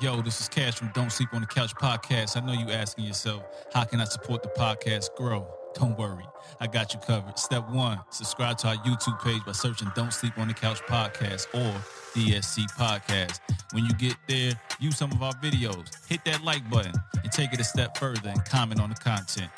Yo, 0.00 0.22
this 0.22 0.40
is 0.40 0.48
Cash 0.48 0.76
from 0.76 0.92
Don't 0.94 1.10
Sleep 1.10 1.28
on 1.32 1.40
the 1.40 1.46
Couch 1.48 1.74
podcast. 1.74 2.40
I 2.40 2.46
know 2.46 2.52
you 2.52 2.70
asking 2.70 3.06
yourself, 3.06 3.42
how 3.74 3.82
can 3.82 4.00
I 4.00 4.04
support 4.04 4.44
the 4.44 4.48
podcast 4.50 5.12
grow? 5.16 5.44
Don't 5.74 5.98
worry, 5.98 6.22
I 6.60 6.68
got 6.68 6.94
you 6.94 7.00
covered. 7.00 7.36
Step 7.36 7.68
one, 7.68 7.98
subscribe 8.10 8.58
to 8.58 8.68
our 8.68 8.76
YouTube 8.76 9.20
page 9.24 9.44
by 9.44 9.50
searching 9.50 9.90
Don't 9.96 10.12
Sleep 10.12 10.38
on 10.38 10.46
the 10.46 10.54
Couch 10.54 10.78
podcast 10.82 11.48
or 11.52 11.76
DSC 12.14 12.70
podcast. 12.78 13.40
When 13.72 13.86
you 13.86 13.92
get 13.94 14.14
there, 14.28 14.52
view 14.78 14.92
some 14.92 15.10
of 15.10 15.20
our 15.20 15.32
videos, 15.42 15.88
hit 16.08 16.24
that 16.26 16.44
like 16.44 16.70
button, 16.70 16.94
and 17.20 17.32
take 17.32 17.52
it 17.52 17.58
a 17.58 17.64
step 17.64 17.98
further 17.98 18.28
and 18.28 18.44
comment 18.44 18.80
on 18.80 18.90
the 18.90 18.96
content. 18.96 19.50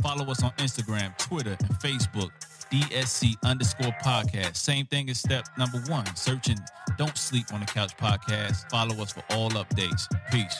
Follow 0.00 0.30
us 0.30 0.44
on 0.44 0.52
Instagram, 0.52 1.18
Twitter, 1.18 1.56
and 1.58 1.70
Facebook. 1.80 2.30
DSC 2.70 3.34
underscore 3.44 3.94
podcast. 4.02 4.56
Same 4.56 4.86
thing 4.86 5.08
as 5.10 5.18
step 5.18 5.44
number 5.56 5.78
one, 5.88 6.04
searching 6.14 6.58
Don't 6.96 7.16
Sleep 7.16 7.46
on 7.52 7.60
the 7.60 7.66
Couch 7.66 7.96
podcast. 7.96 8.68
Follow 8.70 9.02
us 9.02 9.12
for 9.12 9.22
all 9.30 9.50
updates. 9.50 10.06
Peace. 10.30 10.58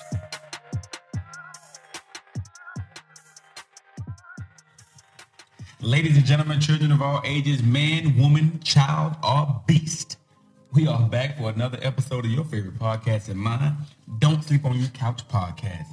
Ladies 5.80 6.16
and 6.16 6.26
gentlemen, 6.26 6.60
children 6.60 6.90
of 6.90 7.00
all 7.00 7.22
ages, 7.24 7.62
man, 7.62 8.16
woman, 8.16 8.58
child, 8.64 9.14
or 9.22 9.62
beast. 9.66 10.16
We 10.72 10.86
are 10.86 11.08
back 11.08 11.38
for 11.38 11.50
another 11.50 11.78
episode 11.82 12.24
of 12.24 12.30
your 12.30 12.44
favorite 12.44 12.78
podcast 12.78 13.28
and 13.28 13.38
mine, 13.38 13.76
Don't 14.18 14.42
Sleep 14.42 14.64
on 14.64 14.78
Your 14.78 14.88
Couch 14.88 15.26
podcast. 15.28 15.86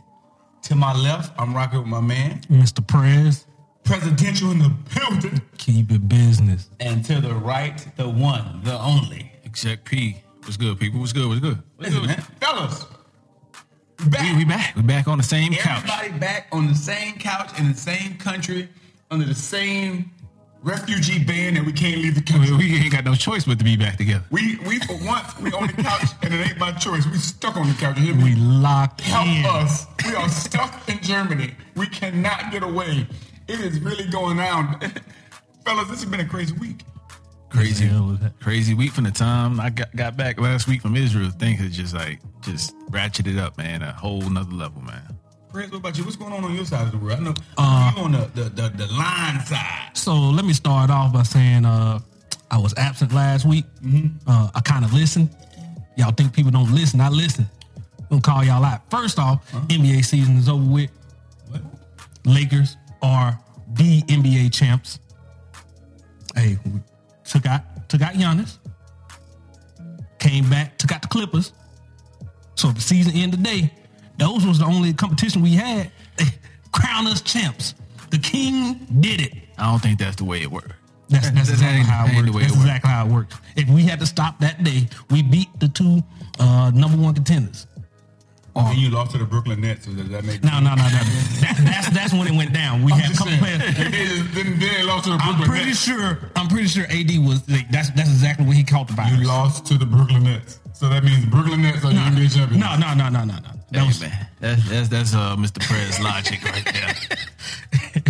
To 0.64 0.76
my 0.76 0.94
left, 0.96 1.40
I'm 1.40 1.54
rocking 1.54 1.80
with 1.80 1.88
my 1.88 2.02
man, 2.02 2.42
Mr. 2.50 2.86
Prez, 2.86 3.46
presidential 3.86 4.52
in 4.52 4.60
the 4.60 4.70
building. 4.94 5.42
keep 5.58 5.92
it 5.92 6.08
business. 6.10 6.70
And 6.80 7.06
to 7.06 7.22
the 7.22 7.34
right, 7.34 7.86
the 7.98 8.10
one, 8.10 8.62
the 8.64 8.78
only. 8.80 9.32
Exec 9.46 9.86
P. 9.86 10.22
What's 10.42 10.58
good, 10.58 10.80
people? 10.80 11.00
What's 11.00 11.14
good? 11.14 11.28
What's 11.28 11.40
good? 11.40 11.62
What's 11.78 11.90
Listen, 11.92 12.02
good? 12.02 12.08
man, 12.18 12.22
fellas, 12.42 12.86
we 14.04 14.10
back. 14.10 14.22
We, 14.34 14.38
we 14.40 14.46
back. 14.46 14.76
We 14.76 14.82
back 14.84 15.08
on 15.08 15.18
the 15.18 15.24
same 15.24 15.54
couch. 15.54 15.84
Everybody 15.90 16.20
back 16.20 16.48
on 16.52 16.68
the 16.68 16.76
same 16.76 17.16
couch 17.18 17.58
in 17.60 17.72
the 17.72 17.78
same 17.78 18.16
country 18.18 18.68
under 19.10 19.26
the 19.26 19.34
same 19.36 20.12
refugee 20.62 21.24
ban 21.24 21.54
that 21.54 21.64
we 21.66 21.72
can't 21.72 22.02
leave 22.02 22.16
the 22.16 22.22
country. 22.22 22.52
We, 22.56 22.72
we 22.72 22.78
ain't 22.78 22.92
got 22.92 23.06
no 23.06 23.16
choice 23.16 23.46
but 23.46 23.58
to 23.60 23.64
be 23.64 23.78
back 23.78 23.98
together. 23.98 24.26
We 24.32 24.58
we 24.68 24.80
for 24.80 24.98
once 25.06 25.40
we 25.40 25.52
on 25.54 25.68
the 25.68 25.74
couch 25.82 26.10
and 26.24 26.34
it 26.34 26.48
ain't 26.48 26.60
by 26.60 26.74
choice. 26.74 27.06
We 27.08 27.18
stuck 27.18 27.56
on 27.56 27.68
the 27.70 27.74
couch. 27.76 27.98
You 27.98 28.08
hear 28.08 28.16
me? 28.16 28.24
We 28.24 28.36
locked 28.36 29.02
Help 29.02 29.28
in. 29.28 29.46
us. 29.46 29.86
We 30.06 30.16
are 30.16 30.30
stuck 30.30 30.90
in 30.90 31.00
Germany. 31.02 31.56
We 31.76 31.88
cannot 31.88 32.52
get 32.52 32.64
away. 32.64 33.08
It 33.48 33.60
is 33.60 33.80
really 33.80 34.06
going 34.10 34.38
down. 34.38 34.80
Fellas, 35.66 35.88
this 35.90 36.02
has 36.04 36.06
been 36.06 36.20
a 36.20 36.26
crazy 36.26 36.54
week. 36.56 36.82
Crazy, 37.50 37.86
Yeah, 37.86 37.98
it 37.98 38.02
was- 38.02 38.20
crazy 38.42 38.74
week 38.74 38.92
from 38.92 39.04
the 39.06 39.12
time 39.12 39.60
I 39.60 39.70
got, 39.70 39.96
got 39.96 40.18
back 40.18 40.40
last 40.40 40.68
week 40.68 40.82
from 40.82 40.96
Israel. 40.96 41.30
Things 41.32 41.62
is 41.62 41.76
just 41.76 41.94
like 41.94 42.20
just 42.42 42.76
ratcheted 42.92 43.40
up, 43.40 43.58
man. 43.58 43.82
A 43.82 43.92
whole 43.94 44.22
nother 44.22 44.52
level, 44.54 44.82
man. 44.82 45.02
Praise, 45.52 45.72
what 45.72 45.78
about 45.78 45.98
you? 45.98 46.04
What's 46.04 46.18
going 46.18 46.34
on 46.34 46.44
on 46.44 46.54
your 46.54 46.66
side 46.66 46.86
of 46.86 46.92
the 46.92 46.98
world? 46.98 47.20
I 47.20 47.24
know 47.24 47.34
Uh, 47.58 47.94
you 47.96 48.04
on 48.04 48.12
the, 48.12 48.30
the, 48.34 48.44
the, 48.50 48.70
the 48.76 48.88
line 48.94 49.40
side. 49.46 49.92
So 49.94 50.14
let 50.16 50.44
me 50.44 50.54
start 50.54 50.90
off 50.90 51.14
by 51.14 51.24
saying 51.24 51.66
uh, 51.66 52.00
I 52.52 52.58
was 52.58 52.74
absent 52.78 53.14
last 53.14 53.46
week. 53.46 53.66
Uh, 54.28 54.50
I 54.54 54.60
kind 54.62 54.84
of 54.84 54.94
listened. 54.94 55.30
Y'all 55.98 56.12
think 56.12 56.34
people 56.34 56.52
don't 56.52 56.74
listen? 56.76 57.00
I 57.00 57.08
listen. 57.10 57.48
I'm 58.00 58.20
gonna 58.20 58.22
call 58.22 58.44
y'all 58.44 58.64
out. 58.66 58.82
First 58.92 59.18
off, 59.18 59.50
NBA 59.70 60.04
season 60.04 60.36
is 60.38 60.50
over 60.50 60.64
with. 60.70 60.92
What? 61.50 61.62
Lakers 62.26 62.76
are 63.02 63.40
the 63.74 64.02
NBA 64.04 64.54
champs. 64.54 65.00
Hey, 66.36 66.58
we 66.66 66.80
took 67.24 67.46
out 67.46 67.62
took 67.90 68.02
out 68.02 68.14
Giannis. 68.14 68.58
Came 70.20 70.50
back, 70.50 70.78
took 70.78 70.92
out 70.92 71.02
the 71.02 71.08
Clippers. 71.08 71.54
So 72.56 72.70
if 72.70 72.76
the 72.76 72.82
season 72.82 73.14
end 73.16 73.34
today, 73.34 73.72
those 74.18 74.46
was 74.46 74.60
the 74.60 74.66
only 74.66 74.94
competition 74.94 75.42
we 75.42 75.52
had. 75.54 75.92
Crown 76.72 77.08
us 77.08 77.22
champs. 77.22 77.76
The 78.10 78.18
king 78.18 78.88
did 79.00 79.22
it. 79.22 79.34
I 79.58 79.70
don't 79.70 79.82
think 79.82 80.00
that's 80.00 80.16
the 80.16 80.26
way 80.26 80.42
it 80.42 80.52
worked. 80.52 80.74
That's, 81.10 81.30
that's 81.32 81.50
That 81.50 81.54
exactly 81.54 81.84
how 81.84 82.06
it 82.08 82.26
the 82.26 82.32
works. 82.32 82.46
That's 82.48 82.54
it 82.54 82.56
works. 82.56 82.56
exactly 82.56 82.90
how 82.90 83.06
it 83.06 83.12
works. 83.12 83.36
If 83.56 83.70
we 83.70 83.84
had 83.84 84.00
to 84.00 84.06
stop 84.06 84.40
that 84.40 84.64
day, 84.64 84.88
we 85.12 85.22
beat 85.22 85.48
the 85.60 85.68
two 85.68 86.02
uh, 86.40 86.72
number 86.74 86.98
one 86.98 87.14
contenders. 87.14 87.68
Oh, 88.58 88.68
and 88.70 88.78
you 88.78 88.90
lost 88.90 89.12
to 89.12 89.18
the 89.18 89.26
Brooklyn 89.26 89.60
Nets. 89.62 89.86
So 89.86 89.92
does 89.92 90.08
that 90.10 90.24
make 90.24 90.42
No, 90.44 90.60
no, 90.62 90.70
no, 90.76 90.84
no. 90.84 90.84
That, 91.44 91.56
that's 91.66 91.90
that's 91.90 92.14
when 92.14 92.26
it 92.28 92.34
went 92.38 92.54
down. 92.54 92.84
We 92.84 92.94
I'm 92.94 93.00
had 93.00 93.12
a 93.12 93.18
couple 93.18 93.34
saying. 93.34 93.40
players. 93.44 93.76
They 93.78 93.84
did- 93.92 94.26
Then 94.32 94.60
then 94.60 94.74
they 94.76 94.84
lost 94.84 95.04
to 95.06 95.12
the 95.12 95.18
Brooklyn 95.18 95.42
I'm 95.42 95.48
pretty 95.50 95.66
Nets. 95.66 95.84
sure. 95.84 96.20
I'm 96.38 96.48
pretty 96.48 96.68
sure 96.68 96.86
AD 96.90 97.12
was. 97.28 97.50
Like, 97.50 97.70
that's 97.70 97.90
that's 97.92 98.10
exactly 98.10 98.46
what 98.46 98.56
he 98.56 98.64
caught 98.64 98.88
the 98.88 98.94
virus. 98.94 99.20
You 99.20 99.28
lost 99.28 99.66
to 99.68 99.78
the 99.78 99.86
Brooklyn 99.86 100.24
Nets. 100.24 100.60
So 100.74 100.88
that 100.90 101.04
means 101.04 101.26
Brooklyn 101.26 101.62
Nets 101.64 101.84
are 101.84 101.90
the 101.92 102.00
NBA 102.00 102.34
champions. 102.34 102.58
No, 102.64 102.76
no, 102.78 102.94
no, 102.94 103.10
no, 103.10 103.24
no, 103.26 103.36
no. 103.36 103.50
That 103.72 103.80
Hey, 103.82 103.88
was 103.88 104.00
man, 104.02 104.28
that's 104.40 104.70
that's 104.70 104.88
that's 104.90 105.14
uh, 105.14 105.36
Mr. 105.38 105.60
Prez 105.68 106.00
logic 106.00 106.44
right 106.44 106.64
there. 106.72 106.94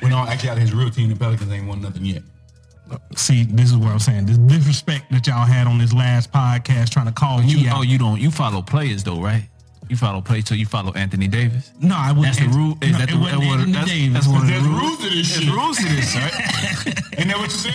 When 0.00 0.12
all 0.12 0.26
actually 0.26 0.50
out 0.50 0.56
of 0.58 0.62
his 0.62 0.74
real 0.74 0.90
team, 0.90 1.08
the 1.08 1.16
Pelicans 1.16 1.50
ain't 1.50 1.66
won 1.66 1.80
nothing 1.80 2.04
yet. 2.04 2.22
see. 3.16 3.44
This 3.44 3.70
is 3.70 3.76
what 3.76 3.88
I'm 3.90 3.98
saying. 3.98 4.26
This 4.26 4.36
disrespect 4.36 5.10
that 5.12 5.26
y'all 5.26 5.46
had 5.46 5.66
on 5.66 5.78
this 5.78 5.94
last 5.94 6.30
podcast, 6.30 6.90
trying 6.90 7.06
to 7.06 7.12
call 7.12 7.40
You, 7.42 7.70
out. 7.70 7.78
oh, 7.78 7.82
you 7.82 7.96
don't 7.96 8.20
you 8.20 8.30
follow 8.30 8.60
players 8.60 9.02
though, 9.02 9.20
right? 9.20 9.48
You 9.88 9.96
follow 9.96 10.20
players, 10.20 10.46
so 10.48 10.54
you 10.54 10.66
follow 10.66 10.92
Anthony 10.94 11.28
Davis. 11.28 11.72
no, 11.80 11.94
I 11.96 12.12
wouldn't. 12.12 12.36
That's 12.36 12.38
the 12.52 12.56
rule. 12.58 12.76
Is 12.80 12.92
no, 12.92 12.98
that 12.98 13.08
the 13.10 13.18
wasn't 13.18 13.40
that 13.42 13.46
what- 13.48 13.72
that's, 13.72 13.90
Davis. 13.90 14.14
that's 14.14 14.26
one 14.26 14.40
of 14.40 14.46
the 14.46 14.52
There's 14.52 14.64
rules. 14.66 14.80
rules 14.80 14.98
to 14.98 15.02
this 15.10 15.12
There's 15.34 15.44
shit. 15.44 15.54
rules 15.54 15.76
to 15.76 15.84
this, 15.84 16.16
right? 16.16 16.34
Ain't 17.18 17.28
that 17.28 17.36
what 17.38 17.44
you 17.44 17.58
said? 17.58 17.74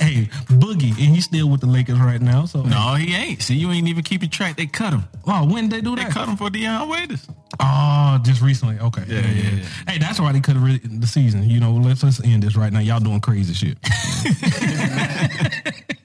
Hey, 0.00 0.28
Boogie, 0.48 0.88
and 0.88 1.14
he's 1.14 1.24
still 1.24 1.48
with 1.48 1.60
the 1.60 1.66
Lakers 1.68 1.98
right 2.00 2.20
now. 2.20 2.44
So 2.46 2.62
no, 2.62 2.94
he 2.94 3.14
ain't. 3.14 3.40
See, 3.40 3.54
you 3.54 3.70
ain't 3.70 3.86
even 3.86 4.02
keeping 4.02 4.28
track. 4.28 4.56
They 4.56 4.66
cut 4.66 4.92
him. 4.92 5.04
Oh, 5.28 5.46
when 5.46 5.68
did 5.68 5.76
they 5.78 5.80
do 5.88 5.94
They 5.94 6.04
cut 6.06 6.28
him 6.28 6.36
for 6.36 6.50
Dion 6.50 6.88
Waiters. 6.88 7.24
Oh, 7.60 8.18
just 8.24 8.42
recently. 8.42 8.78
Okay. 8.80 9.04
Yeah, 9.06 9.20
yeah, 9.20 9.50
yeah. 9.50 9.64
Hey, 9.86 9.98
that's 9.98 10.18
why 10.18 10.32
they 10.32 10.40
cut 10.40 10.56
really 10.56 10.78
the 10.78 11.06
season. 11.06 11.48
You 11.48 11.60
know, 11.60 11.72
let's 11.74 12.02
let's 12.02 12.20
end 12.24 12.42
this 12.42 12.56
right 12.56 12.72
now. 12.72 12.80
Y'all 12.80 12.98
doing 13.00 13.20
crazy 13.20 13.54
shit. 13.54 13.78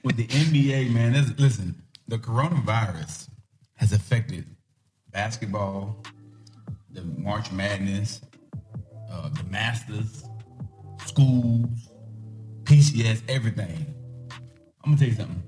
With 0.04 0.16
the 0.16 0.26
NBA, 0.28 0.92
man, 0.94 1.12
listen, 1.38 1.82
the 2.06 2.18
coronavirus 2.18 3.28
has 3.74 3.92
affected 3.92 4.46
basketball, 5.16 5.96
the 6.90 7.02
March 7.02 7.50
Madness, 7.50 8.20
uh, 9.10 9.30
the 9.30 9.44
Masters, 9.44 10.24
schools, 11.06 11.88
PCS, 12.64 13.22
everything. 13.26 13.94
I'm 14.84 14.90
gonna 14.92 14.98
tell 14.98 15.08
you 15.08 15.14
something. 15.14 15.42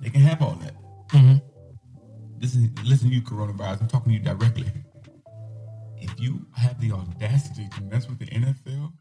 They 0.00 0.08
can 0.08 0.22
have 0.22 0.40
all 0.40 0.54
that. 0.62 0.72
Listen, 2.40 2.74
listen, 2.84 3.12
you 3.12 3.20
coronavirus. 3.20 3.82
I'm 3.82 3.88
talking 3.88 4.12
to 4.12 4.18
you 4.18 4.24
directly. 4.24 4.66
If 5.98 6.18
you 6.18 6.46
have 6.56 6.80
the 6.80 6.92
audacity 6.92 7.68
to 7.68 7.82
mess 7.82 8.08
with 8.08 8.18
the 8.18 8.26
NFL, 8.26 8.92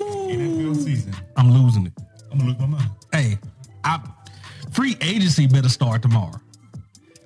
NFL 0.00 0.76
season, 0.82 1.14
I'm 1.36 1.52
losing 1.52 1.86
it. 1.86 1.92
I'm 2.32 2.38
gonna 2.38 2.50
lose 2.50 2.58
my 2.58 2.66
mind. 2.66 2.90
Hey, 3.12 3.38
I 3.84 4.00
free 4.72 4.96
agency 5.00 5.46
better 5.46 5.68
start 5.68 6.02
tomorrow. 6.02 6.40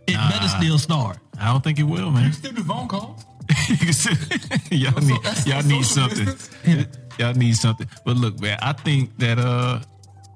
It 0.07 0.17
better 0.31 0.49
still 0.49 0.79
start. 0.79 1.19
I 1.41 1.53
don't 1.53 1.63
think 1.63 1.79
it 1.79 1.85
will, 1.85 2.11
man. 2.11 2.25
can 2.25 2.33
still 2.33 2.53
do 2.53 2.63
phone 2.63 2.89
calls. 2.89 3.25
y'all 4.71 5.01
need 5.01 5.19
y'all 5.47 5.63
need 5.63 5.85
something. 5.85 6.29
Y'all 7.19 7.35
need 7.35 7.57
something. 7.57 7.89
But 8.05 8.17
look, 8.17 8.39
man, 8.41 8.59
I 8.63 8.73
think 8.73 9.19
that 9.19 9.39
uh 9.39 9.81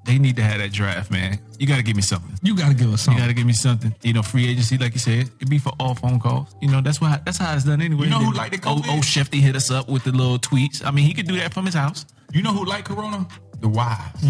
they 0.04 0.18
need 0.18 0.34
to 0.36 0.42
have 0.42 0.58
that 0.58 0.72
draft, 0.72 1.10
man. 1.10 1.38
You 1.58 1.66
got 1.66 1.76
to 1.76 1.82
give 1.82 1.94
me 1.94 2.02
something. 2.02 2.36
You 2.42 2.56
got 2.56 2.70
to 2.70 2.74
give 2.74 2.92
us 2.92 3.06
You 3.06 3.16
got 3.16 3.28
to 3.28 3.34
give 3.34 3.46
me 3.46 3.52
something. 3.52 3.94
You 4.02 4.12
know, 4.12 4.22
free 4.22 4.48
agency, 4.48 4.76
like 4.76 4.94
you 4.94 4.98
said, 4.98 5.30
it'd 5.36 5.48
be 5.48 5.58
for 5.58 5.72
all 5.78 5.94
phone 5.94 6.18
calls. 6.18 6.56
You 6.60 6.68
know, 6.68 6.80
that's 6.80 7.00
why 7.00 7.20
that's 7.24 7.38
how 7.38 7.54
it's 7.54 7.64
done 7.64 7.80
anyway. 7.80 8.04
You 8.04 8.10
know 8.10 8.18
who 8.18 8.32
like 8.32 8.54
oh, 8.66 8.76
COVID? 8.76 8.84
oh, 8.88 9.00
Shefty 9.00 9.40
hit 9.40 9.54
us 9.54 9.70
up 9.70 9.88
with 9.88 10.02
the 10.02 10.10
little 10.10 10.38
tweets. 10.38 10.84
I 10.84 10.90
mean, 10.90 11.04
he 11.04 11.14
could 11.14 11.28
do 11.28 11.36
that 11.36 11.54
from 11.54 11.66
his 11.66 11.74
house. 11.74 12.04
You 12.32 12.42
know 12.42 12.52
who 12.52 12.64
like 12.64 12.84
Corona? 12.84 13.28
The 13.60 13.68
wives. 13.68 14.20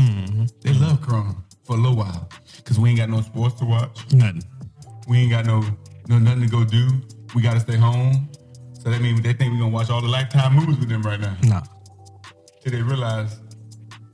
They 0.60 0.74
love 0.74 1.00
Corona 1.00 1.34
for 1.64 1.76
a 1.76 1.80
little 1.80 1.96
while 1.96 2.28
because 2.56 2.78
we 2.78 2.90
ain't 2.90 2.98
got 2.98 3.08
no 3.08 3.22
sports 3.22 3.54
to 3.60 3.64
watch. 3.64 4.12
Nothing. 4.12 4.42
We 5.08 5.18
ain't 5.18 5.30
got 5.30 5.46
no 5.46 5.64
no 6.08 6.18
nothing 6.18 6.42
to 6.42 6.48
go 6.48 6.64
do. 6.64 6.88
We 7.34 7.42
got 7.42 7.54
to 7.54 7.60
stay 7.60 7.76
home. 7.76 8.28
So 8.82 8.90
that 8.90 9.00
means 9.00 9.20
they 9.22 9.32
think 9.32 9.52
we're 9.52 9.60
gonna 9.60 9.70
watch 9.72 9.90
all 9.90 10.00
the 10.00 10.08
Lifetime 10.08 10.54
movies 10.54 10.78
with 10.78 10.88
them 10.88 11.02
right 11.02 11.20
now. 11.20 11.36
Nah. 11.44 11.62
Till 12.62 12.72
they 12.72 12.82
realize 12.82 13.38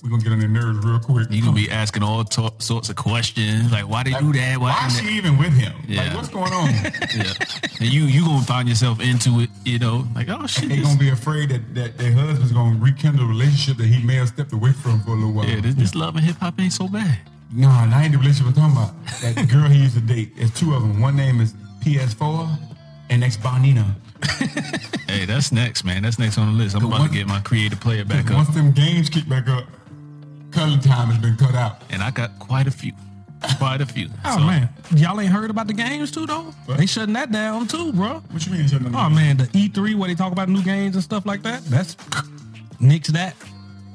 we're 0.03 0.11
gonna 0.11 0.23
get 0.23 0.31
on 0.33 0.39
their 0.41 0.49
nerves 0.49 0.85
real 0.85 0.99
quick. 1.01 1.27
You 1.31 1.41
gonna 1.43 1.57
be 1.57 1.71
asking 1.71 2.03
all 2.03 2.23
to- 2.23 2.53
sorts 2.59 2.91
of 2.91 2.97
questions 2.97 3.73
like, 3.73 3.89
why 3.89 4.03
they 4.03 4.13
do 4.13 4.31
that? 4.35 4.59
Why 4.59 4.87
is 4.87 4.95
didn't 4.97 5.09
she 5.09 5.17
even 5.17 5.39
with 5.39 5.55
him? 5.55 5.73
Yeah. 5.89 6.05
Like 6.05 6.15
what's 6.17 6.29
going 6.29 6.53
on? 6.53 6.69
Yeah, 7.17 7.33
and 7.81 7.93
you 7.93 8.05
you 8.05 8.25
gonna 8.25 8.45
find 8.45 8.69
yourself 8.69 9.01
into 9.01 9.41
it. 9.41 9.49
You 9.65 9.79
know, 9.79 10.07
like 10.15 10.29
oh 10.29 10.47
shit, 10.47 10.69
they 10.69 10.77
this, 10.77 10.87
gonna 10.87 10.99
be 10.99 11.09
afraid 11.09 11.49
that, 11.49 11.75
that 11.75 11.97
their 11.97 12.13
husband's 12.13 12.53
gonna 12.53 12.79
rekindle 12.79 13.25
a 13.25 13.29
relationship 13.29 13.79
that 13.79 13.87
he 13.87 14.05
may 14.07 14.17
have 14.17 14.29
stepped 14.29 14.53
away 14.53 14.73
from 14.73 15.01
for 15.01 15.13
a 15.13 15.15
little 15.15 15.33
while. 15.33 15.47
yeah, 15.47 15.61
this, 15.63 15.75
this 15.75 15.95
love 15.95 16.15
and 16.17 16.25
hip 16.25 16.37
hop 16.37 16.61
ain't 16.61 16.75
so 16.75 16.87
bad. 16.89 17.19
No, 17.51 17.69
that 17.69 18.05
ain't 18.05 18.13
the 18.13 18.19
relationship 18.19 18.55
I'm 18.59 18.71
talking 18.71 18.77
about. 18.77 19.07
That 19.23 19.49
girl 19.51 19.69
he 19.71 19.79
used 19.83 19.95
to 19.95 20.01
date. 20.03 20.37
There's 20.37 20.53
two 20.53 20.75
of 20.75 20.83
them. 20.83 21.01
One 21.01 21.17
name 21.17 21.41
is 21.41 21.55
PS4 21.81 22.59
and 23.11 23.21
next 23.21 23.41
Bonina. 23.41 23.95
Hey, 25.09 25.25
that's 25.25 25.53
next, 25.53 25.85
man. 25.85 26.03
That's 26.03 26.19
next 26.19 26.37
on 26.37 26.49
the 26.53 26.53
list. 26.63 26.77
I'm 26.77 26.85
about 26.85 27.07
to 27.07 27.13
get 27.13 27.27
my 27.27 27.41
creative 27.41 27.81
player 27.81 28.05
back 28.05 28.27
up, 28.31 28.37
Once 28.37 28.49
them 28.51 28.73
games 28.73 29.09
kick 29.09 29.27
back 29.27 29.49
up, 29.49 29.65
cuddling 30.51 30.81
time 30.81 31.09
has 31.09 31.17
been 31.19 31.35
cut 31.35 31.55
out. 31.55 31.81
and 31.89 32.03
I 32.03 32.11
got 32.11 32.39
quite 32.39 32.67
a 32.67 32.71
few. 32.71 32.93
Quite 33.57 33.81
a 33.81 33.87
few. 33.87 34.09
Oh 34.27 34.37
So, 34.37 34.41
man, 34.45 34.69
y'all 34.95 35.19
ain't 35.19 35.33
heard 35.33 35.49
about 35.49 35.67
the 35.67 35.73
games 35.73 36.11
too 36.11 36.27
though. 36.27 36.53
What? 36.67 36.77
They 36.77 36.85
shutting 36.85 37.15
that 37.15 37.33
down 37.33 37.67
too, 37.69 37.91
bro. 37.95 38.23
What 38.31 38.45
you 38.45 38.53
mean? 38.53 38.69
shouldn't 38.69 38.95
Oh 38.95 39.09
man, 39.09 39.39
the 39.39 39.45
E3 39.45 39.95
where 39.97 40.09
they 40.09 40.15
talk 40.15 40.31
about 40.33 40.51
new 40.51 40.63
games 40.63 40.95
and 40.95 41.03
stuff 41.03 41.25
like 41.25 41.43
that. 41.43 41.65
That's 41.65 41.97
nix 42.81 43.09
that. 43.09 43.35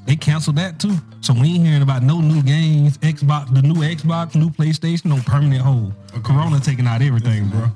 They 0.08 0.16
canceled 0.16 0.56
that 0.56 0.80
too. 0.80 0.96
So 1.22 1.34
we 1.34 1.56
ain't 1.56 1.66
hearing 1.68 1.84
about 1.84 2.02
no 2.02 2.20
new 2.22 2.42
games, 2.42 2.98
Xbox, 2.98 3.54
the 3.54 3.62
new 3.62 3.76
Xbox, 3.76 4.36
new 4.36 4.50
PlayStation, 4.50 5.06
no 5.06 5.18
permanent 5.26 5.62
hold. 5.62 5.94
Corona 6.22 6.60
taking 6.60 6.88
out 6.88 7.02
everything, 7.02 7.50
bro. 7.50 7.68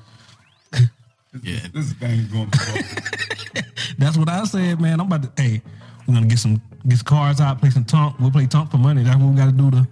Yeah. 1.43 1.59
This 1.73 1.93
thing's 1.93 2.27
going 2.31 2.49
to 2.49 3.65
That's 3.97 4.17
what 4.17 4.29
I 4.29 4.43
said, 4.45 4.81
man. 4.81 4.99
I'm 4.99 5.07
about 5.07 5.35
to. 5.35 5.41
Hey, 5.41 5.61
we're 6.07 6.13
gonna 6.15 6.27
get 6.27 6.39
some 6.39 6.61
get 6.87 6.97
some 6.97 7.05
cards 7.05 7.41
out, 7.41 7.59
play 7.59 7.69
some 7.69 7.85
tunk. 7.85 8.19
We'll 8.19 8.31
play 8.31 8.47
tunk 8.47 8.71
for 8.71 8.77
money. 8.77 9.03
That's 9.03 9.17
what 9.17 9.29
we 9.29 9.35
got 9.35 9.45
to 9.45 9.51
do 9.51 9.71
to 9.71 9.87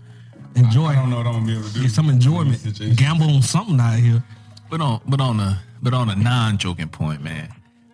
enjoy. 0.55 0.87
I 0.87 0.95
don't 0.95 1.09
know 1.09 1.17
what 1.17 1.27
I'm 1.27 1.33
going 1.33 1.45
to 1.45 1.51
be 1.51 1.57
able 1.59 1.67
to 1.67 1.73
do. 1.73 1.81
Get 1.81 1.91
some 1.91 2.09
enjoyment. 2.09 2.63
this. 2.63 2.79
Gamble 2.97 3.29
on 3.29 3.41
something 3.41 3.79
out 3.79 3.99
here. 3.99 4.23
But 4.69 4.81
on 4.81 5.01
but 5.07 5.21
on 5.21 5.39
a 5.39 5.61
but 5.81 5.93
on 5.93 6.09
a 6.09 6.15
non 6.15 6.57
joking 6.57 6.89
point, 6.89 7.23
man, 7.23 7.49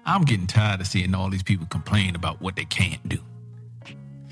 I'm 0.05 0.23
getting 0.23 0.47
tired 0.47 0.81
of 0.81 0.87
seeing 0.87 1.13
all 1.13 1.29
these 1.29 1.43
people 1.43 1.65
complain 1.67 2.15
about 2.15 2.41
what 2.41 2.55
they 2.55 2.65
can't 2.65 3.07
do. 3.09 3.19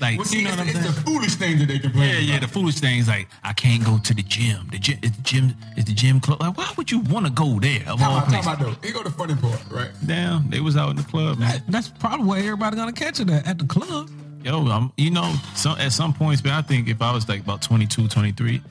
Like 0.00 0.18
Well, 0.18 0.26
you 0.28 0.42
know 0.44 0.50
it's, 0.50 0.56
what 0.58 0.60
I'm 0.62 0.68
it's 0.68 0.80
saying? 0.80 0.94
the 0.94 1.00
foolish 1.02 1.34
things 1.36 1.60
that 1.60 1.66
they 1.68 1.78
complain 1.78 2.08
Yeah, 2.08 2.18
yeah, 2.18 2.38
the 2.40 2.48
foolish 2.48 2.76
things 2.80 3.06
like 3.08 3.28
I 3.44 3.52
can't 3.52 3.84
go 3.84 3.98
to 3.98 4.14
the 4.14 4.22
gym. 4.22 4.68
The 4.70 4.78
gym 4.78 4.98
is 5.02 5.12
the 5.12 5.22
gym 5.22 5.54
is 5.76 5.84
the 5.84 5.92
gym 5.94 6.20
closed. 6.20 6.40
Like, 6.40 6.56
why 6.56 6.72
would 6.76 6.90
you 6.90 7.00
want 7.00 7.26
to 7.26 7.32
go 7.32 7.58
there 7.60 7.82
of 7.88 8.02
all 8.02 8.16
about, 8.18 8.30
talk 8.30 8.42
places? 8.42 8.46
about 8.46 8.58
though. 8.60 8.74
Here 8.86 8.92
go 8.94 9.02
the 9.02 9.10
funny 9.10 9.34
part, 9.34 9.60
right? 9.70 9.90
Damn, 10.06 10.48
they 10.50 10.60
was 10.60 10.76
out 10.76 10.90
in 10.90 10.96
the 10.96 11.02
club, 11.02 11.38
man. 11.38 11.50
That, 11.50 11.62
that's 11.68 11.88
probably 11.88 12.26
where 12.26 12.38
everybody 12.38 12.76
gonna 12.76 12.92
catch 12.92 13.20
it 13.20 13.28
at, 13.30 13.46
at 13.46 13.58
the 13.58 13.66
club. 13.66 14.08
Yo, 14.42 14.66
I'm, 14.68 14.90
you 14.96 15.10
know, 15.10 15.34
some, 15.54 15.78
at 15.78 15.92
some 15.92 16.14
points, 16.14 16.42
man, 16.42 16.54
I 16.54 16.62
think 16.62 16.88
if 16.88 17.02
I 17.02 17.12
was 17.12 17.28
like 17.28 17.40
about 17.40 17.60
22, 17.60 18.08
23, 18.08 18.62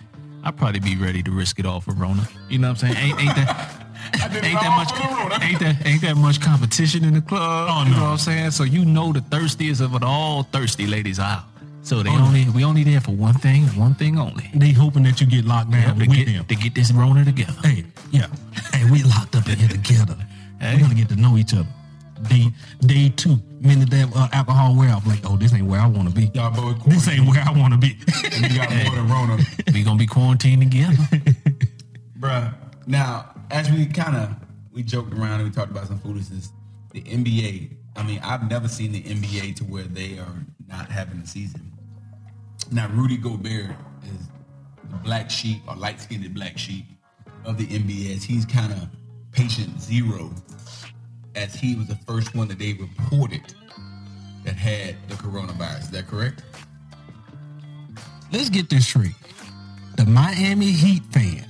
I'd 0.43 0.57
probably 0.57 0.79
be 0.79 0.95
ready 0.95 1.21
to 1.21 1.29
risk 1.31 1.59
it 1.59 1.65
all 1.67 1.79
for 1.79 1.91
Rona. 1.91 2.27
You 2.49 2.57
know 2.57 2.69
what 2.69 2.81
I'm 2.83 2.93
saying? 2.95 2.97
Ain't, 3.11 3.19
ain't 3.21 3.35
that 3.35 3.49
I 3.49 3.53
did 3.53 3.78
it 3.78 3.78
ain't 4.13 4.59
that 4.59 4.75
much 4.77 4.91
for 4.91 5.07
the 5.07 5.15
Rona. 5.15 5.39
ain't 5.43 5.59
that 5.59 5.85
ain't 5.87 6.01
that 6.01 6.15
much 6.17 6.41
competition 6.41 7.03
in 7.03 7.13
the 7.13 7.21
club? 7.21 7.67
Oh, 7.71 7.83
You 7.85 7.91
no. 7.91 7.97
know 7.97 8.03
what 8.05 8.11
I'm 8.11 8.17
saying? 8.17 8.51
So 8.51 8.63
you 8.63 8.85
know 8.85 9.11
the 9.13 9.21
thirstiest 9.21 9.81
of 9.81 9.93
it 9.95 10.03
all 10.03 10.43
thirsty 10.43 10.87
ladies 10.87 11.19
out. 11.19 11.43
So 11.81 12.03
they 12.03 12.09
Oh, 12.09 12.17
no. 12.17 12.25
only 12.25 12.49
we 12.49 12.63
only 12.63 12.83
there 12.83 13.01
for 13.01 13.11
one 13.11 13.33
thing, 13.35 13.63
one 13.77 13.95
thing 13.95 14.19
only. 14.19 14.49
They 14.53 14.71
hoping 14.71 15.03
that 15.03 15.21
you 15.21 15.27
get 15.27 15.45
locked 15.45 15.71
down 15.71 15.95
to 15.97 16.05
with 16.07 16.11
get 16.15 16.25
them. 16.27 16.45
to 16.45 16.55
get 16.55 16.75
this 16.75 16.91
Rona 16.91 17.23
together. 17.25 17.53
Hey, 17.63 17.85
yeah. 18.11 18.27
Hey, 18.73 18.89
we 18.91 19.03
locked 19.03 19.35
up 19.35 19.47
in 19.47 19.57
here 19.57 19.69
together. 19.69 20.15
Hey. 20.59 20.75
We're 20.75 20.81
gonna 20.81 20.95
get 20.95 21.09
to 21.09 21.15
know 21.15 21.37
each 21.37 21.53
other. 21.53 21.67
Day 22.27 22.51
day 22.81 23.07
two, 23.15 23.37
minute 23.61 23.89
that 23.91 24.11
uh, 24.13 24.27
alcohol 24.33 24.75
wear 24.75 24.93
off. 24.93 25.07
Like, 25.07 25.21
oh, 25.23 25.37
this 25.37 25.53
ain't 25.53 25.65
where 25.67 25.79
I 25.79 25.87
want 25.87 26.09
to 26.09 26.13
be. 26.13 26.29
Y'all 26.33 26.51
both 26.51 26.83
This 26.83 27.07
ain't 27.07 27.25
where 27.25 27.41
I 27.41 27.51
want 27.57 27.71
to 27.73 27.79
be. 27.79 27.97
and 28.35 28.51
you 28.51 28.57
got 28.59 28.69
more 28.69 28.95
than 28.95 29.07
Rona. 29.13 29.37
We 29.73 29.83
gonna 29.83 29.97
be 29.97 30.05
quarantined 30.05 30.61
together. 30.61 30.95
Bruh. 32.19 32.53
Now, 32.87 33.29
as 33.51 33.69
we 33.71 33.85
kind 33.85 34.15
of 34.15 34.35
we 34.71 34.83
joked 34.83 35.13
around 35.13 35.41
and 35.41 35.43
we 35.43 35.49
talked 35.49 35.71
about 35.71 35.87
some 35.87 35.99
foolishness, 35.99 36.51
the 36.93 37.01
NBA. 37.01 37.75
I 37.95 38.03
mean, 38.03 38.19
I've 38.23 38.49
never 38.49 38.67
seen 38.67 38.91
the 38.91 39.01
NBA 39.01 39.55
to 39.57 39.63
where 39.63 39.83
they 39.83 40.19
are 40.19 40.45
not 40.67 40.89
having 40.89 41.19
a 41.19 41.27
season. 41.27 41.71
Now, 42.71 42.87
Rudy 42.89 43.17
Gobert 43.17 43.75
is 44.03 44.27
the 44.89 44.97
black 44.97 45.29
sheep 45.29 45.61
or 45.67 45.75
light 45.75 45.99
skinned 45.99 46.31
black 46.33 46.57
sheep 46.57 46.85
of 47.45 47.57
the 47.57 47.65
NBA. 47.65 48.23
He's 48.23 48.45
kind 48.45 48.71
of 48.71 48.87
patient 49.31 49.81
zero, 49.81 50.31
as 51.35 51.55
he 51.55 51.75
was 51.75 51.87
the 51.87 51.95
first 52.07 52.35
one 52.35 52.47
that 52.47 52.59
they 52.59 52.73
reported 52.73 53.53
that 54.43 54.55
had 54.55 54.95
the 55.09 55.15
coronavirus. 55.15 55.81
Is 55.81 55.89
that 55.91 56.07
correct? 56.07 56.43
Let's 58.31 58.49
get 58.49 58.69
this 58.69 58.87
straight. 58.87 59.15
The 59.97 60.05
Miami 60.05 60.71
Heat 60.71 61.03
fan, 61.11 61.45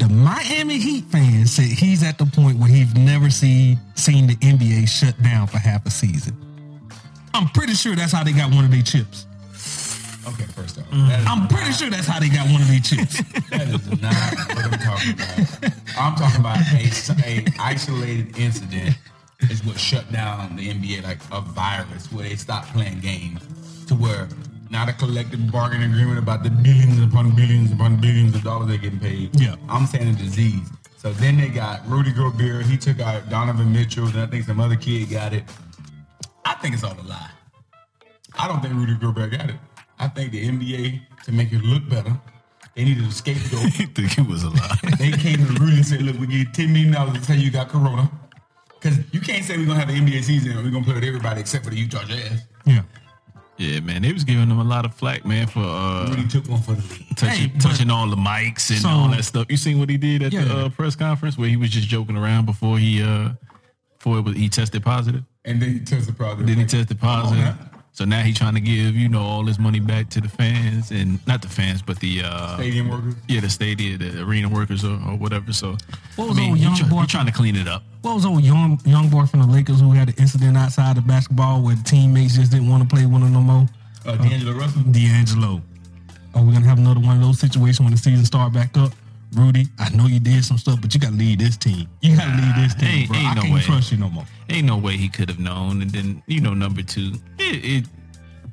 the 0.00 0.08
Miami 0.08 0.78
Heat 0.78 1.04
fan 1.04 1.46
said 1.46 1.66
he's 1.66 2.02
at 2.02 2.16
the 2.18 2.24
point 2.24 2.58
where 2.58 2.68
he's 2.68 2.94
never 2.94 3.28
seen 3.30 3.78
seen 3.94 4.26
the 4.26 4.36
NBA 4.36 4.88
shut 4.88 5.20
down 5.22 5.46
for 5.46 5.58
half 5.58 5.84
a 5.86 5.90
season. 5.90 6.34
I'm 7.34 7.48
pretty 7.50 7.74
sure 7.74 7.94
that's 7.94 8.12
how 8.12 8.24
they 8.24 8.32
got 8.32 8.52
one 8.54 8.64
of 8.64 8.70
their 8.70 8.82
chips. 8.82 9.26
Okay, 10.26 10.44
first 10.54 10.78
off, 10.78 10.84
Mm. 10.90 11.24
I'm 11.26 11.48
pretty 11.48 11.72
sure 11.72 11.90
that's 11.90 12.06
how 12.06 12.18
they 12.20 12.28
got 12.28 12.46
one 12.50 12.60
of 12.62 12.68
their 12.68 12.80
chips. 12.80 13.22
That 13.50 13.68
is 13.68 14.00
not 14.00 14.14
what 14.54 14.64
I'm 14.64 14.78
talking 14.78 15.12
about. 15.14 15.72
I'm 15.98 16.14
talking 16.14 16.40
about 16.40 16.58
a, 16.72 17.24
a 17.26 17.44
isolated 17.58 18.38
incident 18.38 18.96
is 19.50 19.64
what 19.64 19.78
shut 19.78 20.10
down 20.12 20.56
the 20.56 20.70
NBA, 20.72 21.02
like 21.02 21.18
a 21.32 21.40
virus 21.40 22.10
where 22.12 22.28
they 22.28 22.36
stopped 22.36 22.72
playing 22.72 23.00
games 23.00 23.40
to 23.86 23.94
where 23.94 24.28
not 24.70 24.88
a 24.88 24.92
collective 24.92 25.50
bargaining 25.50 25.90
agreement 25.90 26.18
about 26.18 26.44
the 26.44 26.50
billions 26.50 27.02
upon 27.02 27.34
billions 27.34 27.72
upon 27.72 28.00
billions 28.00 28.34
of 28.34 28.42
dollars 28.42 28.68
they're 28.68 28.78
getting 28.78 29.00
paid. 29.00 29.38
Yeah. 29.38 29.56
I'm 29.68 29.86
saying 29.86 30.08
a 30.08 30.12
disease. 30.12 30.68
So 30.96 31.12
then 31.12 31.38
they 31.38 31.48
got 31.48 31.86
Rudy 31.88 32.12
Gobert. 32.12 32.66
He 32.66 32.76
took 32.76 33.00
out 33.00 33.28
Donovan 33.28 33.72
Mitchell, 33.72 34.06
and 34.06 34.20
I 34.20 34.26
think 34.26 34.44
some 34.44 34.60
other 34.60 34.76
kid 34.76 35.10
got 35.10 35.32
it. 35.32 35.44
I 36.44 36.54
think 36.54 36.74
it's 36.74 36.84
all 36.84 36.92
a 36.92 37.02
lie. 37.02 37.30
I 38.38 38.46
don't 38.46 38.60
think 38.60 38.74
Rudy 38.74 38.94
Gobert 38.94 39.32
got 39.32 39.50
it. 39.50 39.56
I 39.98 40.08
think 40.08 40.32
the 40.32 40.46
NBA, 40.46 41.00
to 41.24 41.32
make 41.32 41.52
it 41.52 41.62
look 41.62 41.88
better, 41.88 42.16
they 42.74 42.84
needed 42.84 43.04
a 43.04 43.10
scapegoat. 43.10 43.72
think 43.94 44.18
it 44.18 44.26
was 44.26 44.44
a 44.44 44.50
lie. 44.50 44.78
they 44.98 45.10
came 45.10 45.38
to 45.38 45.52
Rudy 45.60 45.76
and 45.76 45.86
said, 45.86 46.02
look, 46.02 46.18
we 46.18 46.26
give 46.26 46.36
you 46.36 46.46
$10 46.46 46.70
million 46.70 47.14
to 47.14 47.24
say 47.24 47.36
you 47.36 47.50
got 47.50 47.68
corona. 47.68 48.10
Because 48.80 48.98
you 49.12 49.20
can't 49.20 49.44
say 49.44 49.56
we're 49.58 49.66
going 49.66 49.78
to 49.78 49.84
have 49.84 49.94
an 49.94 50.06
NBA 50.06 50.22
season 50.22 50.52
and 50.52 50.62
we're 50.62 50.70
going 50.70 50.84
to 50.84 50.90
play 50.90 50.94
with 50.94 51.04
everybody 51.04 51.40
except 51.40 51.64
for 51.64 51.70
the 51.70 51.76
Utah 51.76 52.04
Jazz. 52.04 52.46
Yeah. 52.64 52.82
Yeah, 53.60 53.80
man, 53.80 54.00
they 54.00 54.10
was 54.10 54.24
giving 54.24 54.48
him 54.48 54.58
a 54.58 54.64
lot 54.64 54.86
of 54.86 54.94
flack, 54.94 55.26
man, 55.26 55.46
for 55.46 55.60
uh, 55.60 56.06
Rudy 56.08 56.26
took 56.26 56.48
one 56.48 56.62
for 56.62 56.72
the 56.72 56.80
league. 56.94 57.14
touching, 57.14 57.50
Hey, 57.50 57.58
touching 57.58 57.90
all 57.90 58.08
the 58.08 58.16
mics 58.16 58.70
and 58.70 58.78
So- 58.78 58.88
all 58.88 59.08
that 59.10 59.22
stuff. 59.22 59.48
You 59.50 59.58
seen 59.58 59.78
what 59.78 59.90
he 59.90 59.98
did 59.98 60.22
at 60.22 60.32
the 60.32 60.38
Yeah. 60.38 60.52
uh, 60.64 60.68
press 60.70 60.96
conference 60.96 61.36
where 61.36 61.46
he 61.50 61.58
was 61.58 61.68
just 61.68 61.86
joking 61.86 62.16
around 62.16 62.46
before 62.46 62.78
he 62.78 63.02
uh 63.02 63.30
before 63.98 64.16
it 64.16 64.22
was, 64.22 64.34
he 64.34 64.48
tested 64.48 64.82
positive. 64.82 65.24
And 65.44 65.60
then 65.60 65.74
he 65.74 65.80
tested 65.80 66.16
positive. 66.16 66.46
Then 66.46 66.56
he 66.56 66.64
tested 66.64 66.98
positive. 66.98 67.54
Man. 68.00 68.10
so 68.10 68.16
now 68.16 68.22
he's 68.22 68.36
trying 68.38 68.54
to 68.54 68.60
give 68.60 68.94
you 68.96 69.08
know 69.08 69.22
all 69.22 69.44
his 69.44 69.58
money 69.58 69.80
back 69.80 70.08
to 70.10 70.20
the 70.20 70.28
fans 70.28 70.90
and 70.90 71.18
not 71.26 71.42
the 71.42 71.48
fans, 71.48 71.82
but 71.82 71.98
the 72.00 72.22
uh, 72.24 72.56
Stadium 72.56 72.88
workers. 72.88 73.14
yeah 73.28 73.40
the 73.40 73.50
stadium, 73.50 73.98
the 73.98 74.22
arena 74.22 74.48
workers 74.48 74.84
or, 74.84 74.92
or 75.08 75.16
whatever. 75.16 75.52
So 75.52 75.76
What 76.16 76.24
I 76.24 76.28
was 76.28 76.36
mean, 76.36 76.50
old 76.50 76.58
young 76.58 76.76
try- 76.76 76.88
boy- 76.88 77.00
he 77.02 77.06
trying 77.06 77.26
to 77.26 77.32
clean 77.32 77.56
it 77.56 77.68
up. 77.68 77.82
What 78.02 78.14
was 78.14 78.24
old 78.26 78.42
young 78.42 78.80
young 78.84 79.08
boy 79.10 79.26
from 79.26 79.40
the 79.40 79.46
Lakers 79.46 79.80
who 79.80 79.92
had 79.92 80.08
an 80.08 80.14
incident 80.18 80.56
outside 80.56 80.96
of 80.98 81.06
basketball 81.06 81.62
where 81.62 81.76
the 81.76 81.82
teammates 81.84 82.36
just 82.36 82.50
didn't 82.50 82.68
want 82.68 82.82
to 82.82 82.88
play 82.94 83.06
with 83.06 83.22
him 83.22 83.32
no 83.32 83.40
more? 83.40 83.66
Uh, 84.06 84.16
D'Angelo 84.16 84.52
Russell. 84.58 84.82
D'Angelo. 84.90 85.60
Are 86.34 86.42
we 86.42 86.52
gonna 86.52 86.64
have 86.64 86.78
another 86.78 87.00
one 87.00 87.16
of 87.16 87.22
those 87.22 87.38
situations 87.40 87.80
when 87.80 87.90
the 87.90 87.98
season 87.98 88.24
start 88.24 88.52
back 88.52 88.76
up? 88.78 88.92
Rudy, 89.34 89.66
I 89.78 89.90
know 89.90 90.06
you 90.06 90.18
did 90.18 90.44
some 90.44 90.58
stuff, 90.58 90.80
but 90.80 90.92
you 90.92 91.00
gotta 91.00 91.14
lead 91.14 91.38
this 91.38 91.56
team. 91.56 91.88
You 92.02 92.16
gotta 92.16 92.30
lead 92.36 92.54
this 92.64 92.74
team, 92.74 92.88
ain't- 92.88 93.08
bro. 93.08 93.16
ain't 93.18 93.28
I 93.28 93.34
no 93.34 93.42
can't 93.42 93.54
way. 93.54 93.60
trust 93.60 93.92
you 93.92 93.98
no 93.98 94.08
more. 94.10 94.24
Ain't 94.48 94.66
no 94.66 94.76
way 94.76 94.96
he 94.96 95.08
could 95.08 95.28
have 95.28 95.38
known. 95.38 95.82
And 95.82 95.90
then 95.90 96.22
you 96.26 96.40
know, 96.40 96.52
number 96.54 96.82
two, 96.82 97.12
it, 97.38 97.64
it 97.64 97.84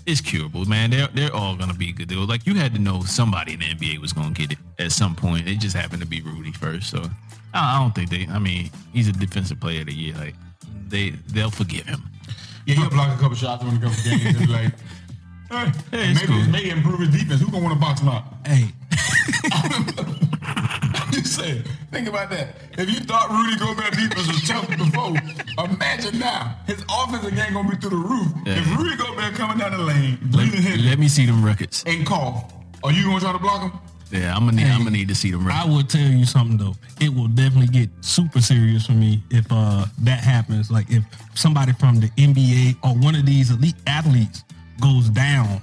it's 0.06 0.22
curable, 0.22 0.66
man. 0.66 0.92
They're 0.92 1.08
they're 1.08 1.34
all 1.36 1.56
gonna 1.56 1.74
be 1.74 1.92
good. 1.94 2.08
Deal. 2.10 2.26
Like 2.28 2.46
you 2.46 2.54
had 2.56 2.74
to 2.76 2.80
know 2.80 3.02
somebody 3.02 3.54
in 3.54 3.60
the 3.60 3.66
NBA 3.74 4.00
was 4.00 4.14
gonna 4.14 4.32
get 4.32 4.52
it 4.52 4.60
at 4.78 4.92
some 4.92 5.16
point. 5.16 5.48
It 5.48 5.56
just 5.60 5.76
happened 5.76 6.02
to 6.02 6.08
be 6.08 6.22
Rudy 6.22 6.52
first. 6.52 6.90
So 6.92 7.02
I, 7.56 7.78
I 7.78 7.80
don't 7.80 7.96
think 7.96 8.10
they. 8.12 8.28
I 8.32 8.38
mean, 8.38 8.70
he's 8.94 9.08
a 9.08 9.14
defensive 9.14 9.60
player 9.60 9.82
of 9.82 9.88
the 9.88 9.94
year. 9.96 10.14
Like 10.16 10.36
they 10.90 11.10
they'll 11.34 11.50
forgive 11.52 11.88
him. 11.88 12.04
Yeah, 12.68 12.76
he'll 12.76 12.90
block 12.90 13.18
a 13.18 13.20
couple 13.20 13.36
shots 13.36 13.64
when 13.64 13.78
it 13.78 13.82
comes 13.82 14.04
to 14.04 14.10
games. 14.10 14.26
and 14.26 14.38
be 14.38 14.46
like, 14.46 14.74
hey, 15.50 15.72
Hey, 15.92 16.14
maybe, 16.14 16.28
cool. 16.28 16.44
maybe 16.52 16.70
improve 16.70 17.00
his 17.00 17.10
defense. 17.10 17.42
Who 17.42 17.50
gonna 17.52 17.64
want 17.64 17.74
to 17.74 17.80
box 17.80 18.00
him 18.02 18.10
out? 18.10 18.24
Hey, 18.46 18.68
I'm 21.08 21.14
just 21.14 21.36
saying, 21.36 21.64
think 21.92 22.08
about 22.10 22.30
that. 22.32 22.56
If 22.78 22.90
you 22.90 23.00
thought 23.00 23.30
Rudy 23.30 23.58
Gobert 23.58 23.94
defense 23.94 24.28
was 24.28 24.48
tough 24.48 24.68
before, 24.70 25.16
imagine 25.66 26.20
now 26.20 26.58
his 26.68 26.84
offensive 26.90 27.34
game 27.36 27.54
gonna 27.54 27.70
be 27.70 27.78
through 27.78 27.92
the 27.92 27.96
roof. 27.96 28.28
Yeah. 28.46 28.58
If 28.60 28.78
Rudy 28.78 28.96
Gobert 28.98 29.34
coming 29.36 29.58
down 29.58 29.72
the 29.72 29.78
lane, 29.80 30.20
Let, 30.24 30.32
breathing 30.32 30.62
heavy, 30.62 30.82
let 30.84 31.00
me 31.00 31.08
see 31.08 31.26
them 31.26 31.44
records. 31.46 31.84
and 31.88 32.06
cough, 32.06 32.54
are 32.84 32.92
you 32.92 33.04
gonna 33.06 33.20
try 33.22 33.32
to 33.32 33.40
block 33.40 33.62
him? 33.72 33.80
Yeah, 34.12 34.34
I'm 34.36 34.46
gonna 34.46 34.58
need, 34.58 34.68
I'm 34.68 34.80
gonna 34.80 34.92
need 34.92 35.08
to 35.10 35.16
see 35.16 35.32
them 35.32 35.46
Records. 35.46 35.66
I 35.66 35.70
will 35.70 35.84
tell 35.84 36.02
you 36.10 36.26
something 36.26 36.58
though. 36.58 36.76
It 37.02 37.14
will 37.14 37.28
definitely 37.28 37.68
get 37.68 37.90
super 38.02 38.40
serious 38.42 38.86
for 38.86 38.94
me 38.94 39.22
if 39.32 39.46
uh 39.52 39.86
that 40.00 40.20
happens. 40.24 40.70
Like 40.72 40.90
if 40.90 41.04
somebody 41.36 41.74
from 41.74 42.00
the 42.00 42.08
NBA 42.12 42.78
or 42.84 42.96
one 43.02 43.16
of 43.16 43.26
these 43.26 43.52
elite 43.52 43.76
athletes 43.86 44.44
goes 44.80 45.10
down 45.10 45.62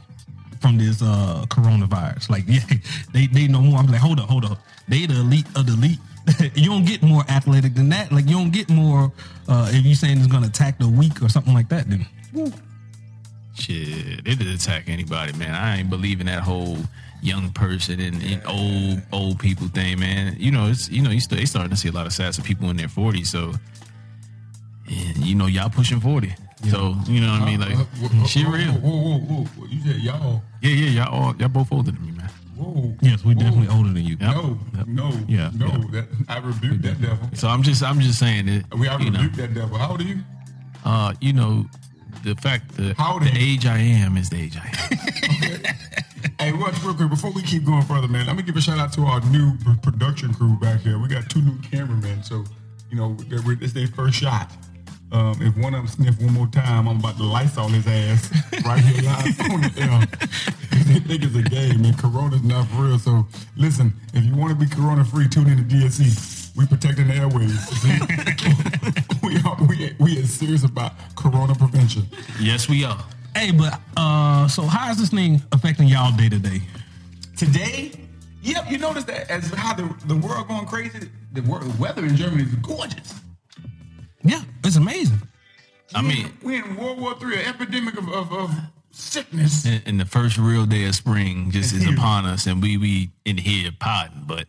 from 0.60 0.76
this 0.76 1.00
uh 1.02 1.44
coronavirus. 1.48 2.28
Like 2.28 2.44
yeah, 2.46 2.60
they 3.14 3.26
they 3.28 3.46
know 3.46 3.60
more. 3.62 3.78
I'm 3.78 3.86
like, 3.86 4.00
hold 4.00 4.20
up, 4.20 4.28
hold 4.28 4.44
up. 4.44 4.58
They 4.88 5.06
the 5.06 5.14
elite 5.20 5.46
of 5.56 5.66
the 5.66 5.72
elite. 5.74 5.98
you 6.54 6.70
don't 6.70 6.84
get 6.86 7.02
more 7.02 7.22
athletic 7.28 7.74
than 7.74 7.90
that. 7.90 8.10
Like 8.12 8.26
you 8.26 8.32
don't 8.36 8.50
get 8.50 8.68
more 8.70 9.12
uh 9.48 9.68
if 9.72 9.84
you 9.84 9.94
saying 9.94 10.18
it's 10.18 10.26
gonna 10.26 10.46
attack 10.46 10.78
the 10.78 10.88
weak 10.88 11.22
or 11.22 11.28
something 11.28 11.54
like 11.54 11.68
that, 11.68 11.88
then 11.88 12.06
woo. 12.32 12.52
Shit, 13.54 14.26
it 14.26 14.38
did 14.38 14.48
attack 14.48 14.88
anybody, 14.88 15.32
man. 15.34 15.54
I 15.54 15.78
ain't 15.78 15.88
believing 15.90 16.26
that 16.26 16.42
whole 16.42 16.76
young 17.22 17.50
person 17.52 18.00
and, 18.00 18.20
and 18.22 18.42
old 18.46 19.02
old 19.12 19.38
people 19.38 19.68
thing, 19.68 20.00
man. 20.00 20.36
You 20.38 20.50
know, 20.50 20.66
it's 20.68 20.88
you 20.90 21.02
know, 21.02 21.10
you 21.10 21.20
st- 21.20 21.38
they 21.38 21.46
starting 21.46 21.70
to 21.70 21.76
see 21.76 21.88
a 21.88 21.92
lot 21.92 22.06
of 22.06 22.12
stats 22.12 22.38
of 22.38 22.44
people 22.44 22.68
in 22.70 22.76
their 22.76 22.88
40s. 22.88 23.26
So, 23.26 23.52
and 24.88 25.16
you 25.18 25.34
know, 25.34 25.46
y'all 25.46 25.70
pushing 25.70 26.00
40. 26.00 26.34
So 26.70 26.96
you 27.06 27.20
know 27.20 27.32
what 27.32 27.42
I 27.42 27.44
mean? 27.44 27.60
Like, 27.60 27.72
Uh, 27.74 27.84
whoa, 27.84 28.08
whoa, 28.08 28.26
shit 28.26 28.46
real. 28.46 28.72
Whoa, 28.72 28.90
whoa, 28.90 29.18
whoa, 29.18 29.44
whoa. 29.44 29.66
You 29.66 29.80
said 29.82 30.00
y'all. 30.00 30.42
Yeah, 30.62 30.70
yeah, 30.70 31.04
y'all 31.04 31.14
all 31.14 31.36
y'all 31.36 31.48
both 31.48 31.70
older 31.72 31.90
than 31.92 32.04
me, 32.04 32.12
man. 32.12 32.30
Whoa. 32.56 32.96
Yes, 33.02 33.24
we 33.24 33.34
definitely 33.34 33.68
older 33.68 33.92
than 33.92 34.04
you. 34.04 34.16
No, 34.16 34.32
no, 34.32 34.53
Yeah, 35.52 35.66
no. 35.66 35.66
yeah. 35.66 36.02
That 36.02 36.06
I 36.28 36.38
rebuked 36.38 36.82
that 36.82 37.00
devil. 37.00 37.28
So 37.34 37.48
I'm 37.48 37.62
just 37.62 37.82
I'm 37.82 38.00
just 38.00 38.18
saying 38.18 38.46
that 38.46 38.78
We 38.78 38.88
I 38.88 38.98
you 38.98 39.10
know, 39.10 39.20
rebuked 39.20 39.36
that 39.36 39.54
devil. 39.54 39.76
How 39.78 39.90
old 39.90 40.00
are 40.00 40.04
you? 40.04 40.18
uh, 40.84 41.14
you 41.20 41.32
know, 41.32 41.66
the 42.24 42.34
fact 42.36 42.76
that 42.76 42.96
How 42.96 43.18
the 43.18 43.30
age 43.36 43.66
I 43.66 43.78
am 43.78 44.16
is 44.16 44.30
the 44.30 44.40
age 44.40 44.56
I 44.56 44.66
am. 44.66 45.60
Hey, 46.40 46.52
watch 46.52 46.74
real 46.82 46.94
quick 46.94 47.08
before 47.10 47.30
we 47.30 47.42
keep 47.42 47.64
going 47.64 47.82
further, 47.82 48.08
man. 48.08 48.26
Let 48.26 48.36
me 48.36 48.42
give 48.42 48.56
a 48.56 48.60
shout 48.60 48.78
out 48.78 48.92
to 48.94 49.02
our 49.02 49.20
new 49.30 49.56
production 49.82 50.34
crew 50.34 50.56
back 50.58 50.80
here. 50.80 50.98
We 50.98 51.08
got 51.08 51.30
two 51.30 51.40
new 51.40 51.56
cameramen, 51.60 52.22
so 52.22 52.44
you 52.90 52.96
know 52.96 53.16
it's 53.30 53.72
their 53.72 53.86
first 53.86 54.16
shot. 54.16 54.50
Um, 55.12 55.36
if 55.40 55.56
one 55.56 55.74
of 55.74 55.80
them 55.80 55.86
sniff 55.86 56.20
one 56.20 56.32
more 56.34 56.48
time, 56.48 56.88
I'm 56.88 56.98
about 56.98 57.16
to 57.18 57.22
lights 57.22 57.56
on 57.56 57.70
his 57.72 57.86
ass 57.86 58.30
right 58.64 58.80
here 58.80 59.02
live 59.04 59.40
on 59.52 59.60
the 59.60 59.72
air. 59.78 60.08
They 60.94 61.00
think 61.00 61.24
it's 61.24 61.34
a 61.34 61.42
game, 61.42 61.84
and 61.84 61.98
Corona's 61.98 62.42
not 62.42 62.66
for 62.68 62.82
real. 62.82 62.98
So 62.98 63.26
listen, 63.56 63.92
if 64.12 64.24
you 64.24 64.34
want 64.36 64.50
to 64.50 64.56
be 64.56 64.66
Corona 64.72 65.04
free, 65.04 65.28
tune 65.28 65.48
in 65.48 65.56
to 65.56 65.64
DSC. 65.64 66.56
We 66.56 66.66
protecting 66.66 67.08
the 67.08 67.14
airways. 67.14 67.58
We 69.24 69.40
are 69.40 69.56
we 69.66 69.92
we 69.98 70.20
are 70.20 70.26
serious 70.26 70.64
about 70.64 70.92
Corona 71.16 71.54
prevention. 71.54 72.06
yes, 72.38 72.68
we 72.68 72.84
are. 72.84 73.02
Hey, 73.34 73.50
but 73.50 73.80
uh, 73.96 74.46
so 74.48 74.62
how 74.62 74.90
is 74.92 74.98
this 74.98 75.10
thing 75.10 75.42
affecting 75.50 75.88
y'all 75.88 76.14
day 76.16 76.28
to 76.28 76.38
day? 76.38 76.60
Today, 77.36 77.90
yep, 78.42 78.70
you 78.70 78.78
notice 78.78 79.04
that 79.04 79.28
as 79.30 79.48
how 79.50 79.74
the, 79.74 79.92
the 80.06 80.14
world 80.16 80.46
going 80.46 80.66
crazy, 80.66 81.08
the 81.32 81.40
wor- 81.42 81.62
weather 81.80 82.04
in 82.04 82.14
Germany 82.16 82.44
is 82.44 82.54
gorgeous. 82.56 83.14
Yeah, 84.22 84.42
it's 84.62 84.76
amazing. 84.76 85.20
I 85.94 86.02
mean, 86.02 86.30
we 86.42 86.56
in 86.58 86.76
World 86.76 87.00
War 87.00 87.14
Three, 87.18 87.40
an 87.40 87.46
epidemic 87.48 87.96
of, 87.98 88.08
of, 88.10 88.32
of 88.32 88.50
sickness. 88.94 89.64
and, 89.64 89.82
and 89.86 90.00
the 90.00 90.04
first 90.04 90.38
real 90.38 90.66
day 90.66 90.84
of 90.86 90.94
spring 90.94 91.50
just 91.50 91.74
is 91.74 91.86
upon 91.92 92.24
us, 92.24 92.46
and 92.46 92.62
we 92.62 92.76
we 92.76 93.10
in 93.24 93.36
here 93.36 93.70
potting. 93.78 94.22
But 94.26 94.46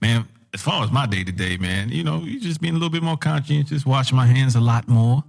man, 0.00 0.28
as 0.54 0.62
far 0.62 0.84
as 0.84 0.90
my 0.90 1.06
day 1.06 1.24
to 1.24 1.32
day, 1.32 1.56
man, 1.56 1.88
you 1.90 2.04
know, 2.04 2.20
you 2.20 2.40
just 2.40 2.60
being 2.60 2.74
a 2.74 2.76
little 2.76 2.90
bit 2.90 3.02
more 3.02 3.16
conscientious, 3.16 3.84
washing 3.84 4.16
my 4.16 4.26
hands 4.26 4.56
a 4.56 4.60
lot 4.60 4.88
more. 4.88 5.22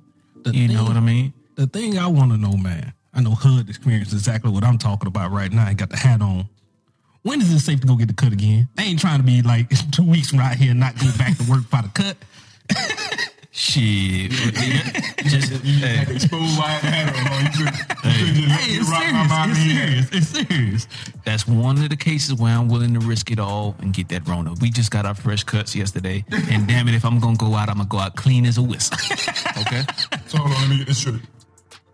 The 0.43 0.55
you 0.55 0.67
know 0.69 0.83
what 0.83 0.95
I 0.95 1.01
mean? 1.01 1.33
The 1.55 1.67
thing 1.67 1.97
I 1.97 2.07
want 2.07 2.31
to 2.31 2.37
know, 2.37 2.55
man, 2.55 2.93
I 3.13 3.21
know 3.21 3.31
Hood 3.31 3.67
experienced 3.67 4.13
exactly 4.13 4.51
what 4.51 4.63
I'm 4.63 4.77
talking 4.77 5.07
about 5.07 5.31
right 5.31 5.51
now. 5.51 5.65
I 5.65 5.73
got 5.73 5.89
the 5.89 5.97
hat 5.97 6.21
on. 6.21 6.47
When 7.23 7.41
is 7.41 7.51
it 7.51 7.59
safe 7.59 7.81
to 7.81 7.87
go 7.87 7.95
get 7.95 8.07
the 8.07 8.13
cut 8.13 8.31
again? 8.31 8.69
I 8.77 8.83
ain't 8.83 8.99
trying 8.99 9.17
to 9.17 9.25
be 9.25 9.41
like 9.41 9.69
two 9.91 10.09
weeks 10.09 10.29
from 10.29 10.39
right 10.39 10.55
here 10.55 10.71
and 10.71 10.79
not 10.79 10.97
go 10.97 11.11
back 11.17 11.37
to 11.37 11.43
work 11.49 11.69
by 11.69 11.81
the 11.81 11.89
cut. 11.89 12.15
Shit, 13.51 14.29
just 14.31 15.51
You 15.63 15.73
hey, 15.79 15.95
had 15.97 16.07
to 16.09 16.15
expose 16.15 16.57
why 16.59 16.65
I 16.65 16.69
had 16.85 17.09
on. 17.09 17.15
huh? 17.15 17.49
You 17.57 17.65
could, 17.65 18.27
you 18.27 18.41
could 18.43 18.49
just 18.49 18.61
Hey, 18.61 18.75
it's 18.77 18.89
rock 18.89 19.01
serious. 19.01 19.13
my 19.13 19.27
mind 19.27 19.51
It's 19.51 19.59
serious. 19.59 20.09
It's 20.11 20.47
serious. 20.49 20.87
that's 21.25 21.47
one 21.47 21.77
of 21.81 21.89
the 21.89 21.95
cases 21.95 22.35
where 22.35 22.53
I'm 22.55 22.67
willing 22.67 22.93
to 22.93 22.99
risk 22.99 23.31
it 23.31 23.39
all 23.39 23.75
and 23.79 23.93
get 23.93 24.09
that 24.09 24.27
Rona. 24.27 24.53
We 24.61 24.69
just 24.69 24.91
got 24.91 25.05
our 25.07 25.15
fresh 25.15 25.43
cuts 25.43 25.75
yesterday, 25.75 26.23
and 26.51 26.67
damn 26.67 26.87
it, 26.87 26.93
if 26.93 27.03
I'm 27.03 27.19
gonna 27.19 27.35
go 27.37 27.55
out, 27.55 27.69
I'm 27.69 27.77
gonna 27.77 27.89
go 27.89 27.97
out 27.97 28.15
clean 28.15 28.45
as 28.45 28.57
a 28.57 28.61
whistle. 28.63 28.97
Okay. 29.61 29.83
So 30.27 30.37
hold 30.37 30.51
on, 30.51 30.61
let 30.61 30.69
me 30.69 30.77
get 30.77 30.87
this 30.87 30.99
straight. 30.99 31.21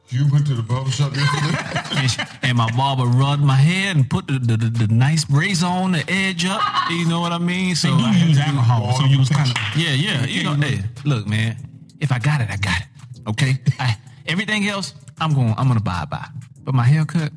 You 0.10 0.30
went 0.32 0.46
to 0.48 0.54
the 0.54 0.62
barber 0.64 0.92
shop 0.92 1.16
yesterday? 1.16 1.63
And, 2.04 2.30
and 2.42 2.58
my 2.58 2.70
barber 2.76 3.06
rubbed 3.06 3.42
my 3.42 3.56
hair 3.56 3.92
and 3.92 4.10
put 4.10 4.28
the, 4.28 4.40
the, 4.40 4.58
the, 4.58 4.86
the 4.86 4.94
nice 4.94 5.26
brace 5.26 5.64
on, 5.64 5.94
the 5.94 6.04
edge 6.10 6.46
up. 6.46 6.62
You 6.90 7.08
know 7.08 7.20
what 7.20 7.32
I 7.32 7.38
mean? 7.38 7.76
So 7.76 7.90
I 7.90 7.98
you 7.98 8.06
had 8.06 8.28
use 8.28 8.38
to 8.38 8.44
do 8.44 8.50
alcohol, 8.50 8.94
so 8.98 9.06
you 9.06 9.20
was 9.20 9.30
kind 9.30 9.50
of. 9.50 9.56
Yeah, 9.76 9.94
yeah. 9.94 10.26
You 10.26 10.44
know, 10.44 10.54
hey, 10.54 10.80
look, 11.06 11.28
man. 11.28 11.58
If 12.00 12.12
I 12.12 12.20
got 12.20 12.42
it, 12.42 12.50
I 12.50 12.58
got 12.58 12.82
it. 12.82 12.88
Okay. 13.30 13.58
I, 13.80 13.98
everything 14.28 14.68
else, 14.68 14.94
I'm 15.20 15.34
going. 15.34 15.54
I'm 15.58 15.68
gonna 15.68 15.80
buy 15.80 16.06
buy. 16.10 16.28
But 16.64 16.76
my 16.76 16.84
haircut, 16.84 17.32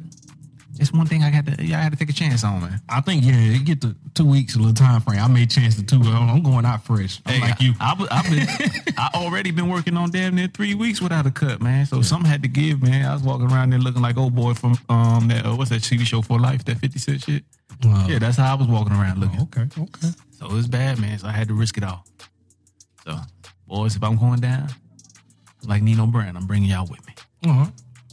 it's 0.79 0.93
one 0.93 1.07
thing 1.07 1.23
I 1.23 1.31
got 1.31 1.47
to. 1.47 1.65
Yeah, 1.65 1.79
I 1.79 1.83
had 1.83 1.93
to 1.93 1.99
take 1.99 2.11
a 2.11 2.13
chance 2.13 2.45
on, 2.45 2.61
man. 2.61 2.81
I 2.89 3.01
think 3.01 3.25
yeah, 3.25 3.33
it 3.35 3.65
get 3.65 3.81
the 3.81 3.95
two 4.15 4.25
weeks 4.27 4.55
a 4.55 4.59
little 4.59 4.75
time 4.75 5.01
frame. 5.01 5.19
I 5.21 5.29
made 5.29 5.51
chance 5.51 5.75
to 5.77 5.83
two. 5.83 5.99
but 5.99 6.09
I'm 6.09 6.43
going 6.43 6.65
out 6.65 6.85
fresh. 6.85 7.21
I'm 7.27 7.35
Hey, 7.35 7.41
like 7.41 7.61
you. 7.61 7.73
I, 7.81 8.07
I, 8.11 8.15
have 8.23 8.31
been. 8.31 8.95
I 8.99 9.11
already 9.15 9.51
been 9.51 9.69
working 9.69 9.97
on 9.97 10.11
damn 10.11 10.35
near 10.35 10.49
three 10.49 10.75
weeks 10.75 11.01
without 11.01 11.27
a 11.27 11.31
cut, 11.31 11.61
man. 11.61 11.87
So 11.87 12.03
something 12.03 12.31
had 12.31 12.43
to 12.43 12.49
give, 12.49 12.83
man. 12.83 13.05
I 13.07 13.15
was 13.15 13.23
walking 13.23 13.51
around 13.51 13.71
there 13.71 13.79
looking 13.81 14.03
like 14.03 14.17
old 14.17 14.35
boy 14.35 14.55
from 14.55 14.77
um 14.89 15.29
that 15.29 15.47
uh, 15.47 15.55
what's 15.55 15.71
that 15.71 15.83
TV 15.83 16.01
show 16.07 16.23
for 16.23 16.39
life 16.39 16.65
that 16.67 16.79
Fifty 16.79 16.99
Cent 16.99 17.23
shit. 17.23 17.45
Wow. 17.85 18.07
Yeah, 18.09 18.19
that's 18.19 18.37
how 18.39 18.53
I 18.53 18.59
was 18.59 18.69
walking 18.69 18.93
around 18.95 19.19
looking. 19.21 19.41
okay, 19.43 19.63
okay. 19.79 20.09
So 20.39 20.47
it 20.47 20.53
was 20.53 20.67
bad, 20.67 20.99
man. 21.01 21.19
So 21.19 21.27
I 21.29 21.33
had 21.33 21.49
to 21.49 21.55
risk 21.55 21.77
it 21.77 21.85
all. 21.85 22.05
So, 23.05 23.17
boys, 23.67 23.97
if 23.97 24.03
I'm 24.03 24.17
going 24.17 24.41
down, 24.41 24.69
like 25.67 25.83
Nino 25.83 26.07
Brown, 26.07 26.37
I'm 26.37 26.47
bringing 26.47 26.71
y'all 26.71 26.87
with 26.87 27.07
me. 27.07 27.15
Uh-huh. 27.51 27.67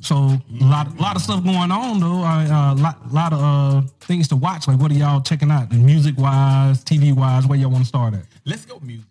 So 0.04 0.16
a 0.16 0.42
lot, 0.60 0.98
lot 0.98 1.16
of 1.16 1.22
stuff 1.22 1.44
going 1.46 1.72
on 1.72 2.00
though. 2.02 2.24
A 2.24 2.46
uh, 2.52 2.76
lot, 2.76 3.14
lot 3.14 3.32
of 3.32 3.40
uh, 3.42 3.82
things 4.02 4.28
to 4.28 4.36
watch. 4.36 4.68
Like, 4.68 4.78
what 4.78 4.92
are 4.92 4.96
y'all 4.96 5.22
checking 5.22 5.50
out? 5.50 5.72
Music 5.72 6.18
wise, 6.18 6.84
TV 6.84 7.16
wise, 7.16 7.48
where 7.48 7.58
y'all 7.58 7.72
want 7.72 7.84
to 7.84 7.88
start 7.88 8.14
at? 8.14 8.26
Let's 8.46 8.66
go 8.66 8.80
music. 8.82 9.08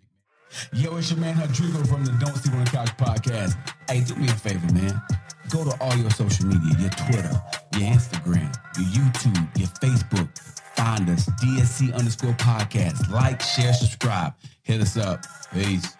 Yo, 0.71 0.95
it's 0.97 1.09
your 1.09 1.19
man 1.19 1.35
Rodrigo 1.39 1.83
from 1.85 2.05
the 2.05 2.11
Don't 2.23 2.35
Sleep 2.35 2.53
on 2.53 2.63
the 2.63 2.69
Couch 2.69 2.95
podcast. 2.97 3.57
Hey, 3.89 4.01
do 4.01 4.13
me 4.15 4.27
a 4.27 4.33
favor, 4.33 4.71
man. 4.71 5.01
Go 5.49 5.63
to 5.63 5.75
all 5.81 5.95
your 5.97 6.11
social 6.11 6.45
media, 6.45 6.75
your 6.79 6.91
Twitter, 6.91 7.41
your 7.73 7.89
Instagram, 7.89 8.53
your 8.77 8.85
YouTube, 8.89 9.57
your 9.57 9.69
Facebook. 9.81 10.29
Find 10.75 11.09
us, 11.09 11.25
DSC 11.41 11.91
underscore 11.95 12.33
podcast. 12.33 13.09
Like, 13.09 13.41
share, 13.41 13.73
subscribe. 13.73 14.33
Hit 14.61 14.79
us 14.79 14.95
up. 14.95 15.25
Peace. 15.51 15.97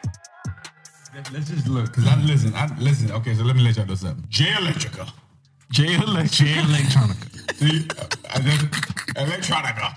Let's 1.32 1.50
just 1.50 1.67
look, 1.67 1.86
because 1.86 2.08
I 2.08 2.15
listen, 2.22 2.53
I 2.55 2.75
listen. 2.79 3.12
Okay, 3.12 3.36
so 3.36 3.43
let 3.43 3.55
me 3.55 3.62
let 3.62 3.77
y'all 3.77 3.86
know 3.86 3.93
something. 3.96 4.25
J 4.29 4.46
Electrica. 4.46 5.12
Jay 5.72 5.96
Electric. 5.96 6.32
Jay 6.32 6.53
Electronica. 6.53 7.55
See, 7.55 7.88
I 8.34 8.39
just, 8.39 8.65
Electronica. 9.15 9.96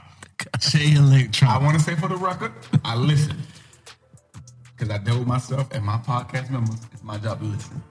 Jay 0.59 0.95
Electronica. 0.95 1.49
I 1.49 1.59
want 1.59 1.79
to 1.79 1.83
say 1.83 1.95
for 1.95 2.09
the 2.09 2.17
record, 2.17 2.53
I 2.85 2.97
listen. 2.97 3.37
Because 4.77 4.95
I 4.95 4.99
dealt 4.99 5.21
with 5.21 5.29
myself 5.29 5.69
and 5.73 5.83
my 5.85 5.97
podcast 5.99 6.51
members. 6.51 6.77
It's 6.93 7.03
my 7.03 7.17
job 7.17 7.41
to 7.41 7.47
listen. 7.47 7.83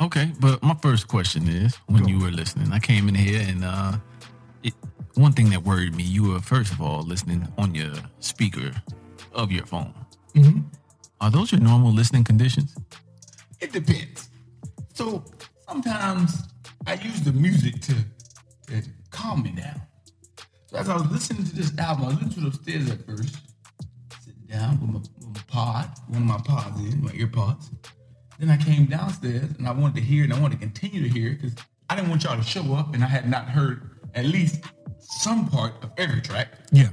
Okay, 0.00 0.32
but 0.40 0.62
my 0.62 0.74
first 0.80 1.06
question 1.06 1.48
is 1.48 1.76
when 1.86 2.08
you 2.08 2.18
were 2.18 2.30
listening, 2.30 2.72
I 2.72 2.78
came 2.78 3.08
in 3.08 3.14
here 3.14 3.44
and 3.46 3.62
uh, 3.62 3.92
it, 4.62 4.72
one 5.14 5.32
thing 5.32 5.50
that 5.50 5.62
worried 5.62 5.94
me, 5.94 6.02
you 6.02 6.30
were 6.30 6.40
first 6.40 6.72
of 6.72 6.80
all 6.80 7.02
listening 7.02 7.46
on 7.58 7.74
your 7.74 7.92
speaker 8.20 8.72
of 9.34 9.52
your 9.52 9.66
phone. 9.66 9.92
Mm-hmm. 10.34 10.60
Are 11.20 11.30
those 11.30 11.52
your 11.52 11.60
normal 11.60 11.92
listening 11.92 12.24
conditions? 12.24 12.74
It 13.60 13.72
depends. 13.72 14.30
So 14.94 15.22
sometimes 15.68 16.42
I 16.86 16.94
use 16.94 17.20
the 17.20 17.32
music 17.32 17.80
to, 17.82 17.94
to 18.68 18.82
calm 19.10 19.42
me 19.42 19.50
down. 19.50 19.82
So 20.66 20.78
as 20.78 20.88
I 20.88 20.94
was 20.94 21.10
listening 21.10 21.44
to 21.44 21.54
this 21.54 21.76
album, 21.78 22.04
I 22.04 22.08
was 22.08 22.22
listening 22.22 22.34
to 22.34 22.40
it 22.40 22.54
upstairs 22.54 22.90
at 22.90 23.04
first, 23.04 23.36
sitting 24.24 24.46
down 24.48 24.80
with 24.80 24.90
my, 24.90 24.98
with 24.98 25.36
my 25.36 25.42
pod, 25.46 25.90
one 26.08 26.22
of 26.22 26.28
my 26.28 26.38
pods 26.38 26.80
in, 26.80 27.04
my 27.04 27.12
ear 27.12 27.26
pods. 27.26 27.70
Then 28.38 28.48
I 28.48 28.56
came 28.56 28.86
downstairs 28.86 29.50
and 29.58 29.68
I 29.68 29.72
wanted 29.72 29.96
to 29.96 30.00
hear 30.00 30.24
and 30.24 30.32
I 30.32 30.40
wanted 30.40 30.54
to 30.54 30.60
continue 30.60 31.02
to 31.02 31.08
hear 31.08 31.32
because 31.34 31.54
I 31.90 31.96
didn't 31.96 32.08
want 32.08 32.24
y'all 32.24 32.36
to 32.36 32.42
show 32.42 32.74
up 32.74 32.94
and 32.94 33.04
I 33.04 33.08
had 33.08 33.28
not 33.28 33.46
heard 33.46 33.90
at 34.14 34.24
least 34.24 34.64
some 34.98 35.46
part 35.46 35.74
of 35.82 35.90
every 35.98 36.22
track. 36.22 36.48
Yeah. 36.72 36.88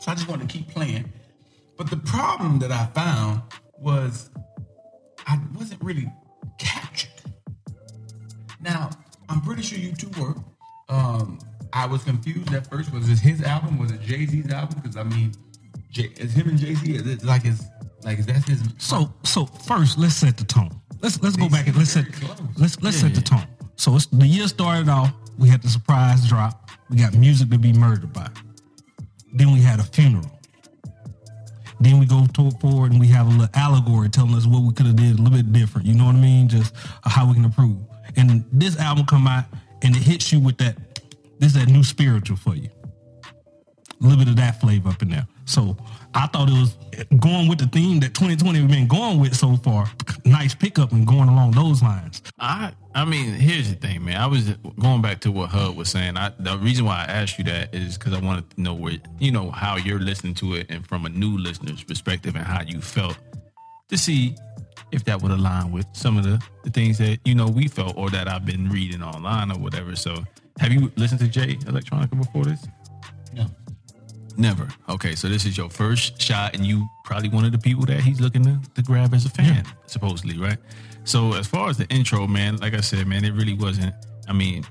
So 0.00 0.10
I 0.10 0.14
just 0.14 0.26
wanted 0.26 0.48
to 0.48 0.58
keep 0.58 0.68
playing. 0.68 1.12
But 1.76 1.90
the 1.90 1.96
problem 1.96 2.58
that 2.60 2.72
I 2.72 2.86
found 2.86 3.42
was 3.78 4.30
I 5.26 5.38
wasn't 5.54 5.82
really 5.82 6.10
captured. 6.58 7.10
Now, 8.60 8.90
I'm 9.28 9.40
pretty 9.40 9.62
sure 9.62 9.78
you 9.78 9.92
two 9.92 10.10
were. 10.20 10.34
Um, 10.88 11.38
I 11.72 11.86
was 11.86 12.04
confused 12.04 12.54
at 12.54 12.68
first. 12.68 12.92
Was 12.92 13.08
this 13.08 13.20
his 13.20 13.42
album? 13.42 13.78
Was 13.78 13.90
it 13.90 14.00
Jay 14.00 14.24
Z's 14.26 14.50
album? 14.50 14.80
Because 14.80 14.96
I 14.96 15.02
mean, 15.02 15.32
Jay, 15.90 16.12
is 16.16 16.32
him 16.32 16.48
and 16.48 16.58
Jay 16.58 16.74
Z? 16.74 16.94
Is 16.94 17.06
it 17.06 17.24
like 17.24 17.42
his 17.42 17.66
like 18.02 18.18
is 18.18 18.26
that 18.26 18.44
his? 18.44 18.62
So, 18.78 19.12
so 19.24 19.46
first, 19.46 19.98
let's 19.98 20.14
set 20.14 20.36
the 20.36 20.44
tone. 20.44 20.70
Let's 21.02 21.20
let's 21.22 21.36
go 21.36 21.48
back 21.48 21.66
and 21.66 21.76
let's 21.76 21.90
set 21.90 22.10
close. 22.12 22.40
let's 22.56 22.80
let's 22.82 22.96
set 22.96 23.14
the 23.14 23.20
tone. 23.20 23.46
So 23.76 23.94
it's 23.96 24.06
the 24.06 24.26
year 24.26 24.48
started 24.48 24.88
off. 24.88 25.12
We 25.38 25.48
had 25.48 25.60
the 25.60 25.68
surprise 25.68 26.26
drop. 26.26 26.70
We 26.88 26.96
got 26.96 27.14
music 27.14 27.50
to 27.50 27.58
be 27.58 27.72
murdered 27.72 28.12
by. 28.12 28.30
Then 29.34 29.52
we 29.52 29.60
had 29.60 29.80
a 29.80 29.82
funeral. 29.82 30.30
Then 31.80 31.98
we 31.98 32.06
go 32.06 32.26
to 32.26 32.50
forward 32.58 32.92
and 32.92 33.00
we 33.00 33.08
have 33.08 33.26
a 33.26 33.30
little 33.30 33.48
allegory 33.54 34.08
telling 34.08 34.34
us 34.34 34.46
what 34.46 34.62
we 34.62 34.72
could 34.72 34.86
have 34.86 34.96
did 34.96 35.18
a 35.18 35.22
little 35.22 35.36
bit 35.36 35.52
different. 35.52 35.86
You 35.86 35.94
know 35.94 36.06
what 36.06 36.14
I 36.14 36.20
mean? 36.20 36.48
Just 36.48 36.74
uh, 37.04 37.10
how 37.10 37.26
we 37.26 37.34
can 37.34 37.44
improve. 37.44 37.78
And 38.16 38.44
this 38.52 38.78
album 38.78 39.04
come 39.06 39.26
out 39.26 39.44
and 39.82 39.94
it 39.94 40.02
hits 40.02 40.32
you 40.32 40.40
with 40.40 40.56
that. 40.58 40.76
This 41.38 41.54
is 41.54 41.64
that 41.64 41.68
new 41.70 41.84
spiritual 41.84 42.36
for 42.36 42.54
you. 42.54 42.70
A 43.24 44.02
little 44.02 44.18
bit 44.18 44.28
of 44.28 44.36
that 44.36 44.60
flavor 44.60 44.88
up 44.88 45.02
in 45.02 45.10
there. 45.10 45.26
So 45.44 45.76
I 46.16 46.26
thought 46.28 46.48
it 46.48 46.52
was 46.52 46.74
going 47.20 47.46
with 47.46 47.58
the 47.58 47.66
theme 47.66 48.00
that 48.00 48.14
2020 48.14 48.60
we've 48.60 48.70
been 48.70 48.88
going 48.88 49.20
with 49.20 49.36
so 49.36 49.56
far. 49.56 49.90
Nice 50.24 50.54
pickup 50.54 50.92
and 50.92 51.06
going 51.06 51.28
along 51.28 51.50
those 51.50 51.82
lines. 51.82 52.22
I 52.38 52.72
I 52.94 53.04
mean, 53.04 53.34
here's 53.34 53.68
the 53.68 53.76
thing, 53.76 54.02
man. 54.02 54.16
I 54.16 54.26
was 54.26 54.48
going 54.80 55.02
back 55.02 55.20
to 55.20 55.30
what 55.30 55.50
Hub 55.50 55.76
was 55.76 55.90
saying. 55.90 56.16
I, 56.16 56.32
the 56.38 56.56
reason 56.56 56.86
why 56.86 57.04
I 57.06 57.12
asked 57.12 57.36
you 57.36 57.44
that 57.44 57.74
is 57.74 57.98
because 57.98 58.14
I 58.14 58.20
wanted 58.20 58.48
to 58.48 58.60
know 58.62 58.72
where 58.72 58.94
you 59.18 59.30
know 59.30 59.50
how 59.50 59.76
you're 59.76 60.00
listening 60.00 60.32
to 60.36 60.54
it 60.54 60.68
and 60.70 60.86
from 60.86 61.04
a 61.04 61.10
new 61.10 61.36
listener's 61.36 61.84
perspective 61.84 62.34
and 62.34 62.44
how 62.46 62.62
you 62.62 62.80
felt 62.80 63.18
to 63.90 63.98
see 63.98 64.34
if 64.92 65.04
that 65.04 65.20
would 65.20 65.32
align 65.32 65.70
with 65.70 65.86
some 65.92 66.16
of 66.16 66.24
the, 66.24 66.42
the 66.64 66.70
things 66.70 66.96
that 66.96 67.18
you 67.26 67.34
know 67.34 67.46
we 67.46 67.68
felt 67.68 67.94
or 67.94 68.08
that 68.08 68.26
I've 68.26 68.46
been 68.46 68.70
reading 68.70 69.02
online 69.02 69.52
or 69.52 69.58
whatever. 69.58 69.94
So, 69.94 70.24
have 70.60 70.72
you 70.72 70.90
listened 70.96 71.20
to 71.20 71.28
Jay 71.28 71.56
Electronica 71.56 72.16
before 72.16 72.44
this? 72.44 72.66
Never. 74.36 74.68
Okay, 74.88 75.14
so 75.14 75.28
this 75.28 75.44
is 75.44 75.56
your 75.56 75.70
first 75.70 76.20
shot, 76.20 76.54
and 76.54 76.64
you 76.64 76.86
probably 77.04 77.28
one 77.28 77.44
of 77.44 77.52
the 77.52 77.58
people 77.58 77.84
that 77.86 78.00
he's 78.00 78.20
looking 78.20 78.44
to, 78.44 78.60
to 78.74 78.82
grab 78.82 79.14
as 79.14 79.24
a 79.24 79.30
fan, 79.30 79.64
yeah. 79.64 79.72
supposedly, 79.86 80.38
right? 80.38 80.58
So 81.04 81.34
as 81.34 81.46
far 81.46 81.70
as 81.70 81.78
the 81.78 81.86
intro, 81.86 82.26
man, 82.26 82.56
like 82.56 82.74
I 82.74 82.80
said, 82.80 83.06
man, 83.06 83.24
it 83.24 83.32
really 83.32 83.54
wasn't. 83.54 83.94
I 84.28 84.32
mean, 84.32 84.64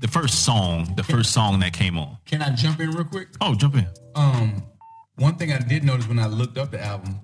the 0.00 0.08
first 0.08 0.44
song, 0.44 0.94
the 0.96 1.02
can, 1.02 1.16
first 1.16 1.32
song 1.32 1.60
that 1.60 1.72
came 1.72 1.98
on. 1.98 2.16
Can 2.24 2.40
I 2.42 2.50
jump 2.50 2.80
in 2.80 2.90
real 2.92 3.04
quick? 3.04 3.28
Oh, 3.40 3.54
jump 3.54 3.74
in. 3.74 3.86
Um, 4.14 4.62
one 5.16 5.36
thing 5.36 5.52
I 5.52 5.58
did 5.58 5.84
notice 5.84 6.08
when 6.08 6.18
I 6.18 6.26
looked 6.26 6.56
up 6.56 6.70
the 6.70 6.82
album, 6.82 7.20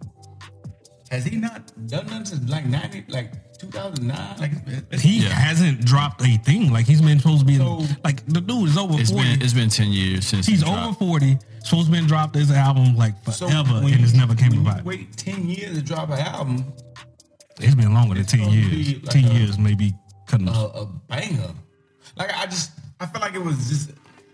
has 1.11 1.25
he 1.25 1.37
not 1.37 1.67
done 1.87 2.07
nothing 2.07 2.25
since 2.27 2.51
like 2.51 2.67
ninety, 2.67 3.05
like 3.09 3.33
2009. 3.59 4.37
Like 4.39 5.01
he 5.01 5.25
yeah. 5.25 5.31
hasn't 5.31 5.85
dropped 5.85 6.23
a 6.23 6.37
thing. 6.39 6.73
Like 6.73 6.87
he's 6.87 7.03
been 7.03 7.19
supposed 7.19 7.41
to 7.41 7.47
be 7.47 7.57
so, 7.57 7.85
like 8.05 8.25
the 8.27 8.41
dude 8.41 8.69
is 8.69 8.79
over. 8.79 8.99
It's 8.99 9.11
40. 9.11 9.25
been 9.25 9.43
it's 9.43 9.53
been 9.53 9.69
10 9.69 9.91
years 9.91 10.27
since 10.27 10.47
he's 10.47 10.63
he 10.63 10.71
over 10.71 10.93
40. 10.95 11.39
Supposed 11.69 11.87
to 11.87 11.93
been 11.93 12.07
dropped 12.07 12.33
this 12.33 12.51
album 12.51 12.97
like 12.97 13.23
forever, 13.25 13.69
so 13.69 13.87
and 13.87 14.01
it's 14.03 14.15
never 14.15 14.35
came 14.35 14.59
about. 14.61 14.85
Wait 14.85 15.15
ten 15.17 15.47
years 15.47 15.77
to 15.77 15.83
drop 15.85 16.09
an 16.09 16.19
album. 16.19 16.65
It's 17.61 17.75
been 17.75 17.93
longer 17.93 18.15
than 18.15 18.25
ten 18.25 18.49
years. 18.49 19.03
Like 19.03 19.13
ten 19.13 19.25
a, 19.27 19.35
years 19.35 19.59
maybe 19.59 19.93
cutting 20.27 20.49
a, 20.49 20.53
a 20.53 20.87
banger. 21.09 21.53
Like 22.17 22.35
I 22.35 22.47
just, 22.47 22.73
I 22.99 23.07
feel 23.07 23.21
like 23.21 23.35
it 23.35 23.43
was 23.43 23.69
just. 23.69 23.91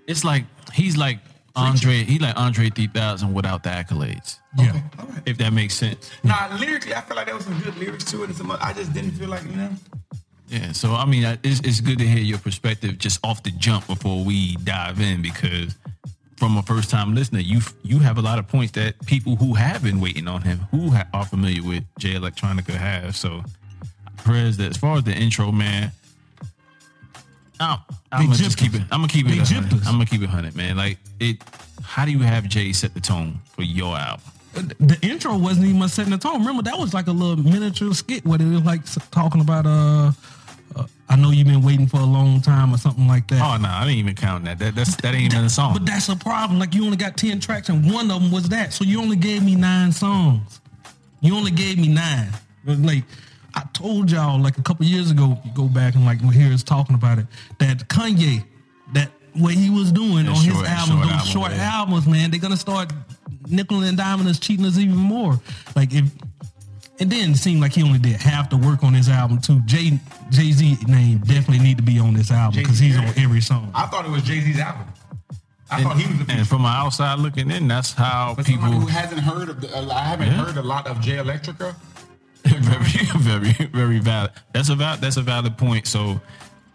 It's 0.07 0.23
like 0.23 0.45
he's 0.73 0.97
like 0.97 1.19
Andre, 1.57 2.05
he 2.05 2.19
like 2.19 2.37
Andre 2.37 2.71
3000 2.71 3.33
without 3.33 3.63
the 3.63 3.71
accolades. 3.71 4.39
Yeah. 4.57 4.81
Okay. 5.01 5.21
If 5.27 5.39
that 5.39 5.53
makes 5.53 5.75
sense. 5.75 6.11
Nah, 6.25 6.57
lyrically, 6.61 6.95
I 6.95 7.01
feel 7.01 7.17
like 7.17 7.27
there 7.27 7.35
was 7.35 7.45
some 7.45 7.59
good 7.61 7.77
lyrics 7.77 8.05
to 8.13 8.23
it. 8.23 8.27
And 8.27 8.37
some, 8.37 8.51
I 8.51 8.73
just 8.73 8.93
didn't 8.93 9.13
feel 9.13 9.29
like, 9.29 9.45
you 9.45 9.57
know. 9.57 9.71
Yeah, 10.49 10.73
so 10.73 10.95
I 10.95 11.05
mean, 11.05 11.25
it's, 11.43 11.61
it's 11.61 11.81
good 11.81 11.99
to 11.99 12.07
hear 12.07 12.23
your 12.23 12.39
perspective 12.39 12.99
just 12.99 13.25
off 13.25 13.43
the 13.43 13.51
jump 13.53 13.87
before 13.87 14.25
we 14.25 14.57
dive 14.57 15.01
in 15.01 15.23
because 15.23 15.77
from 16.37 16.57
a 16.57 16.63
first 16.63 16.91
time 16.91 17.15
listener, 17.15 17.41
you 17.41 17.61
you 17.83 17.99
have 18.01 18.19
a 18.19 18.23
lot 18.23 18.39
of 18.39 18.49
points 18.49 18.73
that 18.73 18.95
people 19.07 19.37
who 19.37 19.55
have 19.55 19.83
been 19.83 20.01
waiting 20.01 20.29
on 20.29 20.43
him, 20.43 20.59
who 20.71 20.91
ha- 20.91 21.07
are 21.13 21.25
familiar 21.25 21.63
with 21.63 21.85
Jay 21.99 22.15
Electronica, 22.15 22.73
have. 22.73 23.17
So, 23.17 23.43
as 24.27 24.77
far 24.77 24.97
as 24.97 25.05
the 25.05 25.13
intro, 25.15 25.53
man, 25.53 25.93
I'm, 27.61 27.79
I'm 28.13 28.27
gonna 28.27 28.37
just 28.37 28.59
keep 28.59 28.75
it. 28.75 28.83
I'm 28.91 29.01
gonna 29.01 29.09
keep 29.09 29.27
it. 29.27 29.37
100. 29.37 29.87
I'm 29.87 29.95
gonna 29.95 30.07
keep 30.07 30.23
it 30.23 30.29
hundred, 30.29 30.57
man. 30.57 30.77
Like 30.77 30.99
it. 31.21 31.39
How 31.83 32.05
do 32.05 32.11
you 32.11 32.21
have 32.21 32.49
Jay 32.49 32.73
set 32.73 32.95
the 32.95 33.01
tone 33.01 33.41
for 33.55 33.63
your 33.63 33.97
album? 33.97 34.25
the 34.55 34.97
intro 35.03 35.37
wasn't 35.37 35.67
even 35.67 35.89
setting 35.89 36.13
the 36.13 36.19
tone. 36.19 36.39
Remember 36.39 36.63
that 36.63 36.79
was 36.79 36.95
like 36.95 37.09
a 37.09 37.13
little 37.13 37.37
miniature 37.37 37.93
skit 37.93 38.25
where 38.25 38.41
it 38.41 38.47
was 38.47 38.63
like 38.63 38.83
talking 39.11 39.41
about 39.41 39.67
uh, 39.67 40.13
uh 40.77 40.87
I 41.09 41.17
know 41.17 41.31
you've 41.31 41.47
been 41.47 41.63
waiting 41.63 41.87
for 41.87 41.99
a 41.99 42.05
long 42.05 42.41
time 42.41 42.75
or 42.75 42.79
something 42.79 43.07
like 43.07 43.29
that. 43.29 43.41
Oh 43.41 43.61
no, 43.61 43.69
I 43.69 43.85
didn't 43.85 43.99
even 43.99 44.15
count 44.15 44.45
that. 44.47 44.59
That 44.59 44.75
that's 44.75 44.97
that 44.97 45.15
ain't 45.15 45.33
even 45.33 45.45
a 45.45 45.51
song. 45.51 45.75
But 45.75 45.87
that's 45.87 46.09
a 46.09 46.17
problem. 46.17 46.59
Like 46.59 46.75
you 46.75 46.85
only 46.85 46.97
got 46.97 47.17
ten 47.17 47.41
tracks 47.41 47.69
and 47.69 47.91
one 47.93 48.11
of 48.11 48.21
them 48.23 48.31
was 48.33 48.49
that. 48.49 48.73
So 48.73 48.85
you 48.85 49.01
only 49.01 49.17
gave 49.17 49.43
me 49.43 49.55
nine 49.55 49.93
songs. 49.93 50.61
You 51.21 51.37
only 51.37 51.51
gave 51.51 51.79
me 51.79 51.89
nine. 51.89 52.29
Like 52.67 53.05
I 53.55 53.63
told 53.73 54.11
y'all 54.11 54.41
like 54.41 54.59
a 54.59 54.63
couple 54.63 54.85
years 54.87 55.11
ago, 55.11 55.39
you 55.45 55.51
go 55.55 55.69
back 55.69 55.95
and 55.95 56.05
like 56.05 56.21
we 56.23 56.35
hear 56.35 56.53
us 56.53 56.63
talking 56.63 56.95
about 56.95 57.19
it, 57.19 57.27
that 57.59 57.89
Kanye, 57.89 58.45
that 58.93 59.11
what 59.35 59.55
he 59.55 59.71
was 59.71 59.93
doing 59.93 60.29
on 60.29 60.35
his 60.35 60.45
short- 60.55 60.67
album, 60.67 60.97
short 60.97 61.03
those 61.03 61.13
album, 61.13 61.27
short 61.27 61.53
albums, 61.53 62.07
man, 62.07 62.31
they're 62.31 62.41
gonna 62.41 62.57
start 62.57 62.93
nickel 63.49 63.83
and 63.83 63.99
diming 63.99 64.27
us, 64.27 64.39
cheating 64.39 64.65
us 64.65 64.79
even 64.79 64.97
more. 64.97 65.41
Like 65.77 65.93
if 65.93 66.11
it 66.99 67.09
didn't 67.09 67.37
seem 67.37 67.61
like 67.61 67.73
he 67.73 67.83
only 67.83 67.99
did 67.99 68.17
half 68.21 68.51
the 68.51 68.57
work 68.57 68.83
on 68.85 68.93
this 68.93 69.09
album 69.09 69.41
too. 69.41 69.61
Jay 69.67 69.99
Jay 70.31 70.53
Z 70.53 70.79
name 70.87 71.19
definitely 71.19 71.59
need 71.61 71.77
to 71.79 71.83
be 71.83 71.99
on 71.99 72.15
this 72.15 72.31
album 72.31 72.63
because 72.63 72.79
he's 72.79 72.97
on 72.97 73.07
every 73.17 73.41
song. 73.41 73.71
I 73.75 73.87
thought 73.87 74.05
it 74.05 74.11
was 74.11 74.23
Jay 74.23 74.41
Z's 74.41 74.59
album. 74.61 74.87
I 75.71 75.83
thought 75.83 75.97
he 75.97 76.07
was 76.07 76.25
the 76.27 76.33
and 76.33 76.47
from 76.47 76.61
an 76.67 76.73
outside 76.73 77.19
looking 77.19 77.51
in, 77.51 77.67
that's 77.67 77.93
how 77.93 78.35
But 78.37 78.47
people. 78.47 78.67
who 78.67 78.87
hasn't 78.87 79.21
heard 79.21 79.49
of, 79.49 79.61
the, 79.61 79.77
uh, 79.77 79.89
I 79.93 80.01
haven't 80.05 80.29
Yeah. 80.29 80.45
heard 80.45 80.57
a 80.57 80.63
lot 80.63 80.87
of 80.87 81.01
Jay 81.01 81.17
Electrica. 81.17 81.75
very, 82.45 83.07
very, 83.19 83.53
very 83.73 83.99
valid. 83.99 84.31
That's 84.53 84.69
a 84.69 84.75
val- 84.75 84.99
that's 84.99 85.17
a 85.17 85.23
valid 85.23 85.57
point. 85.57 85.87
So 85.87 86.21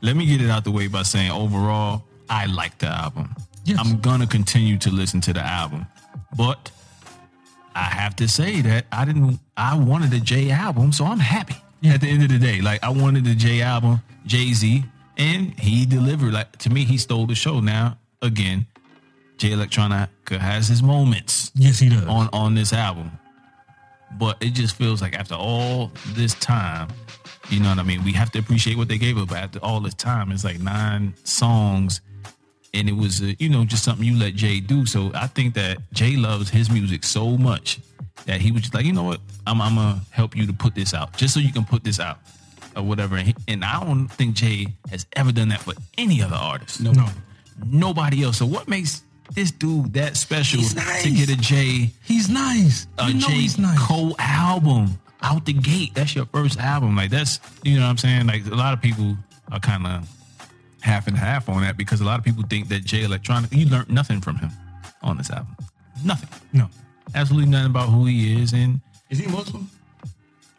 let 0.02 0.16
me 0.16 0.26
get 0.26 0.42
it 0.42 0.50
out 0.50 0.64
the 0.64 0.72
way 0.72 0.88
by 0.88 1.04
saying 1.04 1.30
overall, 1.32 2.04
I 2.30 2.48
like 2.48 2.80
the 2.80 2.88
album. 2.88 3.36
Yes. 3.64 3.78
I'm 3.80 4.00
gonna 4.00 4.26
continue 4.28 4.78
to 4.80 4.90
listen 4.90 5.22
to 5.22 5.34
the 5.34 5.42
album, 5.46 5.86
but 6.36 6.72
I 7.80 7.84
have 8.02 8.16
to 8.18 8.28
say 8.28 8.62
that 8.62 8.86
I 8.92 9.06
didn't. 9.06 9.40
I 9.56 9.78
wanted 9.78 10.12
a 10.14 10.20
J 10.20 10.52
album, 10.52 10.92
so 10.92 11.06
I'm 11.06 11.20
happy. 11.20 11.56
At 11.86 12.02
the 12.02 12.08
end 12.10 12.24
of 12.24 12.30
the 12.30 12.38
day, 12.40 12.60
like 12.62 12.84
I 12.84 12.90
wanted 12.90 13.24
the 13.24 13.36
J 13.36 13.62
album, 13.62 14.02
Jay 14.26 14.52
Z, 14.52 14.84
and 15.18 15.58
he 15.60 15.86
delivered. 15.86 16.34
Like 16.34 16.58
to 16.58 16.70
me, 16.70 16.84
he 16.84 16.98
stole 16.98 17.26
the 17.26 17.36
show. 17.36 17.62
Now 17.62 17.98
again, 18.22 18.68
Jay 19.38 19.52
Electronica 19.52 20.38
has 20.38 20.68
his 20.68 20.84
moments 20.84 21.52
Yes, 21.56 21.80
he 21.80 21.88
does. 21.90 22.04
on 22.06 22.28
on 22.34 22.54
this 22.56 22.74
album. 22.74 23.12
But 24.18 24.38
it 24.42 24.52
just 24.56 24.76
feels 24.76 25.02
like 25.02 25.14
after 25.18 25.36
all 25.36 25.92
this 26.08 26.34
time, 26.36 26.90
you 27.50 27.60
know 27.62 27.70
what 27.70 27.80
I 27.80 27.84
mean? 27.84 28.04
We 28.04 28.12
have 28.14 28.32
to 28.32 28.40
appreciate 28.40 28.76
what 28.76 28.88
they 28.90 28.98
gave 28.98 29.18
us. 29.18 29.28
But 29.28 29.38
after 29.38 29.60
all 29.60 29.80
this 29.80 29.94
time, 29.94 30.32
it's 30.34 30.44
like 30.44 30.60
nine 30.60 31.14
songs, 31.24 32.02
and 32.74 32.90
it 32.90 32.96
was 32.96 33.22
uh, 33.22 33.34
you 33.40 33.50
know 33.50 33.66
just 33.66 33.84
something 33.84 34.06
you 34.06 34.18
let 34.18 34.36
Jay 34.36 34.60
do. 34.60 34.86
So 34.86 35.12
I 35.14 35.28
think 35.28 35.54
that 35.56 35.78
Jay 35.94 36.16
loves 36.16 36.50
his 36.50 36.70
music 36.70 37.04
so 37.04 37.38
much 37.38 37.80
that 38.26 38.42
he 38.42 38.52
was 38.52 38.62
just 38.62 38.74
like, 38.74 38.86
you 38.86 38.94
know 38.94 39.04
what, 39.04 39.20
I'm 39.48 39.62
I'm 39.62 39.76
gonna 39.76 40.02
help 40.12 40.36
you 40.36 40.46
to 40.48 40.54
put 40.54 40.76
this 40.76 40.94
out 40.94 41.16
just 41.18 41.34
so 41.34 41.40
you 41.40 41.52
can 41.52 41.66
put 41.66 41.84
this 41.84 42.00
out 42.00 42.20
or 42.76 42.84
whatever. 42.84 43.16
And, 43.16 43.28
he, 43.28 43.36
and 43.48 43.64
I 43.64 43.84
don't 43.84 44.08
think 44.08 44.36
Jay 44.36 44.68
has 44.90 45.06
ever 45.16 45.32
done 45.32 45.50
that 45.50 45.62
for 45.62 45.74
any 45.98 46.22
other 46.22 46.36
artist 46.36 46.82
no. 46.82 46.94
nobody 47.66 48.24
else. 48.24 48.38
So 48.38 48.46
what 48.46 48.68
makes 48.68 49.04
this 49.34 49.52
dude 49.52 49.94
that 49.94 50.18
special 50.18 50.60
He's 50.60 50.76
nice. 50.76 51.04
to 51.04 51.12
get 51.12 51.30
a 51.30 51.38
Jay? 51.38 51.92
He's 52.04 52.30
nice. 52.30 52.88
a 52.98 53.08
you 53.08 53.16
know 53.16 53.28
J 53.28 53.34
he's 53.34 53.58
nice. 53.58 53.80
Cole 53.80 54.16
album 54.20 55.00
out 55.22 55.46
the 55.46 55.54
gate? 55.54 55.94
That's 55.94 56.16
your 56.16 56.26
first 56.28 56.60
album. 56.60 56.96
Like 56.96 57.10
that's 57.10 57.40
you 57.64 57.76
know 57.76 57.84
what 57.84 57.90
I'm 57.90 57.98
saying. 57.98 58.28
Like 58.28 58.46
a 58.46 58.56
lot 58.56 58.74
of 58.74 58.82
people 58.82 59.18
are 59.52 59.60
kind 59.60 59.86
of 59.86 60.08
half 60.82 61.08
and 61.08 61.18
half 61.18 61.50
on 61.50 61.62
that 61.62 61.78
because 61.78 62.02
a 62.02 62.06
lot 62.06 62.20
of 62.20 62.26
people 62.26 62.44
think 62.44 62.68
that 62.70 62.84
Jay 62.84 63.04
Electronic 63.04 63.54
you 63.54 63.68
learned 63.68 63.90
nothing 63.90 64.22
from 64.22 64.38
him 64.38 64.52
on 65.02 65.18
this 65.18 65.30
album. 65.30 65.56
Nothing. 66.04 66.30
No. 66.54 66.70
Absolutely 67.16 67.50
nothing 67.50 67.72
about 67.72 67.90
who 67.90 68.06
he 68.06 68.42
is 68.42 68.54
and 68.54 68.80
Is 69.10 69.20
he 69.20 69.28
Muslim? 69.28 69.70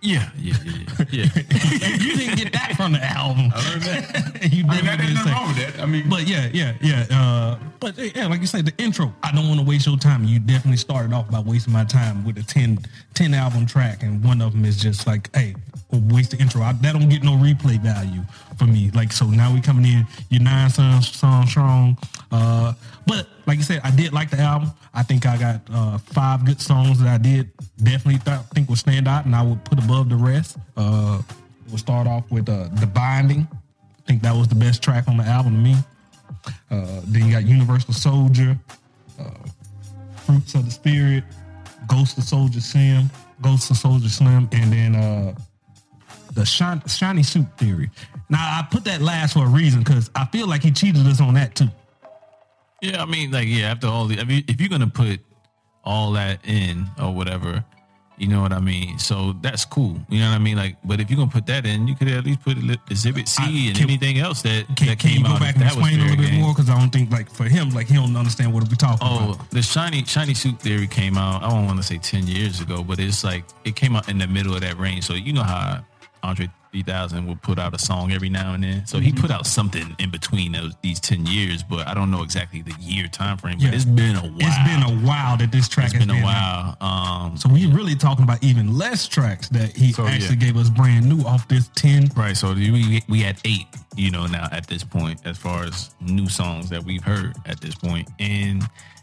Yeah, 0.03 0.31
yeah, 0.39 0.55
yeah, 0.65 1.05
yeah. 1.11 1.25
you 1.99 2.17
didn't 2.17 2.37
get 2.37 2.53
that 2.53 2.75
from 2.77 2.93
the 2.93 3.05
album. 3.05 3.51
I 3.55 3.71
learned 3.71 3.83
that. 3.83 4.53
you 4.53 4.65
I 4.69 4.77
mean, 4.77 4.85
that, 4.87 4.99
didn't 4.99 5.15
nothing 5.15 5.33
wrong 5.33 5.49
with 5.49 5.75
that. 5.75 5.83
I 5.83 5.87
mean, 5.87 6.09
But 6.09 6.27
yeah, 6.27 6.49
yeah, 6.53 6.75
yeah. 6.81 7.07
Uh, 7.11 7.59
but 7.81 7.99
yeah, 7.99 8.27
like 8.27 8.41
you 8.41 8.47
said, 8.47 8.65
the 8.65 8.83
intro. 8.83 9.13
I 9.23 9.33
don't 9.33 9.49
want 9.49 9.61
to 9.61 9.67
waste 9.67 9.87
your 9.87 9.99
time. 9.99 10.25
You 10.25 10.39
definitely 10.39 10.79
started 10.79 11.13
off 11.13 11.31
by 11.31 11.41
wasting 11.41 11.73
my 11.73 11.85
time 11.85 12.25
with 12.25 12.39
a 12.39 12.43
10, 12.43 12.79
10 13.15 13.35
album 13.35 13.67
track, 13.67 14.03
and 14.03 14.25
one 14.25 14.41
of 14.41 14.53
them 14.53 14.65
is 14.65 14.81
just 14.81 15.07
like, 15.07 15.35
hey, 15.37 15.55
waste 15.93 16.31
the 16.31 16.39
intro. 16.39 16.63
I, 16.63 16.73
that 16.73 16.93
don't 16.93 17.09
get 17.09 17.23
no 17.23 17.33
replay 17.33 17.79
value 17.79 18.23
for 18.59 18.65
me. 18.65 18.91
Like 18.95 19.13
so, 19.13 19.27
now 19.27 19.53
we 19.53 19.61
coming 19.61 19.85
in. 19.85 20.07
You're 20.31 20.43
nine 20.43 20.71
songs, 20.71 21.11
songs 21.13 21.51
strong. 21.51 21.99
Uh, 22.31 22.73
but 23.07 23.27
like 23.51 23.59
you 23.59 23.65
said, 23.65 23.81
I 23.83 23.91
did 23.91 24.13
like 24.13 24.31
the 24.31 24.39
album. 24.39 24.71
I 24.95 25.03
think 25.03 25.27
I 25.27 25.37
got 25.37 25.61
uh, 25.75 25.99
five 25.99 26.45
good 26.45 26.61
songs 26.61 27.01
that 27.01 27.09
I 27.09 27.19
did 27.19 27.51
definitely 27.83 28.21
th- 28.21 28.47
think 28.55 28.69
would 28.69 28.79
stand 28.79 29.09
out, 29.09 29.25
and 29.25 29.35
I 29.35 29.43
would 29.43 29.65
put 29.65 29.83
above 29.83 30.09
the 30.09 30.15
rest. 30.15 30.57
Uh, 30.77 31.21
we'll 31.69 31.79
start 31.79 32.07
off 32.07 32.31
with 32.31 32.49
uh, 32.49 32.69
the 32.75 32.87
Blinding. 32.87 33.49
I 33.51 34.03
think 34.07 34.23
that 34.23 34.37
was 34.37 34.47
the 34.47 34.55
best 34.55 34.85
track 34.85 35.09
on 35.09 35.17
the 35.17 35.25
album 35.25 35.55
to 35.55 35.59
me. 35.59 35.75
Uh, 36.71 37.01
then 37.07 37.27
you 37.27 37.33
got 37.33 37.45
Universal 37.45 37.93
Soldier, 37.93 38.57
uh, 39.19 39.25
Fruits 40.15 40.55
of 40.55 40.67
the 40.67 40.71
Spirit, 40.71 41.25
Ghost 41.89 42.19
of 42.19 42.23
Soulja 42.23 42.63
Slim, 42.63 43.11
Ghost 43.43 43.69
of 43.73 43.79
Soulja 43.79 44.09
Slim, 44.09 44.49
and 44.53 44.73
then 44.73 44.95
uh, 44.95 45.35
the 46.35 46.47
shiny 46.47 47.25
Suit 47.25 47.47
Theory. 47.59 47.91
Now 48.29 48.39
I 48.39 48.65
put 48.71 48.85
that 48.85 49.03
last 49.03 49.33
for 49.33 49.45
a 49.45 49.49
reason 49.49 49.81
because 49.81 50.09
I 50.15 50.27
feel 50.27 50.47
like 50.47 50.63
he 50.63 50.71
cheated 50.71 51.05
us 51.09 51.21
on 51.21 51.35
that 51.35 51.57
too. 51.57 51.69
Yeah, 52.83 53.03
I 53.03 53.07
mean, 53.07 53.31
like, 53.31 53.47
yeah, 53.49 53.71
after 53.71 53.87
all 53.87 54.07
the, 54.07 54.21
I 54.21 54.25
mean, 54.25 54.45
if 54.49 54.61
you're 54.61 54.71
gonna 54.71 54.87
put 54.87 55.21
all 55.85 56.13
that 56.13 56.41
in 56.47 56.87
or 57.01 57.13
whatever, 57.15 57.65
you 58.17 58.29
know 58.29 58.43
what 58.43 58.53
I 58.53 58.61
mean. 58.61 58.99
So 58.99 59.35
that's 59.41 59.65
cool. 59.65 59.99
You 60.11 60.21
know 60.21 60.29
what 60.29 60.35
I 60.35 60.39
mean. 60.39 60.57
Like, 60.59 60.77
but 60.85 61.01
if 61.01 61.09
you're 61.11 61.17
gonna 61.17 61.31
put 61.31 61.47
that 61.47 61.65
in, 61.65 61.89
you 61.89 61.95
could 61.95 62.09
at 62.09 62.25
least 62.25 62.43
put 62.43 62.59
Exhibit 62.91 63.29
C 63.29 63.43
I- 63.43 63.69
and 63.69 63.77
can- 63.77 63.89
anything 63.89 64.19
else 64.19 64.43
that 64.43 64.67
Can, 64.77 64.89
that 64.89 64.99
can 64.99 65.11
you 65.13 65.23
go 65.25 65.31
out. 65.31 65.41
back 65.41 65.55
and 65.55 65.63
that 65.65 65.73
explain 65.73 65.99
a 66.01 66.03
little 66.03 66.17
bit 66.19 66.31
game. 66.31 66.41
more? 66.41 66.53
Because 66.53 66.69
I 66.69 66.79
don't 66.79 66.91
think 66.91 67.11
like 67.11 67.31
for 67.31 67.45
him, 67.45 67.71
like 67.71 67.87
he 67.89 67.95
don't 67.95 68.15
understand 68.17 68.53
what 68.53 68.63
we're 68.69 68.75
talking 68.77 69.07
about. 69.07 69.21
Oh, 69.23 69.33
about. 69.33 69.51
the 69.51 69.63
shiny 69.63 70.05
shiny 70.05 70.35
suit 70.35 70.59
theory 70.61 70.87
came 70.87 71.17
out. 71.17 71.43
I 71.43 71.49
don't 71.49 71.65
want 71.67 71.79
to 71.79 71.83
say 71.83 71.97
ten 71.97 72.27
years 72.27 72.61
ago, 72.61 72.83
but 72.83 72.99
it's 73.01 73.25
like 73.25 73.45
it 73.65 73.75
came 73.75 73.97
out 73.97 74.09
in 74.11 74.19
the 74.19 74.27
middle 74.27 74.55
of 74.55 74.61
that 74.61 74.79
range. 74.79 75.05
So 75.07 75.15
you 75.15 75.33
know 75.33 75.43
how 75.43 75.83
Andre 76.23 76.51
3000 76.73 77.27
will 77.27 77.37
put 77.37 77.59
out 77.59 77.75
a 77.75 77.79
song 77.79 78.13
every 78.13 78.29
now 78.29 78.55
and 78.55 78.63
then. 78.63 78.87
So 78.87 78.99
Mm-hmm. 78.99 79.07
he 79.07 79.13
put 79.13 79.31
out 79.31 79.47
something 79.47 79.95
in 79.99 80.11
between 80.11 80.53
those 80.53 80.75
these 80.83 81.01
ten 81.01 81.27
years, 81.27 81.63
but 81.63 81.87
I 81.89 81.95
don't 81.95 82.11
know 82.11 82.23
exactly 82.23 82.63
the 82.63 82.75
year 82.81 83.09
time 83.09 83.37
frame. 83.39 83.57
But 83.59 83.65
Yeah. 83.69 83.75
it's 83.75 83.85
been 83.85 84.17
a 84.17 84.21
while. 84.21 84.37
It's 84.39 84.59
been 84.71 84.83
a 84.83 85.07
while 85.07 85.37
that 85.39 85.51
this 85.53 85.69
track 85.69 85.87
It's 85.87 85.95
has 85.95 86.07
been 86.07 86.17
a 86.17 86.27
out. 86.27 86.77
while. 86.81 86.89
Um, 87.27 87.37
So 87.37 87.49
we're 87.49 87.73
really 87.75 87.95
talking 87.97 88.23
about 88.25 88.43
even 88.43 88.77
less 88.77 89.09
tracks 89.09 89.49
that 89.51 89.77
he 89.77 89.93
So, 89.93 90.07
actually 90.07 90.37
yeah. 90.37 90.47
gave 90.47 90.57
us 90.57 90.71
brand 90.71 91.07
new 91.09 91.25
off 91.25 91.49
this 91.49 91.71
ten. 91.75 92.09
Right. 92.17 92.37
So 92.37 92.53
we 92.55 93.03
we 93.09 93.21
had 93.21 93.37
eight, 93.45 93.67
you 93.97 94.11
know, 94.11 94.27
now 94.27 94.49
at 94.53 94.67
this 94.67 94.85
point, 94.85 95.21
as 95.25 95.39
far 95.39 95.65
as 95.65 95.91
new 96.01 96.29
songs 96.29 96.69
that 96.71 96.85
we've 96.85 97.03
heard 97.05 97.35
at 97.47 97.61
this 97.61 97.75
point, 97.75 98.09
and 98.21 98.63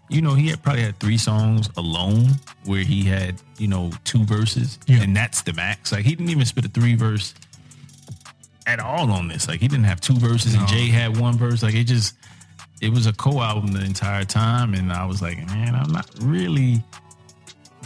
you 0.10 0.22
know, 0.22 0.36
he 0.36 0.48
had 0.48 0.64
probably 0.64 0.84
had 0.84 0.98
three 1.02 1.18
songs 1.18 1.70
alone 1.76 2.30
where 2.64 2.80
he 2.80 3.04
had, 3.04 3.36
you 3.58 3.68
know, 3.68 3.92
two 4.06 4.24
verses, 4.24 4.80
Yeah. 4.88 5.02
and 5.02 5.14
that's 5.14 5.42
the 5.42 5.52
max. 5.52 5.92
Like 5.92 6.06
he 6.06 6.12
didn't 6.16 6.30
even 6.30 6.46
spit 6.46 6.64
a 6.64 6.70
three 6.70 6.96
verse 6.96 7.34
at 8.68 8.80
all 8.80 9.10
on 9.12 9.28
this. 9.28 9.48
Like 9.48 9.60
he 9.60 9.68
didn't 9.68 9.86
have 9.86 10.00
two 10.02 10.14
verses, 10.16 10.54
and 10.54 10.68
Jay 10.68 10.88
had 10.88 11.18
one 11.18 11.38
verse. 11.38 11.64
Like 11.64 11.74
it 11.74 11.86
just, 11.86 12.16
it 12.82 12.90
was 12.90 13.08
a 13.08 13.14
co 13.14 13.42
album 13.42 13.72
the 13.72 13.84
entire 13.84 14.26
time, 14.26 14.74
and 14.76 14.92
I 14.94 15.06
was 15.06 15.22
like, 15.22 15.38
man, 15.48 15.74
I'm 15.74 15.92
not 15.92 16.08
really 16.22 16.84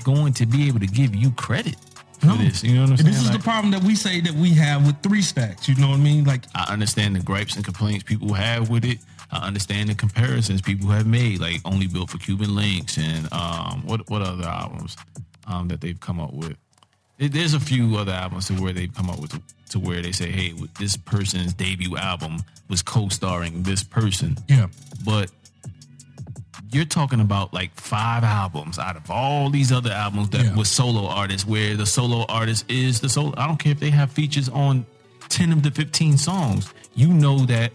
going 0.03 0.33
to 0.33 0.45
be 0.45 0.67
able 0.67 0.79
to 0.79 0.87
give 0.87 1.15
you 1.15 1.31
credit 1.31 1.75
for 2.19 2.25
No. 2.27 2.35
this. 2.37 2.63
You 2.63 2.73
know 2.75 2.81
what 2.81 2.85
I'm 2.87 2.91
And 2.93 2.99
saying? 3.01 3.11
this 3.13 3.21
is 3.21 3.29
Like, 3.29 3.37
the 3.37 3.43
problem 3.43 3.71
that 3.71 3.83
we 3.83 3.95
say 3.95 4.19
that 4.21 4.33
we 4.33 4.49
have 4.55 4.85
with 4.85 5.01
three 5.03 5.21
stacks. 5.21 5.69
You 5.69 5.75
know 5.75 5.89
what 5.89 5.99
I 5.99 6.03
mean? 6.03 6.23
Like 6.25 6.43
I 6.55 6.73
understand 6.73 7.15
the 7.15 7.19
gripes 7.21 7.55
and 7.55 7.63
complaints 7.63 8.03
people 8.03 8.33
have 8.33 8.69
with 8.69 8.83
it. 8.83 8.97
I 9.31 9.47
understand 9.47 9.89
the 9.89 9.95
comparisons 9.95 10.61
people 10.61 10.89
have 10.89 11.07
made, 11.07 11.39
like 11.39 11.61
only 11.63 11.87
built 11.87 12.09
for 12.09 12.17
Cuban 12.17 12.49
Linx 12.49 12.97
and 12.97 13.31
um, 13.31 13.85
what 13.85 14.09
what 14.09 14.21
other 14.21 14.43
albums 14.45 14.97
um, 15.47 15.67
that 15.69 15.79
they've 15.79 15.99
come 15.99 16.19
up 16.19 16.33
with. 16.33 16.57
There- 17.21 17.29
There's 17.29 17.53
a 17.53 17.59
few 17.59 17.97
other 17.97 18.11
albums 18.13 18.47
to 18.47 18.53
where 18.53 18.73
they've 18.73 18.91
come 18.93 19.07
up 19.07 19.19
with 19.19 19.39
to 19.69 19.79
where 19.79 20.01
they 20.01 20.11
say, 20.11 20.31
"Hey, 20.31 20.55
this 20.79 20.97
person's 20.97 21.53
debut 21.53 21.95
album 21.95 22.43
was 22.67 22.81
co-starring 22.81 23.61
this 23.61 23.83
person," 23.83 24.37
yeah, 24.49 24.65
but 25.05 25.29
you're 26.71 26.83
talking 26.83 27.19
about 27.19 27.53
like 27.53 27.79
five 27.79 28.23
albums 28.23 28.79
out 28.79 28.97
of 28.97 29.11
all 29.11 29.51
these 29.51 29.71
other 29.71 29.91
albums 29.91 30.29
that 30.29 30.45
Yeah. 30.45 30.55
was 30.55 30.67
solo 30.67 31.07
artists, 31.07 31.45
where 31.47 31.77
the 31.77 31.85
solo 31.85 32.25
artist 32.27 32.65
is 32.69 33.01
the 33.01 33.07
solo. 33.09 33.35
I 33.37 33.45
don't 33.45 33.57
care 33.59 33.71
if 33.73 33.79
they 33.79 33.91
have 33.91 34.11
features 34.11 34.49
on 34.49 34.87
ten 35.29 35.51
of 35.51 35.61
the 35.61 35.69
fifteen 35.69 36.17
songs. 36.17 36.73
You 36.95 37.09
know 37.13 37.45
that. 37.45 37.71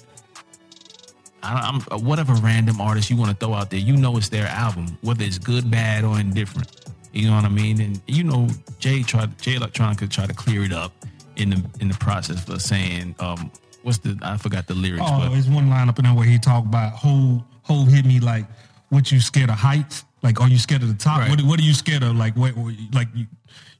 I- 1.43 1.69
I'm 1.69 1.81
whatever 2.03 2.35
random 2.35 2.81
artist 2.81 3.09
you 3.11 3.15
want 3.17 3.31
to 3.31 3.37
throw 3.47 3.55
out 3.55 3.71
there. 3.71 3.79
You 3.79 3.97
know 3.97 4.17
it's 4.17 4.29
their 4.31 4.49
album, 4.49 4.99
whether 5.03 5.23
it's 5.23 5.39
good, 5.39 5.71
bad, 5.71 6.03
or 6.03 6.19
indifferent. 6.19 6.69
You 7.17 7.29
know 7.31 7.37
what 7.37 7.45
I 7.47 7.49
mean? 7.49 7.81
And 7.81 8.01
you 8.07 8.25
know, 8.25 8.47
Jay 8.79 9.03
tried 9.03 9.39
Jay 9.41 9.55
Electronica 9.55 10.09
tried 10.11 10.29
to 10.29 10.35
clear 10.35 10.63
it 10.65 10.73
up 10.73 10.93
in 11.37 11.51
the 11.51 11.65
in 11.81 11.89
the 11.89 11.95
process 11.97 12.45
for 12.45 12.59
saying, 12.59 13.15
um, 13.21 13.51
what's 13.83 13.99
the 13.99 14.19
I 14.23 14.37
forgot 14.37 14.67
the 14.67 14.75
lyrics, 14.75 15.05
Oh, 15.07 15.21
but 15.21 15.31
there's 15.31 15.49
one 15.49 15.71
line 15.71 15.89
up 15.89 15.99
in 15.99 16.05
there 16.05 16.15
where 16.15 16.27
he 16.27 16.39
talked 16.39 16.67
about 16.67 16.93
whole 16.93 17.43
whole 17.63 17.85
hit 17.87 18.05
me 18.05 18.21
like 18.21 18.45
what 18.91 19.11
you 19.11 19.21
scared 19.21 19.49
of 19.51 19.57
heights? 19.57 20.05
Like 20.23 20.41
are 20.41 20.49
you 20.49 20.59
scared 20.59 20.83
of 20.83 20.89
the 20.89 20.95
top? 20.95 21.21
Right. 21.21 21.31
What 21.31 21.41
what 21.43 21.59
are 21.59 21.63
you 21.63 21.73
scared 21.75 22.03
of? 22.03 22.17
Like 22.17 22.37
what 22.37 22.55
what- 22.57 22.75
like 22.93 23.09
you 23.15 23.27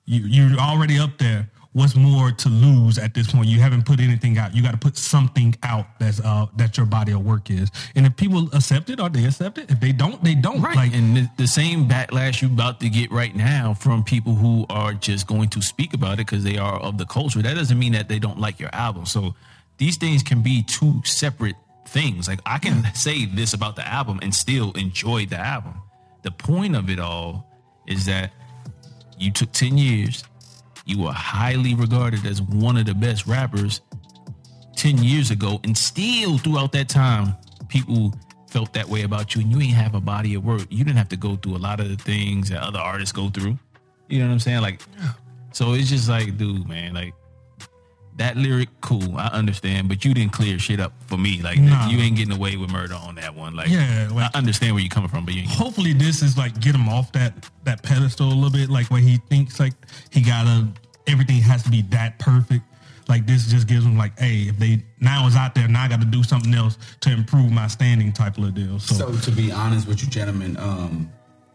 you 0.07 0.21
you're 0.27 0.59
already 0.59 0.99
up 0.99 1.19
there. 1.19 1.49
What's 1.77 1.95
more 1.95 2.33
to 2.33 2.49
lose 2.49 2.97
at 2.97 3.13
this 3.13 3.31
point? 3.31 3.49
You 3.49 3.61
haven't 3.61 3.85
put 3.85 4.01
anything 4.01 4.39
out. 4.39 4.57
You 4.57 4.63
got 4.63 4.71
to 4.71 4.79
put 4.79 4.97
something 4.97 5.55
out 5.63 5.85
that's 5.99 6.21
uh 6.21 6.47
that 6.57 6.79
your 6.79 6.87
body 6.87 7.13
of 7.13 7.23
work 7.23 7.51
is. 7.51 7.71
And 7.95 8.07
if 8.07 8.17
people 8.17 8.49
accept 8.55 8.89
it, 8.89 8.99
or 8.99 9.11
they 9.11 9.27
accept 9.27 9.59
it. 9.59 9.71
If 9.71 9.79
they 9.79 9.93
don't, 9.93 10.25
they 10.25 10.35
don't. 10.35 10.63
Right. 10.63 10.75
Like 10.75 10.95
and 10.95 11.15
the, 11.15 11.29
the 11.37 11.47
same 11.47 11.87
backlash 11.87 12.41
you 12.41 12.49
about 12.49 12.81
to 12.81 12.89
get 12.89 13.13
right 13.13 13.37
now 13.37 13.75
from 13.75 14.03
people 14.03 14.35
who 14.35 14.65
are 14.71 14.95
just 14.95 15.27
going 15.27 15.51
to 15.51 15.61
speak 15.61 15.93
about 15.93 16.15
it 16.15 16.27
because 16.27 16.45
they 16.45 16.57
are 16.57 16.81
of 16.81 16.97
the 16.97 17.05
culture. 17.05 17.43
That 17.43 17.57
doesn't 17.57 17.79
mean 17.79 17.93
that 17.93 18.09
they 18.09 18.21
don't 18.21 18.41
like 18.41 18.59
your 18.59 18.75
album. 18.75 19.05
So 19.05 19.35
these 19.77 19.99
things 19.99 20.23
can 20.23 20.41
be 20.41 20.63
two 20.63 21.03
separate 21.05 21.57
things. 21.89 22.27
Like 22.27 22.41
I 22.47 22.57
can 22.57 22.87
say 22.95 23.27
this 23.27 23.53
about 23.53 23.77
the 23.77 23.87
album 23.87 24.21
and 24.23 24.35
still 24.35 24.73
enjoy 24.73 25.27
the 25.27 25.39
album. 25.39 25.75
The 26.23 26.31
point 26.31 26.75
of 26.75 26.89
it 26.89 27.01
all 27.01 27.47
is 27.87 28.07
that 28.07 28.33
you 29.19 29.31
took 29.31 29.53
10 29.53 29.77
years, 29.77 30.25
you 30.87 31.03
were 31.03 31.13
highly 31.13 31.75
regarded 31.75 32.25
as 32.25 32.41
one 32.41 32.77
of 32.77 32.87
the 32.87 32.95
best 32.95 33.27
rappers 33.27 33.83
10 34.77 35.03
years 35.03 35.31
ago 35.31 35.61
and 35.65 35.77
still 35.77 36.39
throughout 36.39 36.73
that 36.73 36.89
time 36.89 37.35
people 37.69 38.15
felt 38.49 38.73
that 38.73 38.89
way 38.89 39.03
about 39.03 39.35
you 39.35 39.43
and 39.43 39.51
you 39.51 39.61
ain't 39.61 39.75
have 39.75 39.95
a 39.95 40.01
body 40.01 40.35
of 40.35 40.45
work. 40.45 40.67
You 40.71 40.85
didn't 40.85 40.97
have 40.97 41.09
to 41.11 41.17
go 41.17 41.37
through 41.37 41.57
a 41.57 41.59
lot 41.59 41.81
of 41.81 41.89
the 41.89 41.97
things 41.97 42.49
that 42.51 42.63
other 42.63 42.79
artists 42.79 43.13
go 43.13 43.29
through. 43.29 43.59
You 44.09 44.21
know 44.21 44.27
what 44.27 44.33
i'm 44.33 44.41
saying? 44.41 44.63
Like 44.63 44.81
so 45.53 45.73
it's 45.73 45.91
just 45.91 46.09
like 46.09 46.39
dude 46.39 46.69
man 46.69 46.95
like 46.95 47.15
that 48.17 48.37
lyric 48.37 48.69
cool 48.81 49.17
i 49.19 49.27
understand 49.29 49.89
but 49.89 50.05
you 50.05 50.15
didn't 50.15 50.33
clear 50.33 50.59
shit 50.59 50.81
up 50.81 50.93
for 51.07 51.19
me 51.19 51.43
like 51.43 51.59
Nah. 51.59 51.89
you 51.89 51.99
ain't 51.99 52.17
getting 52.17 52.35
away 52.35 52.57
with 52.57 52.71
murder 52.71 52.95
on 52.95 53.15
that 53.17 53.35
one 53.35 53.55
like 53.55 53.69
Yeah, 53.69 54.09
like- 54.13 54.35
i 54.35 54.39
understand 54.39 54.75
where 54.75 54.83
you're 54.83 54.91
coming 54.91 55.09
from 55.11 55.25
but 55.25 55.35
you 55.35 55.43
ain't 55.43 55.51
hopefully 55.51 55.93
this 55.93 56.23
is 56.23 56.37
like 56.39 56.59
get 56.61 56.75
him 56.75 56.89
off 56.89 57.13
that 57.13 57.49
that 57.65 57.83
pedestal 57.83 58.29
a 58.29 58.35
little 58.35 58.51
bit 58.51 58.71
like 58.71 58.87
where 58.91 59.01
he 59.01 59.19
thinks 59.29 59.61
like 59.61 59.75
he 60.11 60.21
gotta 60.23 60.67
everything 61.07 61.37
has 61.43 61.63
to 61.63 61.71
be 61.71 61.83
that 61.83 62.19
perfect 62.19 62.65
like 63.09 63.27
this 63.27 63.47
just 63.47 63.69
gives 63.69 63.85
him 63.85 63.97
like 63.99 64.19
hey 64.19 64.49
if 64.49 64.59
they 64.59 64.83
now 65.01 65.27
is 65.27 65.37
out 65.37 65.55
there 65.55 65.69
now 65.69 65.85
i 65.85 65.89
gotta 65.89 66.05
do 66.07 66.23
something 66.23 66.55
else 66.55 66.79
to 67.01 67.13
improve 67.13 67.53
my 67.53 67.67
standing 67.67 68.13
type 68.13 68.39
of 68.39 68.55
deal 68.55 68.79
so, 68.81 68.95
So 68.95 69.17
to 69.17 69.31
be 69.31 69.53
honest 69.53 69.87
with 69.87 70.03
you, 70.03 70.09
gentlemen, 70.09 70.57
um, 70.57 71.11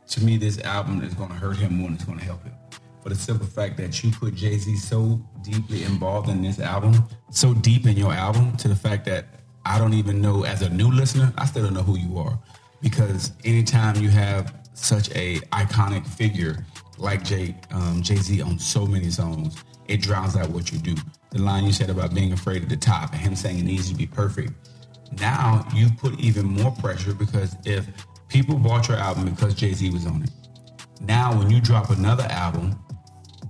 to 0.10 0.24
me 0.24 0.38
this 0.38 0.60
album 0.62 1.02
is 1.02 1.14
going 1.14 1.30
to 1.30 1.36
hurt 1.36 1.58
him 1.58 1.74
more 1.76 1.88
than 1.88 1.96
it's 1.96 2.04
going 2.06 2.20
to 2.20 2.24
help 2.26 2.44
him. 2.44 2.54
For 3.02 3.10
the 3.10 3.16
simple 3.16 3.48
fact 3.48 3.78
that 3.78 4.04
you 4.04 4.12
put 4.12 4.36
Jay 4.36 4.58
Z 4.58 4.76
so 4.78 5.20
deeply 5.42 5.84
involved 5.84 6.30
in 6.30 6.42
this 6.42 6.60
album, 6.60 7.04
so 7.32 7.54
deep 7.54 7.88
in 7.88 7.98
your 7.98 8.14
album, 8.14 8.56
to 8.58 8.68
the 8.68 8.76
fact 8.76 9.06
that 9.06 9.26
I 9.66 9.80
don't 9.80 9.94
even 9.94 10.22
know 10.22 10.44
as 10.44 10.62
a 10.62 10.70
new 10.70 10.92
listener, 10.92 11.34
I 11.38 11.46
still 11.46 11.64
don't 11.64 11.74
know 11.74 11.82
who 11.82 11.98
you 11.98 12.20
are, 12.20 12.38
because 12.82 13.32
anytime 13.44 13.96
you 13.96 14.10
have 14.10 14.56
such 14.74 15.10
a 15.16 15.38
iconic 15.52 16.06
figure 16.06 16.66
like 16.98 17.24
Jay 17.24 17.56
um, 17.72 18.04
Jay 18.04 18.18
Z 18.18 18.42
on 18.42 18.60
so 18.60 18.86
many 18.86 19.10
songs, 19.10 19.64
it 19.88 20.02
drowns 20.02 20.36
out 20.36 20.50
what 20.50 20.72
you 20.72 20.78
do. 20.78 20.96
The 21.32 21.42
line 21.42 21.66
you 21.66 21.74
said 21.74 21.90
about 21.90 22.14
being 22.14 22.34
afraid 22.34 22.62
of 22.62 22.70
the 22.70 22.78
top 22.78 23.14
and 23.14 23.22
him 23.22 23.36
saying 23.36 23.58
it 23.58 23.64
needs 23.64 23.90
to 23.90 23.96
be 23.96 24.06
perfect. 24.06 24.52
Now 25.20 25.68
you 25.74 25.90
put 25.98 26.20
even 26.20 26.46
more 26.46 26.72
pressure 26.72 27.14
because 27.16 27.56
if 27.66 27.88
people 28.30 28.56
bought 28.56 28.88
your 28.88 28.98
album 28.98 29.26
because 29.34 29.56
Jay 29.56 29.74
Z 29.74 29.90
was 29.90 30.06
on 30.06 30.24
it, 30.24 30.30
now 31.02 31.36
when 31.38 31.50
you 31.50 31.60
drop 31.60 31.90
another 31.90 32.28
album, 32.30 32.78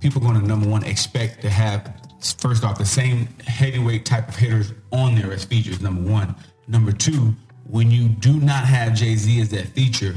people 0.02 0.20
going 0.20 0.38
to 0.38 0.44
number 0.44 0.68
one 0.68 0.82
expect 0.82 1.40
to 1.42 1.48
have 1.48 1.94
first 2.38 2.64
off 2.64 2.76
the 2.76 2.84
same 2.84 3.28
heavyweight 3.46 4.04
type 4.04 4.28
of 4.28 4.34
hitters 4.34 4.72
on 4.90 5.14
there 5.14 5.32
as 5.32 5.44
features. 5.44 5.80
Number 5.80 6.10
one, 6.10 6.34
number 6.66 6.90
two, 6.90 7.34
when 7.68 7.90
you 7.90 8.08
do 8.08 8.32
not 8.40 8.64
have 8.64 8.94
Jay 8.94 9.14
Z 9.14 9.40
as 9.40 9.50
that 9.50 9.68
feature, 9.68 10.16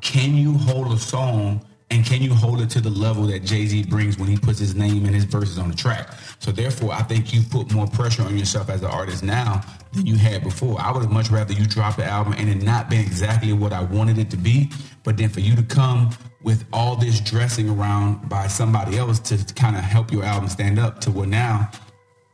can 0.00 0.34
you 0.34 0.54
hold 0.54 0.90
a 0.90 0.98
song 0.98 1.65
and 1.90 2.04
can 2.04 2.20
you 2.20 2.34
hold 2.34 2.60
it 2.60 2.68
to 2.70 2.80
the 2.80 2.90
level 2.90 3.24
that 3.28 3.44
Jay 3.44 3.64
Z 3.66 3.84
brings 3.84 4.18
when 4.18 4.28
he 4.28 4.36
puts 4.36 4.58
his 4.58 4.74
name 4.74 5.04
and 5.04 5.14
his 5.14 5.24
verses 5.24 5.56
on 5.58 5.70
the 5.70 5.76
track? 5.76 6.12
So 6.40 6.50
therefore, 6.50 6.92
I 6.92 7.02
think 7.02 7.32
you 7.32 7.42
put 7.42 7.72
more 7.72 7.86
pressure 7.86 8.22
on 8.22 8.36
yourself 8.36 8.70
as 8.70 8.82
an 8.82 8.90
artist 8.90 9.22
now 9.22 9.62
than 9.92 10.04
you 10.04 10.16
had 10.16 10.42
before. 10.42 10.80
I 10.80 10.90
would 10.90 11.02
have 11.02 11.12
much 11.12 11.30
rather 11.30 11.52
you 11.52 11.64
drop 11.66 11.96
the 11.96 12.04
album 12.04 12.34
and 12.38 12.48
it 12.48 12.62
not 12.62 12.90
been 12.90 13.00
exactly 13.00 13.52
what 13.52 13.72
I 13.72 13.84
wanted 13.84 14.18
it 14.18 14.30
to 14.30 14.36
be, 14.36 14.70
but 15.04 15.16
then 15.16 15.28
for 15.28 15.40
you 15.40 15.54
to 15.54 15.62
come 15.62 16.10
with 16.42 16.64
all 16.72 16.96
this 16.96 17.20
dressing 17.20 17.68
around 17.70 18.28
by 18.28 18.48
somebody 18.48 18.98
else 18.98 19.18
to 19.20 19.54
kind 19.54 19.76
of 19.76 19.82
help 19.82 20.12
your 20.12 20.24
album 20.24 20.48
stand 20.48 20.78
up 20.78 21.00
to 21.00 21.10
where 21.10 21.26
now 21.26 21.70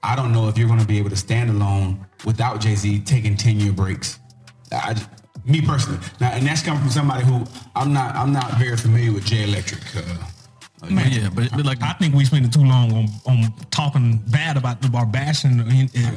I 0.03 0.17
don't 0.17 0.33
know 0.33 0.49
if 0.49 0.59
you're 0.59 0.69
going 0.69 0.81
to 0.81 0.87
be 0.87 0.99
able 0.99 1.11
to 1.11 1.17
stand 1.17 1.51
alone 1.51 2.07
without 2.25 2.61
Jay 2.61 2.75
Z 2.75 3.01
taking 3.01 3.37
ten 3.37 3.61
year 3.61 3.73
breaks. 3.73 4.19
I, 4.73 4.97
me 5.45 5.61
personally, 5.61 5.99
now, 6.21 6.31
and 6.33 6.47
that's 6.47 6.63
coming 6.63 6.81
from 6.81 6.91
somebody 6.91 7.25
who 7.25 7.45
I'm 7.75 7.93
not. 7.93 8.15
I'm 8.15 8.33
not 8.33 8.53
very 8.59 8.77
familiar 8.77 9.13
with 9.13 9.25
Jay 9.27 9.45
Electric. 9.45 9.81
Uh, 9.97 10.03
But 10.83 10.91
yeah 11.13 11.29
but, 11.33 11.49
but 11.53 11.65
like 11.65 11.81
I 11.81 11.93
think 11.95 12.13
we 12.15 12.25
spending 12.25 12.51
too 12.51 12.65
long 12.65 12.93
on, 12.93 13.07
on 13.27 13.53
talking 13.71 14.19
bad 14.31 14.57
about 14.57 14.83
the 14.83 14.91
or 14.97 15.07
bashing 15.07 15.61
or, 15.61 15.65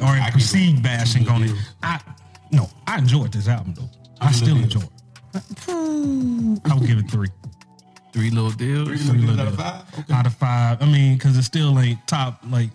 or 0.02 0.08
I- 0.08 0.26
I 0.26 0.30
perceived 0.32 0.82
can 0.82 0.82
go- 0.82 0.88
bashing 0.88 1.24
can 1.24 1.34
on 1.34 1.42
it. 1.44 1.52
I 1.84 2.00
no, 2.50 2.68
I 2.86 2.98
enjoyed 2.98 3.32
this 3.32 3.46
album 3.48 3.74
though. 3.74 3.90
I 4.20 4.32
can 4.32 4.40
go 4.40 4.44
still 4.46 4.56
enjoy 4.56 4.80
it. 5.34 6.60
I 6.64 6.74
would 6.74 6.86
give 6.86 6.98
it 6.98 7.10
three. 7.10 7.28
three 8.12 8.30
little 8.30 8.50
deals 8.50 8.88
Three 8.88 8.96
Three 8.98 9.20
little 9.20 9.34
little 9.36 9.46
deals 9.46 9.58
out 9.60 9.76
of 9.76 9.84
five? 9.92 9.98
Okay. 10.04 10.14
Out 10.14 10.26
of 10.26 10.34
five. 10.34 10.82
I 10.82 10.86
mean, 10.86 11.14
because 11.14 11.36
it 11.36 11.42
still 11.44 11.78
ain't 11.78 12.04
top 12.06 12.40
like 12.50 12.70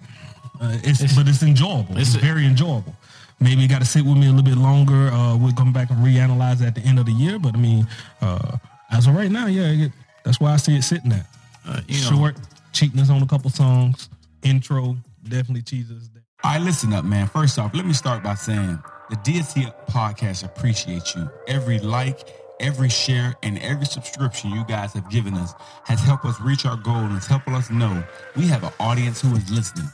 uh, 0.62 0.78
it's, 0.84 1.16
but 1.16 1.28
it's 1.28 1.42
enjoyable. 1.44 1.98
It's, 1.98 2.14
it's 2.14 2.24
a- 2.24 2.26
very 2.26 2.46
enjoyable. 2.46 2.96
Maybe 3.42 3.62
you 3.64 3.68
got 3.68 3.80
to 3.82 3.88
sit 3.88 4.06
with 4.06 4.18
me 4.18 4.28
a 4.28 4.30
little 4.30 4.44
bit 4.44 4.58
longer. 4.58 5.10
Uh, 5.10 5.36
we'll 5.36 5.52
come 5.54 5.74
back 5.74 5.90
and 5.90 6.00
reanalyze 6.06 6.66
at 6.66 6.76
the 6.76 6.82
end 6.82 7.00
of 7.00 7.06
the 7.08 7.12
year. 7.12 7.40
But 7.40 7.56
I 7.56 7.58
mean, 7.58 7.88
uh, 8.22 8.58
as 8.92 9.08
of 9.08 9.16
right 9.16 9.32
now, 9.32 9.48
yeah, 9.48 9.86
it, 9.86 9.92
that's 10.24 10.40
why 10.40 10.54
I 10.54 10.58
see 10.58 10.76
it 10.78 10.84
sitting 10.84 11.12
at 11.12 11.26
Uh, 11.68 11.82
you 11.88 12.00
know. 12.02 12.10
short, 12.18 12.38
cheapness 12.72 13.10
on 13.10 13.22
a 13.24 13.28
couple 13.28 13.50
songs, 13.50 14.10
intro 14.44 14.96
definitely 15.28 15.62
cheeses. 15.64 16.10
All 16.44 16.52
right, 16.54 16.62
listen 16.62 16.92
up, 16.94 17.04
man. 17.06 17.28
First 17.28 17.60
off, 17.60 17.74
let 17.76 17.86
me 17.86 17.94
start 17.94 18.24
by 18.24 18.34
saying 18.36 18.80
the 19.10 19.16
DSC 19.18 19.72
podcast 19.88 20.44
appreciates 20.44 21.16
you. 21.16 21.30
Every 21.48 21.78
like, 21.80 22.28
every 22.60 22.90
share, 22.90 23.36
and 23.44 23.60
every 23.60 23.86
subscription 23.86 24.50
you 24.52 24.64
guys 24.68 24.94
have 24.94 25.08
given 25.10 25.36
us 25.36 25.54
has 25.86 26.00
helped 26.00 26.26
us 26.26 26.40
reach 26.42 26.66
our 26.66 26.78
goal 26.78 26.96
and 26.96 27.12
has 27.14 27.28
helped 27.28 27.48
us 27.50 27.70
know 27.70 28.04
we 28.36 28.48
have 28.48 28.64
an 28.64 28.72
audience 28.80 29.22
who 29.22 29.36
is 29.36 29.50
listening. 29.52 29.88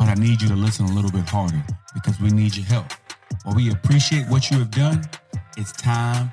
But 0.00 0.08
I 0.08 0.14
need 0.14 0.42
you 0.42 0.48
to 0.48 0.56
listen 0.56 0.86
a 0.86 0.92
little 0.92 1.12
bit 1.12 1.28
harder 1.28 1.62
because 1.94 2.18
we 2.18 2.30
need 2.30 2.56
your 2.56 2.66
help. 2.66 2.86
While 3.44 3.54
we 3.54 3.70
appreciate 3.70 4.26
what 4.28 4.50
you 4.50 4.58
have 4.58 4.72
done, 4.72 5.08
it's 5.56 5.70
time 5.72 6.32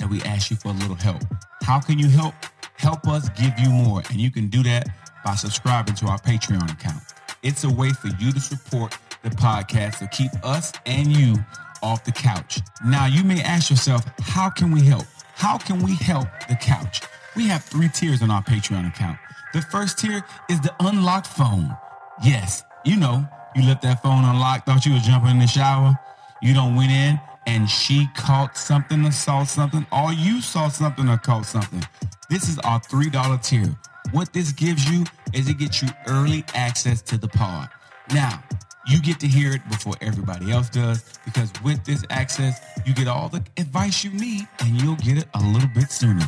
that 0.00 0.10
we 0.10 0.20
ask 0.22 0.50
you 0.50 0.56
for 0.56 0.70
a 0.70 0.72
little 0.72 0.96
help. 0.96 1.22
How 1.62 1.78
can 1.78 1.98
you 1.98 2.08
help? 2.08 2.34
Help 2.76 3.06
us 3.06 3.28
give 3.38 3.52
you 3.58 3.70
more. 3.70 4.02
And 4.10 4.20
you 4.20 4.32
can 4.32 4.48
do 4.48 4.64
that 4.64 4.88
by 5.24 5.36
subscribing 5.36 5.94
to 5.96 6.06
our 6.06 6.18
Patreon 6.18 6.72
account. 6.72 7.02
It's 7.44 7.62
a 7.62 7.70
way 7.70 7.90
for 7.90 8.08
you 8.18 8.32
to 8.32 8.40
support 8.40 8.98
the 9.22 9.30
podcast 9.30 9.98
to 9.98 10.08
keep 10.08 10.32
us 10.42 10.72
and 10.84 11.14
you 11.14 11.36
off 11.82 12.02
the 12.04 12.12
couch. 12.12 12.58
Now, 12.84 13.06
you 13.06 13.22
may 13.22 13.40
ask 13.42 13.70
yourself, 13.70 14.02
how 14.18 14.50
can 14.50 14.72
we 14.72 14.80
help? 14.80 15.04
how 15.34 15.58
can 15.58 15.82
we 15.82 15.94
help 15.96 16.28
the 16.48 16.56
couch? 16.56 17.02
We 17.36 17.48
have 17.48 17.64
three 17.64 17.88
tiers 17.88 18.22
on 18.22 18.30
our 18.30 18.42
Patreon 18.42 18.88
account. 18.88 19.18
The 19.52 19.62
first 19.62 19.98
tier 19.98 20.24
is 20.48 20.60
the 20.60 20.74
unlocked 20.80 21.26
phone. 21.26 21.76
Yes, 22.24 22.62
you 22.84 22.96
know, 22.96 23.26
you 23.54 23.62
left 23.62 23.82
that 23.82 24.02
phone 24.02 24.24
unlocked, 24.24 24.66
thought 24.66 24.84
you 24.84 24.92
was 24.92 25.02
jumping 25.02 25.30
in 25.30 25.38
the 25.38 25.46
shower. 25.46 25.98
You 26.42 26.54
don't 26.54 26.76
went 26.76 26.90
in 26.90 27.18
and 27.46 27.68
she 27.68 28.08
caught 28.14 28.56
something 28.56 29.04
or 29.04 29.12
saw 29.12 29.44
something, 29.44 29.86
or 29.92 30.12
you 30.12 30.40
saw 30.40 30.68
something 30.68 31.08
or 31.08 31.18
caught 31.18 31.46
something. 31.46 31.84
This 32.30 32.48
is 32.48 32.58
our 32.60 32.80
$3 32.80 33.42
tier. 33.42 33.76
What 34.12 34.32
this 34.32 34.52
gives 34.52 34.90
you 34.90 35.04
is 35.32 35.48
it 35.48 35.58
gets 35.58 35.82
you 35.82 35.88
early 36.06 36.44
access 36.54 37.02
to 37.02 37.18
the 37.18 37.28
pod. 37.28 37.68
Now, 38.12 38.42
you 38.86 39.00
get 39.00 39.18
to 39.20 39.26
hear 39.26 39.52
it 39.52 39.66
before 39.68 39.94
everybody 40.00 40.52
else 40.52 40.68
does 40.68 41.18
because 41.24 41.50
with 41.62 41.84
this 41.84 42.04
access, 42.10 42.60
you 42.84 42.94
get 42.94 43.08
all 43.08 43.28
the 43.28 43.42
advice 43.56 44.04
you 44.04 44.10
need 44.10 44.46
and 44.60 44.80
you'll 44.80 44.96
get 44.96 45.18
it 45.18 45.26
a 45.34 45.40
little 45.40 45.70
bit 45.74 45.90
sooner. 45.90 46.26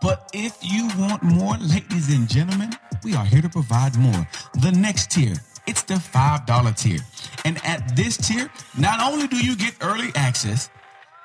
But 0.00 0.30
if 0.32 0.56
you 0.62 0.88
want 0.98 1.22
more, 1.22 1.56
ladies 1.58 2.14
and 2.14 2.28
gentlemen, 2.28 2.70
we 3.04 3.14
are 3.14 3.24
here 3.24 3.42
to 3.42 3.48
provide 3.48 3.96
more. 3.98 4.26
The 4.62 4.72
next 4.72 5.10
tier, 5.10 5.34
it's 5.70 5.82
the 5.84 5.94
$5 5.94 6.76
tier. 6.76 6.98
And 7.44 7.64
at 7.64 7.94
this 7.94 8.16
tier, 8.16 8.50
not 8.76 9.00
only 9.00 9.28
do 9.28 9.36
you 9.36 9.54
get 9.54 9.76
early 9.80 10.10
access, 10.16 10.68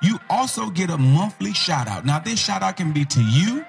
you 0.02 0.20
also 0.30 0.70
get 0.70 0.88
a 0.88 0.96
monthly 0.96 1.52
shout 1.52 1.88
out. 1.88 2.06
Now, 2.06 2.20
this 2.20 2.38
shout 2.38 2.62
out 2.62 2.76
can 2.76 2.92
be 2.92 3.04
to 3.06 3.22
you, 3.22 3.64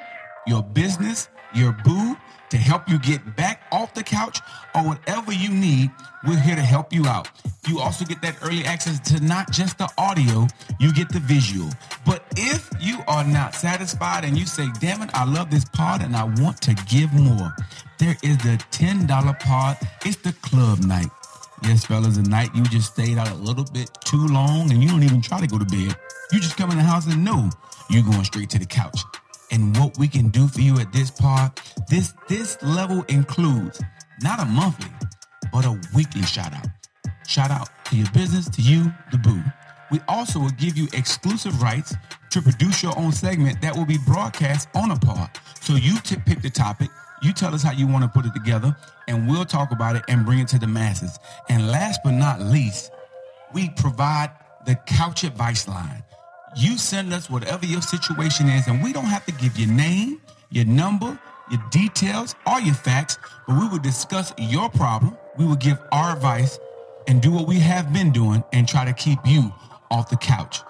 your 0.45 0.61
business, 0.61 1.29
your 1.55 1.71
boo, 1.83 2.15
to 2.49 2.57
help 2.57 2.87
you 2.89 2.99
get 2.99 3.35
back 3.35 3.61
off 3.71 3.93
the 3.93 4.03
couch 4.03 4.39
or 4.73 4.83
whatever 4.83 5.31
you 5.31 5.49
need. 5.49 5.91
We're 6.25 6.39
here 6.39 6.55
to 6.55 6.61
help 6.61 6.93
you 6.93 7.05
out. 7.05 7.29
You 7.67 7.79
also 7.79 8.05
get 8.05 8.21
that 8.21 8.37
early 8.41 8.63
access 8.63 8.99
to 9.11 9.23
not 9.23 9.51
just 9.51 9.77
the 9.77 9.89
audio, 9.97 10.47
you 10.79 10.93
get 10.93 11.09
the 11.09 11.19
visual. 11.19 11.69
But 12.05 12.23
if 12.35 12.69
you 12.79 12.99
are 13.07 13.23
not 13.23 13.55
satisfied 13.55 14.23
and 14.23 14.37
you 14.37 14.45
say, 14.45 14.67
damn 14.79 15.01
it, 15.01 15.09
I 15.13 15.25
love 15.25 15.51
this 15.51 15.65
pod 15.65 16.01
and 16.01 16.15
I 16.15 16.23
want 16.23 16.61
to 16.61 16.73
give 16.89 17.13
more, 17.13 17.55
there 17.99 18.15
is 18.23 18.37
the 18.39 18.63
$10 18.71 19.39
pod. 19.39 19.77
It's 20.05 20.17
the 20.17 20.33
club 20.41 20.79
night. 20.79 21.07
Yes, 21.63 21.85
fellas, 21.85 22.17
the 22.17 22.29
night 22.29 22.49
you 22.53 22.63
just 22.63 22.93
stayed 22.93 23.17
out 23.17 23.31
a 23.31 23.35
little 23.35 23.65
bit 23.65 23.89
too 24.05 24.27
long 24.27 24.71
and 24.71 24.81
you 24.81 24.89
don't 24.89 25.03
even 25.03 25.21
try 25.21 25.39
to 25.39 25.47
go 25.47 25.57
to 25.57 25.65
bed. 25.65 25.95
You 26.31 26.39
just 26.39 26.55
come 26.55 26.71
in 26.71 26.77
the 26.77 26.83
house 26.83 27.07
and 27.07 27.23
know 27.23 27.49
you're 27.89 28.03
going 28.03 28.23
straight 28.23 28.49
to 28.51 28.59
the 28.59 28.65
couch 28.65 29.01
and 29.51 29.75
what 29.77 29.97
we 29.97 30.07
can 30.07 30.29
do 30.29 30.47
for 30.47 30.61
you 30.61 30.79
at 30.79 30.91
this 30.91 31.11
part. 31.11 31.61
This 31.89 32.13
this 32.27 32.61
level 32.61 33.03
includes 33.07 33.81
not 34.21 34.39
a 34.39 34.45
monthly, 34.45 34.91
but 35.51 35.65
a 35.65 35.79
weekly 35.95 36.23
shout 36.23 36.53
out. 36.53 36.67
Shout 37.27 37.51
out 37.51 37.69
to 37.85 37.95
your 37.95 38.09
business, 38.11 38.49
to 38.49 38.61
you, 38.61 38.91
the 39.11 39.17
boo. 39.17 39.41
We 39.91 39.99
also 40.07 40.39
will 40.39 40.49
give 40.51 40.77
you 40.77 40.87
exclusive 40.93 41.61
rights 41.61 41.95
to 42.31 42.41
produce 42.41 42.83
your 42.83 42.97
own 42.97 43.11
segment 43.11 43.61
that 43.61 43.75
will 43.75 43.85
be 43.85 43.97
broadcast 44.05 44.67
on 44.75 44.91
a 44.91 44.95
pod. 44.97 45.29
So 45.61 45.75
you 45.75 45.99
t- 45.99 46.17
pick 46.25 46.41
the 46.41 46.49
topic, 46.49 46.89
you 47.21 47.33
tell 47.33 47.53
us 47.53 47.63
how 47.63 47.71
you 47.71 47.87
want 47.87 48.03
to 48.03 48.09
put 48.09 48.25
it 48.25 48.33
together, 48.33 48.75
and 49.07 49.29
we'll 49.29 49.45
talk 49.45 49.71
about 49.71 49.95
it 49.95 50.03
and 50.07 50.25
bring 50.25 50.39
it 50.39 50.47
to 50.49 50.59
the 50.59 50.67
masses. 50.67 51.17
And 51.49 51.69
last 51.69 52.01
but 52.03 52.11
not 52.11 52.41
least, 52.41 52.91
we 53.53 53.69
provide 53.69 54.31
the 54.65 54.75
couch 54.85 55.23
advice 55.23 55.67
line. 55.67 56.03
You 56.57 56.75
send 56.79 57.13
us 57.13 57.29
whatever 57.29 57.67
your 57.67 57.81
situation 57.83 58.49
is, 58.49 58.67
and 58.67 58.81
we 58.81 58.91
don't 58.91 59.05
have 59.05 59.23
to 59.27 59.31
give 59.33 59.59
your 59.59 59.69
name, 59.69 60.19
your 60.49 60.65
number, 60.65 61.19
your 61.51 61.61
details, 61.69 62.33
or 62.47 62.59
your 62.59 62.73
facts, 62.73 63.19
but 63.47 63.59
we 63.59 63.67
will 63.67 63.77
discuss 63.77 64.33
your 64.39 64.67
problem. 64.69 65.15
We 65.37 65.45
will 65.45 65.55
give 65.55 65.77
our 65.91 66.15
advice 66.15 66.57
and 67.07 67.21
do 67.21 67.31
what 67.31 67.47
we 67.47 67.59
have 67.59 67.93
been 67.93 68.11
doing 68.11 68.43
and 68.53 68.67
try 68.67 68.85
to 68.85 68.93
keep 68.93 69.19
you 69.23 69.53
off 69.91 70.09
the 70.09 70.17
couch. 70.17 70.61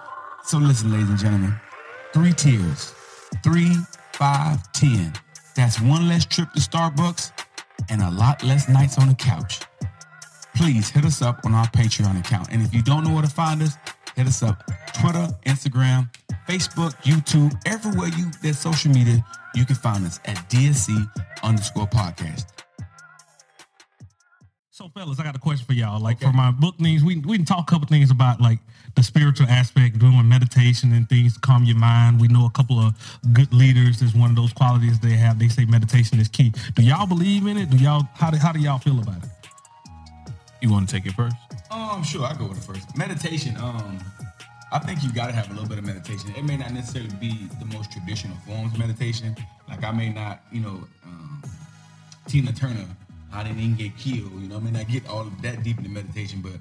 So 0.44 0.58
listen, 0.58 0.92
ladies 0.92 1.08
and 1.08 1.18
gentlemen, 1.18 1.54
three 2.12 2.34
tiers, 2.34 2.92
three, 3.42 3.74
five, 4.12 4.70
ten. 4.72 5.14
That's 5.56 5.80
one 5.80 6.06
less 6.06 6.26
trip 6.26 6.52
to 6.52 6.60
Starbucks 6.60 7.32
and 7.88 8.02
a 8.02 8.10
lot 8.10 8.44
less 8.44 8.68
nights 8.68 8.98
on 8.98 9.08
the 9.08 9.14
couch. 9.14 9.60
Please 10.54 10.90
hit 10.90 11.06
us 11.06 11.22
up 11.22 11.40
on 11.46 11.54
our 11.54 11.66
Patreon 11.68 12.18
account. 12.20 12.48
And 12.50 12.60
if 12.60 12.74
you 12.74 12.82
don't 12.82 13.04
know 13.04 13.14
where 13.14 13.22
to 13.22 13.28
find 13.30 13.62
us, 13.62 13.76
hit 14.18 14.26
us 14.26 14.42
up 14.42 14.66
Twitter, 14.94 15.28
Instagram, 15.46 16.10
Facebook, 16.48 16.92
YouTube, 17.02 17.54
everywhere 17.66 18.08
you 18.08 18.26
there's 18.42 18.58
social 18.58 18.90
media, 18.90 19.24
you 19.54 19.64
can 19.64 19.76
find 19.76 20.04
us 20.04 20.18
at 20.24 20.36
DSC 20.50 21.08
underscore 21.44 21.86
podcast. 21.86 22.46
So, 24.70 24.88
fellas, 24.88 25.18
I 25.18 25.24
got 25.24 25.36
a 25.36 25.40
question 25.40 25.66
for 25.66 25.72
y'all. 25.72 26.00
Like 26.00 26.20
for 26.20 26.32
my 26.32 26.50
book 26.50 26.76
things, 26.78 27.04
we 27.04 27.18
we 27.18 27.36
can 27.36 27.44
talk 27.44 27.60
a 27.60 27.72
couple 27.72 27.86
things 27.86 28.10
about 28.10 28.40
like 28.40 28.58
the 28.96 29.02
spiritual 29.04 29.46
aspect, 29.48 29.98
doing 29.98 30.28
meditation 30.28 30.92
and 30.92 31.08
things 31.08 31.34
to 31.34 31.40
calm 31.40 31.64
your 31.64 31.76
mind. 31.76 32.20
We 32.20 32.26
know 32.28 32.46
a 32.46 32.50
couple 32.50 32.78
of 32.78 32.94
good 33.32 33.52
leaders 33.52 34.02
is 34.02 34.14
one 34.14 34.30
of 34.30 34.36
those 34.36 34.52
qualities 34.52 34.98
they 34.98 35.14
have. 35.14 35.38
They 35.38 35.48
say 35.48 35.64
meditation 35.64 36.18
is 36.18 36.28
key. 36.28 36.52
Do 36.74 36.82
y'all 36.82 37.06
believe 37.06 37.46
in 37.46 37.56
it? 37.56 37.70
Do 37.70 37.76
y'all 37.76 38.08
how 38.14 38.30
do 38.30 38.36
how 38.36 38.52
do 38.52 38.58
y'all 38.58 38.78
feel 38.78 38.98
about 38.98 39.22
it? 39.22 39.30
You 40.60 40.72
want 40.72 40.88
to 40.88 40.94
take 40.94 41.06
it 41.06 41.12
first? 41.12 41.36
Um, 41.70 42.02
sure, 42.02 42.24
I'll 42.24 42.36
go 42.36 42.46
with 42.46 42.58
it 42.58 42.64
first. 42.64 42.96
Meditation, 42.96 43.56
um, 43.58 43.98
I 44.72 44.78
think 44.78 45.02
you 45.02 45.12
gotta 45.12 45.32
have 45.32 45.50
a 45.50 45.52
little 45.52 45.68
bit 45.68 45.78
of 45.78 45.84
meditation. 45.84 46.32
It 46.36 46.44
may 46.44 46.56
not 46.56 46.72
necessarily 46.72 47.14
be 47.20 47.48
the 47.58 47.66
most 47.66 47.92
traditional 47.92 48.36
forms 48.46 48.72
of 48.72 48.78
meditation. 48.78 49.36
Like 49.68 49.84
I 49.84 49.92
may 49.92 50.08
not, 50.10 50.42
you 50.50 50.60
know, 50.60 50.80
um, 51.04 51.42
Tina 52.26 52.52
Turner, 52.52 52.86
I 53.32 53.44
didn't 53.44 53.76
get 53.76 53.96
killed, 53.98 54.32
you 54.40 54.48
know, 54.48 54.56
I 54.56 54.60
may 54.60 54.70
not 54.70 54.88
get 54.88 55.06
all 55.08 55.20
of 55.20 55.42
that 55.42 55.62
deep 55.62 55.78
into 55.78 55.90
meditation, 55.90 56.40
but 56.42 56.58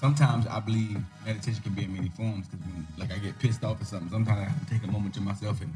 sometimes 0.00 0.46
I 0.48 0.58
believe 0.60 0.98
meditation 1.24 1.62
can 1.62 1.74
be 1.74 1.84
in 1.84 1.94
many 1.94 2.08
forms 2.10 2.48
because 2.48 2.66
when 2.66 2.86
like 2.98 3.12
I 3.12 3.18
get 3.18 3.38
pissed 3.38 3.62
off 3.62 3.80
or 3.80 3.84
something, 3.84 4.10
sometimes 4.10 4.40
I 4.40 4.44
have 4.44 4.66
to 4.66 4.74
take 4.74 4.82
a 4.82 4.90
moment 4.90 5.14
to 5.14 5.20
myself 5.20 5.60
and 5.60 5.72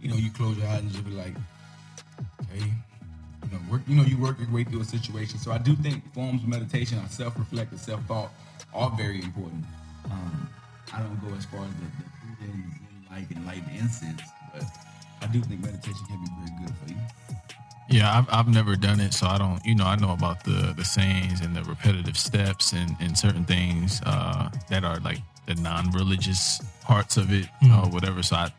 you 0.00 0.10
know, 0.10 0.16
you 0.16 0.30
close 0.30 0.56
your 0.58 0.66
eyes 0.66 0.80
and 0.80 0.90
just 0.90 1.04
be 1.04 1.12
like, 1.12 1.34
okay, 2.42 2.64
you 3.46 3.56
know, 3.56 3.62
work, 3.70 3.82
you 3.86 3.94
know, 3.94 4.02
you 4.02 4.18
work 4.18 4.38
your 4.38 4.50
way 4.50 4.64
through 4.64 4.80
a 4.80 4.84
situation. 4.84 5.38
So 5.38 5.52
I 5.52 5.58
do 5.58 5.76
think 5.76 6.12
forms 6.12 6.42
of 6.42 6.48
meditation, 6.48 6.98
self-reflective, 7.08 7.78
self-thought, 7.78 8.30
are 8.74 8.90
very 8.96 9.22
important. 9.22 9.64
Um, 10.10 10.50
I 10.92 11.00
don't 11.00 11.20
go 11.20 11.34
as 11.36 11.44
far 11.44 11.60
as 11.60 11.70
the, 11.74 12.44
the 12.44 12.52
and 13.14 13.26
and 13.34 13.46
light 13.46 13.62
incense, 13.78 14.22
but 14.52 14.64
I 15.22 15.26
do 15.26 15.40
think 15.40 15.60
meditation 15.60 16.04
can 16.06 16.22
be 16.22 16.30
very 16.38 16.66
good 16.66 16.74
for 16.76 16.92
you. 16.92 16.98
Yeah, 17.88 18.18
I've, 18.18 18.26
I've 18.30 18.48
never 18.48 18.76
done 18.76 19.00
it, 19.00 19.14
so 19.14 19.26
I 19.26 19.38
don't. 19.38 19.64
You 19.64 19.74
know, 19.74 19.86
I 19.86 19.96
know 19.96 20.12
about 20.12 20.44
the 20.44 20.74
the 20.76 20.84
sayings 20.84 21.40
and 21.40 21.54
the 21.54 21.62
repetitive 21.62 22.18
steps 22.18 22.72
and 22.72 22.96
and 23.00 23.16
certain 23.16 23.44
things 23.44 24.02
uh, 24.04 24.50
that 24.68 24.84
are 24.84 24.98
like 25.00 25.20
the 25.46 25.54
non-religious 25.54 26.60
parts 26.82 27.16
of 27.16 27.32
it 27.32 27.46
or 27.62 27.88
whatever. 27.90 28.22
So 28.22 28.36
I. 28.36 28.50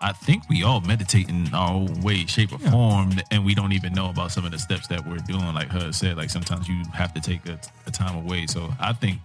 I 0.00 0.12
think 0.12 0.48
we 0.48 0.62
all 0.62 0.80
meditate 0.80 1.28
in 1.28 1.52
our 1.52 1.72
own 1.72 2.00
way, 2.02 2.24
shape, 2.26 2.52
or 2.52 2.58
form, 2.58 3.12
and 3.30 3.44
we 3.44 3.54
don't 3.54 3.72
even 3.72 3.92
know 3.92 4.10
about 4.10 4.30
some 4.30 4.44
of 4.44 4.52
the 4.52 4.58
steps 4.58 4.86
that 4.88 5.04
we're 5.06 5.18
doing. 5.18 5.54
Like 5.54 5.68
her 5.68 5.92
said, 5.92 6.16
like 6.16 6.30
sometimes 6.30 6.68
you 6.68 6.82
have 6.94 7.12
to 7.14 7.20
take 7.20 7.46
a, 7.48 7.58
a 7.86 7.90
time 7.90 8.16
away. 8.16 8.46
So 8.46 8.70
I 8.80 8.92
think 8.92 9.18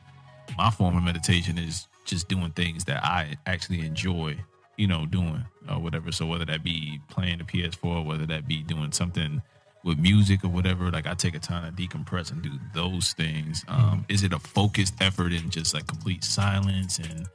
my 0.58 0.72
form 0.72 0.98
of 0.98 1.04
meditation 1.04 1.58
is 1.58 1.88
just 2.06 2.28
doing 2.28 2.52
things 2.52 2.86
that 2.86 3.04
I 3.04 3.38
actually 3.46 3.86
enjoy, 3.86 4.36
you 4.78 4.88
know, 4.88 5.06
doing 5.06 5.44
or 5.70 5.80
whatever. 5.80 6.12
So 6.12 6.26
whether 6.26 6.46
that 6.46 6.64
be 6.64 7.00
playing 7.10 7.38
the 7.38 7.44
PS4, 7.44 8.06
whether 8.06 8.26
that 8.26 8.48
be 8.48 8.64
doing 8.64 8.92
something 8.92 9.42
with 9.84 10.00
music 10.00 10.44
or 10.44 10.50
whatever, 10.50 10.90
like 10.90 11.06
I 11.06 11.14
take 11.14 11.36
a 11.36 11.40
time 11.40 11.74
to 11.74 11.82
decompress 11.82 12.32
and 12.32 12.42
do 12.42 12.52
those 12.74 13.14
things. 13.14 13.64
Um, 13.68 14.06
Is 14.10 14.24
it 14.24 14.34
a 14.34 14.40
focused 14.40 14.96
effort 15.02 15.34
in 15.34 15.50
just 15.50 15.74
like 15.74 15.88
complete 15.88 16.24
silence 16.24 17.00
and 17.00 17.28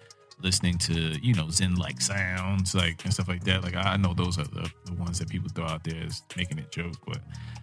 listening 0.42 0.78
to, 0.78 0.92
you 0.92 1.34
know, 1.34 1.50
Zen 1.50 1.74
like 1.76 2.00
sounds, 2.00 2.74
like 2.74 3.04
and 3.04 3.12
stuff 3.12 3.28
like 3.28 3.44
that? 3.44 3.62
Like 3.62 3.76
I 3.76 3.96
know 3.96 4.14
those 4.14 4.38
are 4.38 4.44
the, 4.44 4.70
the 4.84 4.94
ones 4.94 5.18
that 5.18 5.28
people 5.28 5.48
throw 5.54 5.66
out 5.66 5.84
there 5.84 6.02
as 6.06 6.22
making 6.36 6.58
it 6.58 6.70
joke, 6.70 6.96
but 7.06 7.18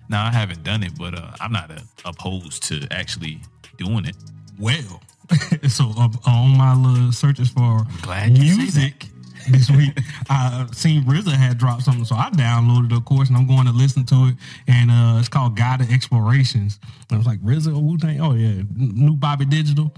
now 0.10 0.26
I 0.26 0.32
haven't 0.32 0.64
done 0.64 0.84
it, 0.84 0.98
but 0.98 1.18
uh, 1.18 1.32
I'm 1.40 1.52
not 1.52 1.72
uh, 1.72 1.80
opposed 2.06 2.64
to 2.64 2.88
actually 2.92 3.42
doing 3.78 4.06
it. 4.06 4.16
Well, 4.60 5.02
so 5.68 5.92
uh, 5.98 6.10
on 6.28 6.58
my 6.58 6.76
little 6.76 7.12
searches 7.12 7.50
for 7.50 7.86
glad 8.02 8.38
you 8.38 8.50
say 8.50 8.58
music 8.58 9.08
this 9.50 9.70
week, 9.70 9.98
I 10.30 10.68
seen 10.72 11.04
RZA 11.04 11.34
had 11.34 11.58
dropped 11.58 11.84
something, 11.84 12.06
so 12.06 12.16
I 12.16 12.30
downloaded 12.32 12.92
it, 12.92 12.98
of 12.98 13.06
course, 13.06 13.30
and 13.30 13.38
I'm 13.38 13.48
going 13.48 13.66
to 13.66 13.72
listen 13.72 14.06
to 14.06 14.16
it. 14.30 14.36
And 14.68 14.92
uh, 14.92 15.20
it's 15.20 15.30
called 15.30 15.56
Guided 15.56 15.92
Explorations. 15.92 16.80
And 17.10 17.16
I 17.16 17.18
was 17.18 17.28
like, 17.28 17.40
RZA, 17.42 17.82
Wu 17.82 17.98
Tang, 17.98 18.22
oh 18.22 18.34
yeah, 18.34 18.64
new 18.76 19.16
Bobby 19.16 19.46
Digital. 19.46 19.94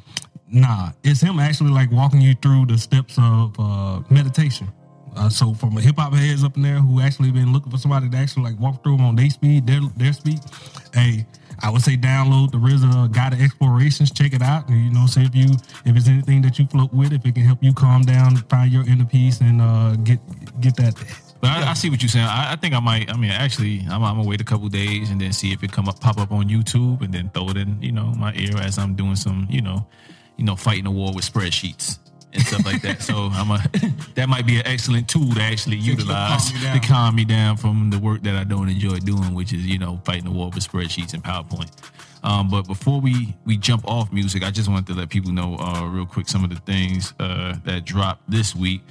Nah, 0.50 0.92
it's 1.04 1.22
him 1.22 1.40
actually 1.40 1.72
like 1.72 1.92
walking 1.92 2.22
you 2.22 2.34
through 2.36 2.68
the 2.68 2.78
steps 2.78 3.18
of 3.20 3.56
uh, 3.60 4.02
meditation. 4.10 4.68
Uh, 5.16 5.30
so 5.30 5.54
from 5.54 5.76
a 5.78 5.82
hip 5.82 5.98
hop 5.98 6.14
heads 6.14 6.44
up 6.44 6.56
in 6.58 6.62
there 6.62 6.80
who 6.80 7.02
actually 7.02 7.32
been 7.32 7.52
looking 7.52 7.72
for 7.72 7.78
somebody 7.78 8.08
to 8.10 8.18
actually 8.18 8.44
like 8.44 8.60
walk 8.60 8.84
through 8.84 8.98
them 8.98 9.06
on 9.06 9.16
their 9.16 9.30
speed, 9.30 9.66
their 9.66 9.82
their 9.98 10.14
speed. 10.14 10.40
Hey, 10.94 11.26
I 11.60 11.72
would 11.72 11.82
say 11.82 11.98
download 11.98 12.52
the 12.52 12.60
RZA 12.60 13.12
Guided 13.12 13.42
Explorations. 13.42 14.12
Check 14.12 14.34
it 14.34 14.42
out. 14.42 14.70
You 14.70 14.92
know, 14.92 15.08
see 15.08 15.24
if 15.24 15.36
you 15.36 15.50
if 15.86 15.98
it's 15.98 16.08
anything 16.08 16.42
that 16.44 16.60
you 16.60 16.68
float 16.68 16.94
with, 16.94 17.14
if 17.14 17.26
it 17.26 17.34
can 17.34 17.44
help 17.44 17.64
you 17.64 17.74
calm 17.74 18.04
down, 18.04 18.38
find 18.50 18.72
your 18.72 18.88
inner 18.88 19.06
peace, 19.06 19.42
and 19.42 19.62
uh, 19.62 19.96
get 19.98 20.20
get 20.62 20.76
that. 20.78 20.94
But 21.42 21.52
I, 21.52 21.72
I 21.72 21.74
see 21.74 21.90
what 21.90 22.02
you're 22.02 22.10
saying. 22.10 22.26
I, 22.26 22.54
I 22.54 22.56
think 22.56 22.74
I 22.74 22.80
might. 22.80 23.12
I 23.12 23.18
mean, 23.18 23.32
actually, 23.32 23.82
I'm, 23.90 24.04
I'm 24.04 24.18
gonna 24.18 24.28
wait 24.28 24.42
a 24.42 24.44
couple 24.44 24.68
days 24.70 25.10
and 25.10 25.20
then 25.20 25.34
see 25.34 25.52
if 25.52 25.64
it 25.64 25.72
come 25.72 25.88
up, 25.90 26.00
pop 26.00 26.20
up 26.20 26.32
on 26.32 26.48
YouTube, 26.48 27.02
and 27.02 27.14
then 27.14 27.30
throw 27.32 27.50
it 27.50 27.58
in, 27.58 27.82
you 27.82 27.92
know, 27.92 28.14
my 28.18 28.34
ear 28.36 28.58
as 28.58 28.78
I'm 28.78 28.96
doing 28.96 29.16
some, 29.16 29.48
you 29.50 29.62
know, 29.62 29.88
you 30.38 30.46
know, 30.46 30.56
fighting 30.56 30.86
a 30.86 30.92
war 30.92 31.14
with 31.14 31.26
spreadsheets. 31.32 32.00
and 32.34 32.44
stuff 32.46 32.66
like 32.66 32.82
that. 32.82 33.02
So 33.02 33.30
I'm 33.32 33.50
a 33.52 33.58
that 34.16 34.28
might 34.30 34.46
be 34.46 34.58
an 34.58 34.68
excellent 34.68 35.08
tool 35.10 35.34
to 35.34 35.42
actually 35.42 35.78
to 35.78 35.84
utilize 35.84 36.52
calm 36.52 36.80
to 36.80 36.88
calm 36.88 37.16
me 37.16 37.26
down 37.26 37.58
from 37.58 37.90
the 37.90 37.98
work 38.00 38.22
that 38.24 38.36
I 38.36 38.44
don't 38.44 38.70
enjoy 38.70 39.00
doing, 39.00 39.34
which 39.34 39.54
is 39.54 39.66
you 39.66 39.80
know 39.80 40.02
fighting 40.06 40.26
the 40.26 40.32
war 40.32 40.50
with 40.54 40.68
spreadsheets 40.68 41.14
and 41.14 41.24
PowerPoint. 41.24 41.72
Um, 42.24 42.50
but 42.50 42.64
before 42.68 43.00
we 43.00 43.34
we 43.46 43.58
jump 43.58 43.88
off 43.88 44.12
music, 44.12 44.44
I 44.44 44.52
just 44.52 44.68
wanted 44.70 44.88
to 44.88 44.94
let 44.94 45.10
people 45.10 45.32
know 45.32 45.56
uh, 45.58 45.86
real 45.86 46.06
quick 46.06 46.28
some 46.28 46.44
of 46.44 46.50
the 46.50 46.58
things 46.58 47.14
uh, 47.20 47.56
that 47.64 47.86
dropped 47.86 48.30
this 48.30 48.56
week. 48.56 48.82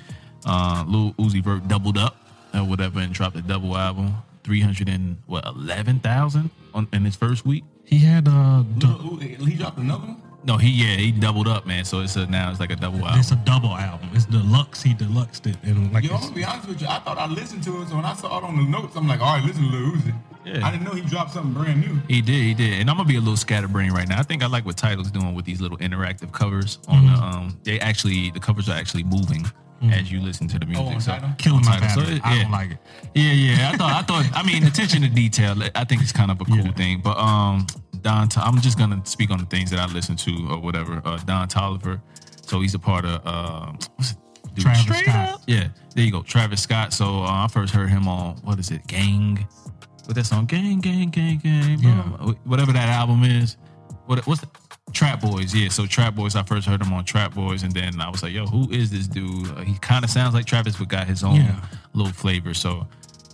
Uh, 0.47 0.85
Lil 0.87 1.13
Uzi 1.15 1.43
Vert 1.45 1.69
doubled 1.69 1.99
up 1.99 2.17
or 2.55 2.65
whatever 2.65 3.01
and 3.01 3.13
dropped 3.13 3.37
a 3.37 3.43
double 3.43 3.77
album, 3.77 4.15
three 4.45 4.61
hundred 4.63 4.89
and 4.89 5.19
what 5.27 5.45
eleven 5.45 5.99
thousand 6.01 6.51
on 6.73 6.89
in 6.93 7.05
his 7.05 7.17
first 7.17 7.45
week. 7.45 7.65
He 7.85 7.99
had 7.99 8.27
uh, 8.27 8.63
du- 8.79 8.87
Ooh, 8.87 9.17
he 9.19 9.55
dropped 9.55 9.79
another 9.79 10.07
one. 10.07 10.23
No, 10.47 10.57
he 10.57 10.69
yeah 10.71 10.97
he 10.97 11.11
doubled 11.13 11.49
up, 11.49 11.67
man. 11.67 11.85
So 11.85 12.01
it's 12.01 12.15
a, 12.17 12.27
now 12.27 12.51
it's 12.51 12.61
like 12.61 12.71
a 12.71 12.77
double 12.77 13.05
album. 13.05 13.19
it's 13.21 13.33
a 13.33 13.37
double 13.37 13.71
album. 13.71 14.09
It's 14.15 14.27
deluxe. 14.27 14.83
He 14.83 14.95
deluxed 14.95 15.47
it 15.47 15.57
and 15.65 15.93
like 15.93 16.05
Yo, 16.05 16.15
I'm 16.15 16.21
gonna 16.21 16.35
be 16.35 16.45
honest 16.45 16.69
with 16.69 16.81
you. 16.81 16.87
I 16.89 17.01
thought 17.01 17.19
I 17.19 17.27
listened 17.27 17.65
to 17.65 17.83
it, 17.83 17.89
so 17.89 17.97
when 17.97 18.05
I 18.05 18.15
saw 18.15 18.39
it 18.39 18.45
on 18.45 18.57
the 18.57 18.63
notes, 18.63 18.95
I'm 18.97 19.09
like, 19.09 19.21
all 19.21 19.35
right, 19.37 19.45
listen 19.45 19.65
to 19.65 19.71
Lil 19.71 19.93
Uzi. 19.93 20.15
Yeah. 20.45 20.65
I 20.65 20.71
didn't 20.71 20.85
know 20.85 20.93
he 20.93 21.01
dropped 21.01 21.33
something 21.33 21.53
brand 21.53 21.81
new. 21.81 22.01
He 22.07 22.21
did, 22.23 22.41
he 22.41 22.55
did, 22.55 22.75
and 22.81 22.89
I'm 22.89 22.97
gonna 22.97 23.09
be 23.09 23.17
a 23.17 23.21
little 23.21 23.37
scatterbrained 23.37 23.93
right 23.93 24.09
now. 24.09 24.21
I 24.21 24.23
think 24.23 24.45
I 24.45 24.47
like 24.47 24.65
what 24.65 24.77
Tidal's 24.77 25.11
doing 25.11 25.35
with 25.35 25.45
these 25.45 25.61
little 25.61 25.79
interactive 25.79 26.31
covers 26.31 26.79
on 26.87 27.07
the. 27.07 27.13
Um, 27.13 27.59
they 27.65 27.81
actually 27.81 28.31
the 28.31 28.39
covers 28.39 28.69
are 28.69 28.77
actually 28.77 29.03
moving 29.03 29.45
as 29.93 30.11
you 30.11 30.21
listen 30.21 30.49
to 30.49 30.59
the 30.59 30.67
music. 30.67 30.87
on 30.87 31.01
so, 31.01 31.11
Tidal? 31.13 31.31
Killing 31.39 31.59
on 31.59 31.65
my 31.67 31.79
Tidal. 31.81 32.03
battery. 32.05 32.17
it- 32.17 32.25
I 32.27 32.43
don't 32.43 32.51
like 32.53 32.71
it. 32.71 32.79
Yeah, 33.15 33.33
yeah. 33.33 33.71
I 33.73 33.77
thought, 33.77 33.91
I 33.93 34.03
thought. 34.03 34.27
I 34.35 34.43
mean, 34.45 34.65
attention 34.65 35.03
to 35.03 35.09
detail. 35.09 35.55
I 35.75 35.85
think 35.85 36.01
it's 36.03 36.13
kind 36.13 36.31
of 36.31 36.41
a 36.41 36.45
cool 36.47 36.57
Yeah. 36.59 36.73
thing. 36.73 37.01
But 37.03 37.19
um, 37.19 37.67
Don, 38.07 38.29
I'm 38.37 38.61
just 38.61 38.79
gonna 38.79 39.01
speak 39.05 39.31
on 39.33 39.39
the 39.39 39.47
things 39.47 39.69
that 39.73 39.81
I 39.81 39.87
listen 39.93 40.15
to 40.17 40.49
or 40.53 40.59
whatever. 40.61 41.03
Uh, 41.05 41.17
Don 41.25 41.49
Toliver. 41.49 42.01
So 42.47 42.61
he's 42.61 42.75
a 42.75 42.79
part 42.79 43.05
of 43.05 43.21
uh, 43.27 43.73
what's 43.97 44.13
it? 44.13 44.19
Dude, 44.55 44.63
Travis 44.65 44.83
Straight 44.83 45.05
Scott. 45.07 45.29
Up? 45.35 45.41
Yeah, 45.49 45.69
there 45.97 46.05
you 46.05 46.13
go, 46.13 46.23
Travis 46.23 46.63
Scott. 46.63 46.93
So 46.93 47.23
uh, 47.25 47.27
I 47.45 47.49
first 47.51 47.75
heard 47.75 47.91
him 47.91 48.07
on 48.07 48.37
what 48.45 48.61
is 48.61 48.71
it, 48.71 48.87
Gang? 48.87 49.45
What 50.05 50.15
that 50.15 50.25
song, 50.25 50.47
Gang, 50.47 50.79
Gang, 50.81 51.11
Gang, 51.11 51.39
Gang, 51.39 51.79
Yeah. 51.81 52.03
blah, 52.21 52.33
whatever 52.45 52.73
that 52.73 52.89
album 52.89 53.25
is. 53.25 53.57
What 54.07 54.25
what's 54.25 54.41
the, 54.41 54.49
Trap 54.93 55.21
Boys? 55.21 55.53
Yeah, 55.53 55.69
so 55.69 55.85
Trap 55.85 56.15
Boys. 56.15 56.37
I 56.37 56.45
first 56.45 56.69
heard 56.69 56.81
him 56.81 56.93
on 56.93 57.05
Trap 57.05 57.35
Boys, 57.35 57.65
and 57.65 57.73
then 57.73 58.01
I 58.01 58.09
was 58.09 58.23
like, 58.23 58.33
yo, 58.33 58.47
who 58.47 58.71
is 58.71 58.89
this 58.93 59.09
dude? 59.09 59.51
Uh, 59.51 59.63
he 59.63 59.77
kind 59.81 60.05
of 60.05 60.11
sounds 60.11 60.33
like 60.33 60.47
Travis, 60.47 60.77
but 60.77 60.87
got 60.87 61.09
his 61.09 61.25
own 61.25 61.35
Yeah. 61.35 61.61
little 61.93 62.13
flavor. 62.13 62.55
So 62.55 62.87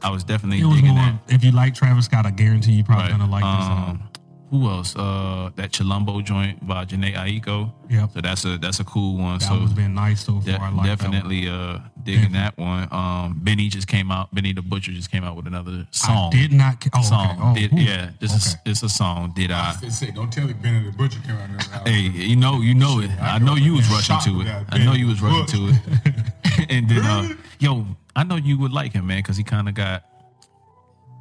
I 0.03 0.09
was 0.09 0.25
definitely 0.25 0.61
It 0.61 0.65
was 0.65 0.77
digging 0.77 0.95
more. 0.95 1.05
that. 1.05 1.21
If 1.35 1.45
you 1.45 1.51
like 1.53 1.75
Travis 1.75 2.07
Scott, 2.07 2.25
I 2.25 2.31
guarantee 2.31 2.73
you 2.73 2.85
probably 2.85 3.13
Right. 3.13 3.19
gonna 3.19 3.31
like 3.31 3.43
this. 3.45 3.67
Um. 3.69 4.09
Who 4.53 4.69
else? 4.69 4.95
Uh, 4.95 5.49
that 5.57 5.73
Chilombo 5.73 6.23
joint 6.23 6.67
by 6.69 6.85
Jhené 6.85 7.15
Aiko. 7.15 7.73
Yep. 7.89 8.11
So 8.13 8.21
that's 8.21 8.45
a 8.45 8.59
that's 8.59 8.81
a 8.81 8.85
cool 8.85 9.17
one. 9.17 9.39
That 9.39 9.47
so 9.47 9.55
one's 9.55 9.73
been 9.73 9.95
nice 9.95 10.27
so 10.27 10.41
far. 10.43 10.71
de- 10.71 10.77
like 10.77 10.85
definitely 10.85 11.49
uh 11.49 11.79
digging 12.03 12.33
that 12.33 12.59
one. 12.59 12.87
Um, 12.93 13.41
Benny 13.43 13.69
just 13.69 13.89
came 13.89 14.11
out. 14.13 14.35
Benny 14.35 14.53
the 14.53 14.61
Butcher 14.61 14.93
just 14.93 15.11
came 15.11 15.25
out 15.25 15.37
with 15.37 15.47
another 15.47 15.87
song. 15.91 16.31
I 16.35 16.37
did 16.37 16.53
not. 16.53 16.87
Oh, 16.95 17.01
song. 17.01 17.31
okay. 17.31 17.41
Oh, 17.43 17.55
did, 17.55 17.73
ooh. 17.73 17.83
yeah, 17.83 18.11
this 18.21 18.35
is 18.35 18.53
Okay. 18.55 18.71
it's 18.73 18.83
a 18.83 18.91
song. 18.91 19.33
Did 19.35 19.53
I? 19.53 19.75
I 19.83 19.89
say, 19.89 20.11
don't 20.11 20.31
tell 20.31 20.47
me 20.47 20.53
Benny 20.53 20.85
the 20.91 20.95
Butcher 20.99 21.21
came 21.21 21.35
out. 21.37 21.89
Hey, 21.89 22.01
you 22.01 22.37
know, 22.37 22.61
you 22.61 22.75
know 22.75 23.01
it. 23.01 23.11
I 23.23 23.37
I 23.37 23.39
know 23.39 23.47
know 23.47 23.55
you 23.55 23.73
was 23.73 23.89
rushing 23.89 24.19
to 24.21 24.41
it. 24.43 24.67
I 24.69 24.85
know 24.85 24.93
you 24.93 25.07
was 25.07 25.23
rushing 25.23 25.47
to 25.47 25.69
it. 25.73 26.71
and 26.71 26.91
then, 26.91 27.07
uh, 27.07 27.29
yo, 27.59 27.87
I 28.15 28.23
know 28.25 28.37
you 28.37 28.59
would 28.59 28.73
like 28.73 28.93
him, 28.93 29.07
man, 29.07 29.21
because 29.21 29.39
he 29.39 29.45
kind 29.45 29.67
of 29.67 29.75
got, 29.75 30.05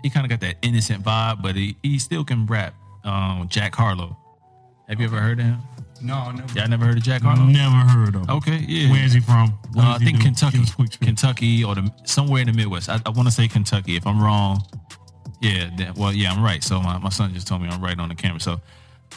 he 0.04 0.10
kind 0.10 0.26
of 0.26 0.30
got 0.30 0.42
that 0.42 0.58
innocent 0.62 1.02
vibe, 1.06 1.42
but 1.42 1.56
he, 1.56 1.78
he 1.82 1.98
still 1.98 2.26
can 2.26 2.46
rap. 2.46 2.74
Um, 3.04 3.48
Jack 3.50 3.76
Harlow. 3.76 4.18
Have 4.88 5.00
you 5.00 5.06
ever 5.08 5.20
heard 5.20 5.40
of 5.40 5.46
him? 5.46 5.60
No, 6.02 6.32
never. 6.32 6.54
Y'all 6.60 6.68
never 6.68 6.86
heard 6.86 6.98
of 6.98 7.04
Jack 7.04 7.22
Harlow? 7.22 7.44
Never 7.44 7.76
heard 7.76 8.16
of. 8.16 8.22
him. 8.24 8.30
Okay, 8.38 8.58
yeah. 8.68 8.90
Where 8.92 9.04
is 9.06 9.14
he 9.14 9.20
from? 9.20 9.50
What 9.74 9.86
Uh, 9.86 9.92
I 9.92 9.98
think 10.00 10.18
do? 10.18 10.24
Kentucky, 10.24 10.58
Give 10.58 10.66
us 10.68 10.74
a 10.74 10.76
quick 10.76 10.92
spiel. 10.94 11.08
Kentucky, 11.08 11.64
or 11.64 11.76
the, 11.76 11.92
somewhere 12.06 12.42
in 12.42 12.48
the 12.48 12.54
Midwest. 12.54 12.90
I, 12.90 13.00
I 13.06 13.10
want 13.10 13.28
to 13.28 13.32
say 13.34 13.48
Kentucky. 13.48 13.96
If 13.96 14.06
I'm 14.08 14.22
wrong, 14.22 14.64
yeah. 15.42 15.70
Then, 15.78 15.94
well, 15.96 16.12
yeah, 16.14 16.32
I'm 16.34 16.44
right. 16.44 16.64
So 16.64 16.82
my, 16.82 16.98
my 16.98 17.10
son 17.10 17.34
just 17.34 17.48
told 17.48 17.62
me 17.62 17.70
I'm 17.70 17.82
right 17.82 17.98
on 18.00 18.10
the 18.10 18.16
camera. 18.16 18.40
So, 18.40 18.60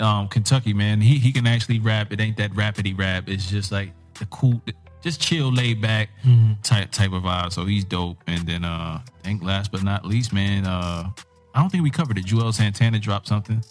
um, 0.00 0.28
Kentucky, 0.28 0.74
man, 0.74 1.00
he 1.00 1.18
he 1.18 1.32
can 1.32 1.46
actually 1.46 1.78
rap. 1.80 2.12
It 2.12 2.20
ain't 2.20 2.36
that 2.36 2.52
rapidy 2.52 2.96
rap. 2.98 3.28
It's 3.28 3.48
just 3.50 3.72
like 3.72 3.92
the 4.18 4.26
cool, 4.26 4.60
just 5.02 5.20
chill, 5.20 5.50
laid 5.52 5.80
back 5.80 6.10
Mm-hmm. 6.24 6.60
type 6.62 6.90
type 6.92 7.12
of 7.12 7.22
vibe. 7.22 7.52
So 7.52 7.64
he's 7.64 7.84
dope. 7.84 8.18
And 8.26 8.46
then, 8.46 8.64
uh, 8.64 9.00
I 9.00 9.10
think 9.22 9.42
last 9.42 9.72
but 9.72 9.82
not 9.82 10.04
least, 10.04 10.32
man, 10.34 10.66
uh, 10.66 11.10
I 11.54 11.60
don't 11.60 11.70
think 11.70 11.82
we 11.84 11.90
covered 11.90 12.18
it. 12.18 12.26
Juelz 12.26 12.54
Santana 12.54 12.98
dropped 12.98 13.28
something. 13.28 13.62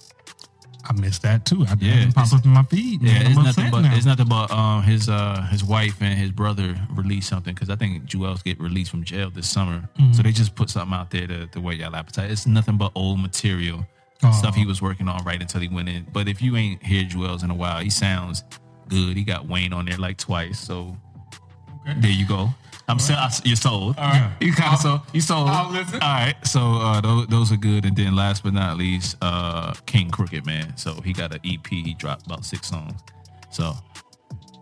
I 0.86 0.94
missed 0.94 1.22
that 1.22 1.46
too. 1.46 1.64
I 1.68 1.76
Yeah, 1.80 1.96
didn't 2.00 2.14
pop 2.16 2.34
up 2.34 2.44
in 2.44 2.52
my 2.52 2.64
feed. 2.64 3.02
Man. 3.02 3.14
Yeah, 3.22 3.28
it's 3.30 3.38
I'm 3.38 3.44
nothing 3.46 3.72
but 3.72 3.82
now. 3.82 3.96
it's 3.96 4.06
nothing 4.06 4.28
but 4.28 4.52
um 4.52 4.84
his 4.84 5.08
uh 5.08 5.42
his 5.50 5.64
wife 5.64 6.02
and 6.02 6.18
his 6.20 6.32
brother 6.32 6.76
released 6.92 7.30
something 7.30 7.54
because 7.54 7.70
I 7.70 7.76
think 7.78 8.04
Juelz 8.06 8.44
get 8.44 8.60
released 8.60 8.92
from 8.92 9.04
jail 9.04 9.30
this 9.30 9.50
summer, 9.50 9.88
Mm-hmm. 9.98 10.12
so 10.14 10.24
they 10.24 10.32
just 10.34 10.56
put 10.56 10.70
something 10.70 10.94
out 10.94 11.10
there 11.10 11.26
to, 11.28 11.48
to 11.48 11.62
whet 11.62 11.78
y'all 11.78 11.96
appetite. 11.96 12.32
It's 12.32 12.46
nothing 12.46 12.78
but 12.78 12.92
old 12.96 13.20
material 13.20 13.86
Oh. 14.26 14.32
stuff 14.32 14.56
he 14.56 14.66
was 14.66 14.82
working 14.82 15.10
on 15.10 15.22
right 15.26 15.42
until 15.42 15.60
he 15.60 15.68
went 15.68 15.90
in. 15.90 16.06
But 16.14 16.30
if 16.30 16.42
you 16.42 16.56
ain't 16.56 16.82
heard 16.82 17.10
Juelz 17.10 17.44
in 17.44 17.50
a 17.52 17.56
while, 17.56 17.80
he 17.82 17.90
sounds 17.90 18.44
good. 18.88 19.18
He 19.18 19.24
got 19.26 19.48
Wayne 19.50 19.74
on 19.74 19.86
there 19.86 19.98
like 19.98 20.18
twice, 20.18 20.60
so 20.60 20.96
there 22.00 22.10
you 22.12 22.26
go. 22.26 22.50
I'm 22.94 23.00
so, 23.00 23.14
I, 23.14 23.30
you're 23.44 23.56
sold. 23.56 23.96
All 23.98 24.04
right. 24.04 24.32
You 24.42 24.54
kind 24.54 24.74
of 24.74 24.80
sold. 24.80 25.02
You 25.14 25.22
sold. 25.22 25.50
I'll 25.50 25.72
listen. 25.72 25.96
All 25.96 26.08
right. 26.14 26.36
So 26.46 26.60
uh, 26.60 27.02
those, 27.02 27.28
those 27.28 27.52
are 27.52 27.58
good. 27.58 27.86
And 27.86 27.96
then 27.96 28.16
last 28.16 28.44
but 28.44 28.54
not 28.54 28.78
least, 28.78 29.18
uh, 29.22 29.74
King 29.86 30.10
Crooked 30.12 30.46
man. 30.46 30.78
So 30.78 30.94
he 31.02 31.12
got 31.14 31.34
an 31.34 31.40
EP. 31.46 31.66
He 31.68 31.94
dropped 31.96 32.26
about 32.26 32.46
six 32.46 32.68
songs. 32.70 33.00
So 33.52 33.74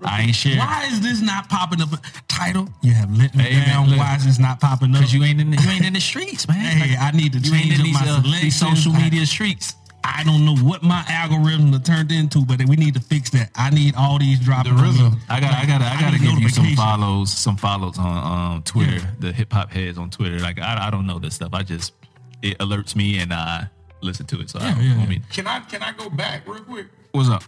I 0.03 0.21
ain't 0.21 0.35
sharing 0.35 0.59
Why 0.59 0.87
is 0.91 1.01
this 1.01 1.21
not 1.21 1.49
popping 1.49 1.81
up? 1.81 1.89
Tidal? 2.27 2.67
You 2.81 2.93
have 2.93 3.15
let 3.17 3.35
me 3.35 3.43
Hey, 3.43 3.65
down. 3.65 3.89
look. 3.89 3.99
Why 3.99 4.15
is 4.15 4.25
this 4.25 4.39
not 4.39 4.59
popping 4.59 4.91
up? 4.91 4.99
because 4.99 5.13
you 5.13 5.23
ain't 5.23 5.39
in 5.39 5.51
the, 5.51 5.61
you 5.61 5.69
ain't 5.69 5.85
in 5.85 5.93
the 5.93 5.99
streets, 6.01 6.47
man. 6.47 6.57
Hey, 6.77 6.95
I 6.97 7.11
need 7.11 7.33
to 7.33 7.39
you 7.39 7.53
ain't 7.53 7.63
change 7.65 7.73
in 7.75 7.79
up 7.81 7.85
these, 7.85 7.93
my 7.93 8.09
uh, 8.09 8.41
these 8.41 8.55
social 8.59 8.93
media 8.93 9.25
streets. 9.25 9.75
I 10.03 10.23
don't 10.23 10.45
know 10.45 10.55
what 10.57 10.83
my 10.83 11.03
algorithm 11.07 11.79
turned 11.83 12.11
into, 12.11 12.45
but 12.45 12.59
we 12.67 12.75
need 12.75 12.93
to 12.95 12.99
fix 12.99 13.29
that. 13.31 13.51
I 13.55 13.69
need 13.69 13.95
all 13.95 14.17
these 14.19 14.39
dropping. 14.39 14.75
The 14.75 14.81
on. 14.81 14.93
RZA. 14.93 15.19
I 15.29 15.39
got 15.39 15.53
I 15.53 15.65
got 15.65 15.81
I 15.81 15.99
got 15.99 16.11
to 16.13 16.19
give 16.19 16.39
you 16.39 16.49
some 16.49 16.63
notification. 16.63 16.75
follows, 16.75 17.31
some 17.31 17.57
follows 17.57 17.97
on 17.99 18.55
um, 18.57 18.63
Twitter, 18.63 18.93
Yeah. 18.97 19.11
the 19.19 19.31
hip 19.33 19.51
hop 19.53 19.71
heads 19.71 19.97
on 19.97 20.09
Twitter. 20.09 20.39
Like 20.39 20.59
I, 20.59 20.87
I 20.87 20.89
don't 20.91 21.05
know 21.07 21.19
this 21.19 21.35
stuff. 21.35 21.49
I 21.53 21.63
just 21.63 21.93
it 22.41 22.57
alerts 22.59 22.95
me 22.95 23.19
and 23.19 23.33
I 23.33 23.67
listen 24.01 24.25
to 24.27 24.39
it. 24.41 24.49
So 24.49 24.59
I, 24.59 24.63
Yeah, 24.69 24.79
yeah, 24.79 24.93
I 24.93 24.97
yeah. 24.97 25.05
mean, 25.07 25.23
Can 25.31 25.47
I 25.47 25.59
can 25.61 25.83
I 25.83 25.91
go 25.93 26.09
back 26.09 26.47
real 26.47 26.63
quick? 26.63 26.87
what's 27.11 27.29
up? 27.29 27.43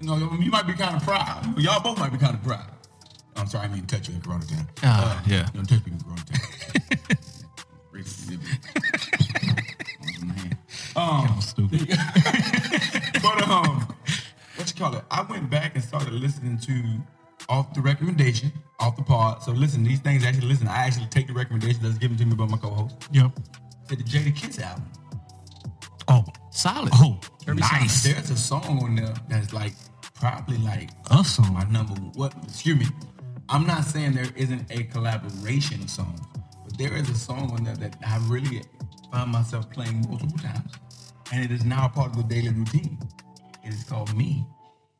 You 0.00 0.08
know, 0.08 0.16
you 0.40 0.50
might 0.50 0.66
be 0.66 0.74
kind 0.74 0.94
of 0.96 1.02
proud. 1.02 1.58
Y'all 1.58 1.80
both 1.82 1.98
might 1.98 2.12
be 2.12 2.18
kind 2.18 2.34
of 2.34 2.42
proud. 2.42 2.66
I'm 3.36 3.46
sorry, 3.46 3.66
I 3.66 3.68
didn't 3.74 3.88
touch 3.88 4.08
you 4.08 4.14
in 4.14 4.20
Corona 4.22 4.44
time. 4.46 4.66
Ah, 4.82 5.22
yeah. 5.26 5.46
Don't 5.54 5.66
touch 5.68 5.84
me 5.86 5.92
in 5.92 6.00
Corona 6.00 6.22
time. 6.24 7.18
Racist. 10.96 11.28
um, 11.30 11.40
Stupid. 11.40 11.88
but 13.22 13.48
um, 13.48 13.94
what 14.56 14.68
you 14.68 14.74
call 14.76 14.96
it? 14.96 15.04
I 15.10 15.22
went 15.22 15.50
back 15.50 15.74
and 15.74 15.84
started 15.84 16.12
listening 16.12 16.58
to 16.58 16.82
off 17.48 17.72
the 17.74 17.80
recommendation, 17.80 18.52
off 18.80 18.96
the 18.96 19.02
pod. 19.02 19.42
So 19.42 19.52
listen, 19.52 19.84
these 19.84 20.00
things 20.00 20.24
actually 20.24 20.48
listen. 20.48 20.68
I 20.68 20.78
actually 20.86 21.06
take 21.06 21.26
the 21.26 21.32
recommendation 21.34 21.82
that's 21.82 21.98
given 21.98 22.16
to 22.18 22.24
me 22.26 22.34
by 22.34 22.46
my 22.46 22.56
co-host. 22.56 22.96
Yep. 23.12 23.30
Said 23.88 23.98
the 23.98 24.04
Jadakiss 24.04 24.60
album. 24.60 24.84
Oh, 26.08 26.24
Solid. 26.50 26.90
oh, 26.94 27.18
Very 27.44 27.58
nice. 27.58 28.02
There's 28.04 28.30
a 28.30 28.36
song 28.36 28.80
on 28.82 28.94
there 28.96 29.14
that's 29.28 29.52
like 29.52 29.74
probably 30.14 30.56
like 30.58 30.90
A 31.10 31.22
song. 31.24 31.52
my 31.54 31.64
number 31.64 31.94
what 32.14 32.32
excuse 32.44 32.78
me. 32.78 32.86
I'm 33.48 33.66
not 33.66 33.84
saying 33.84 34.12
there 34.14 34.26
isn't 34.34 34.70
a 34.70 34.84
collaboration 34.84 35.86
song, 35.86 36.18
but 36.64 36.76
there 36.78 36.96
is 36.96 37.08
a 37.10 37.14
song 37.14 37.50
on 37.52 37.62
there 37.64 37.76
that 37.76 37.96
I 38.06 38.18
really 38.28 38.62
find 39.12 39.30
myself 39.30 39.70
playing 39.70 40.04
multiple 40.08 40.38
times. 40.38 40.72
And 41.32 41.44
it 41.44 41.50
is 41.50 41.64
now 41.64 41.88
part 41.88 42.10
of 42.10 42.16
the 42.16 42.22
daily 42.22 42.50
routine. 42.50 42.98
It 43.64 43.68
is 43.74 43.84
called 43.84 44.14
Me. 44.16 44.44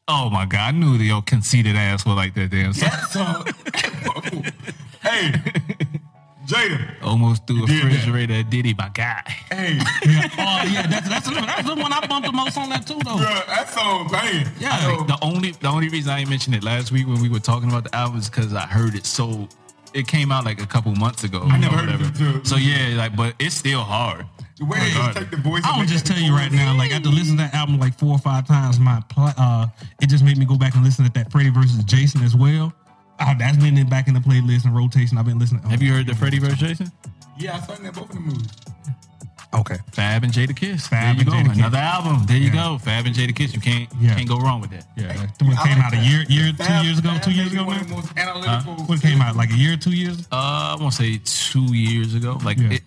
Oh 0.09 0.31
my 0.31 0.45
god, 0.47 0.61
I 0.61 0.71
knew 0.71 0.99
the 0.99 1.11
old 1.13 1.27
conceited 1.27 1.75
ass 1.77 2.05
would 2.07 2.15
like 2.15 2.35
that 2.35 2.51
damn 2.51 2.73
song. 2.73 3.45
hey, 5.03 5.33
Jada. 6.47 7.03
Almost 7.03 7.47
threw 7.47 7.65
a 7.65 7.67
refrigerator 7.67 8.35
at 8.35 8.51
Diddy, 8.51 8.73
my 8.75 8.89
guy. 8.91 9.23
Hey, 9.51 9.79
Yeah. 10.05 10.29
Oh, 10.39 10.63
yeah. 10.71 10.87
That's 10.87 11.09
that's 11.09 11.29
that's 11.29 11.69
the 11.69 11.75
one 11.75 11.93
I 11.93 12.07
bumped 12.07 12.27
the 12.29 12.33
most 12.33 12.57
on 12.57 12.69
that 12.71 12.87
too, 12.87 12.99
though. 13.05 13.17
bruh, 13.17 13.47
that 13.47 13.69
song 13.71 14.09
banging. 14.09 14.47
Yeah. 14.61 14.79
So, 14.97 15.05
the 15.05 15.19
only 15.23 15.51
the 15.53 15.69
only 15.69 15.89
reason 15.89 16.13
I 16.13 16.21
ain't 16.21 16.31
mentioned 16.31 16.55
it 16.55 16.63
last 16.63 16.93
week 16.93 17.07
when 17.09 17.21
we 17.21 17.29
were 17.29 17.41
talking 17.41 17.69
about 17.69 17.85
the 17.85 17.95
album 17.95 18.19
is 18.21 18.31
because 18.31 18.55
I 18.55 18.61
heard 18.67 18.95
it 18.95 19.07
so 19.07 19.49
it 19.93 20.07
came 20.07 20.31
out 20.31 20.45
like 20.45 20.61
a 20.63 20.67
couple 20.67 20.93
months 20.95 21.25
ago. 21.25 21.43
I 21.51 21.59
never 21.59 21.77
heard 21.77 21.89
it 21.89 22.01
whatever. 22.01 22.27
until- 22.39 22.45
So 22.45 22.57
yeah, 22.57 22.95
like 22.97 23.17
but 23.17 23.35
it's 23.41 23.57
still 23.57 23.81
hard. 23.81 24.27
The 24.59 24.65
way 24.65 24.79
they 24.79 24.91
just 24.91 25.17
take 25.19 25.31
the 25.31 25.37
voice. 25.37 25.63
I 25.65 25.69
and 25.69 25.77
will 25.77 25.83
make 25.85 25.89
just 25.93 26.07
tell 26.07 26.19
you 26.19 26.33
right 26.33 26.51
now, 26.51 26.77
like 26.77 26.91
after 26.93 27.11
listening 27.11 27.37
to 27.39 27.43
that 27.45 27.55
album 27.55 27.79
like 27.79 27.99
four 27.99 28.13
or 28.13 28.19
five 28.19 28.47
times, 28.47 28.79
my 28.81 29.03
pl- 29.11 29.35
uh, 29.37 29.67
it 30.01 30.09
just 30.09 30.25
made 30.25 30.39
me 30.39 30.47
go 30.47 30.57
back 30.57 30.75
and 30.75 30.83
listen 30.85 31.05
to 31.05 31.13
that 31.13 31.31
Freddie 31.31 31.51
versus 31.51 31.83
Jason 31.85 32.23
as 32.23 32.35
well. 32.35 32.73
Uh, 33.19 33.35
that's 33.39 33.57
been 33.59 33.77
in, 33.79 33.89
back 33.89 34.09
in 34.09 34.15
the 34.15 34.21
playlist 34.21 34.65
and 34.65 34.75
rotation. 34.77 35.19
I've 35.19 35.25
been 35.27 35.39
listening. 35.39 35.63
Have 35.65 35.83
you 35.83 35.93
heard 35.93 36.07
the 36.07 36.15
Freddie 36.15 36.39
versus 36.39 36.59
Jason? 36.59 36.91
Yeah, 37.39 37.57
I 37.57 37.61
sang 37.61 37.83
that 37.85 37.95
both 37.95 38.11
in 38.11 38.17
the 38.17 38.21
movies. 38.23 38.49
Okay. 39.55 39.77
Fab 39.93 40.23
and 40.25 40.33
Jadakiss. 40.33 40.89
Fab 40.89 41.17
there 41.17 41.25
you 41.27 41.33
and 41.33 41.47
go. 41.47 41.53
Jadakiss. 41.53 41.57
Another 41.59 41.79
album. 41.79 42.27
There 42.27 42.37
you 42.37 42.49
Yeah. 42.51 42.69
go. 42.73 42.79
Fab 42.79 43.07
and 43.07 43.15
Jadakiss. 43.15 43.55
You 43.55 43.61
can't 43.61 43.89
Yeah. 44.01 44.15
can't 44.15 44.29
go 44.29 44.39
wrong 44.39 44.61
with 44.61 44.71
that. 44.71 44.87
Yeah. 44.97 45.13
That 45.13 45.43
one 45.43 45.57
I 45.57 45.67
came 45.67 45.77
like 45.79 45.87
out 45.87 45.93
a 45.93 45.97
that. 45.97 46.05
year, 46.07 46.25
year, 46.29 46.53
two 46.53 46.73
years 46.85 46.99
ago, 46.99 47.11
Fab 47.11 47.23
two 47.23 47.31
years 47.31 47.53
ago. 47.53 47.65
One 47.65 47.77
of 47.81 47.83
the 47.89 47.95
man? 47.95 48.01
most 48.03 48.19
analytical. 48.19 48.75
What 48.85 49.01
came 49.01 49.21
out 49.23 49.37
like 49.37 49.51
a 49.51 49.57
year, 49.57 49.77
two 49.77 49.93
years? 49.93 50.27
Uh, 50.33 50.77
I 50.77 50.77
want 50.81 50.95
to 50.95 51.03
say 51.03 51.21
two 51.25 51.75
years 51.75 52.15
ago. 52.15 52.39
Like 52.45 52.59
Yeah. 52.59 52.71
it, 52.73 52.83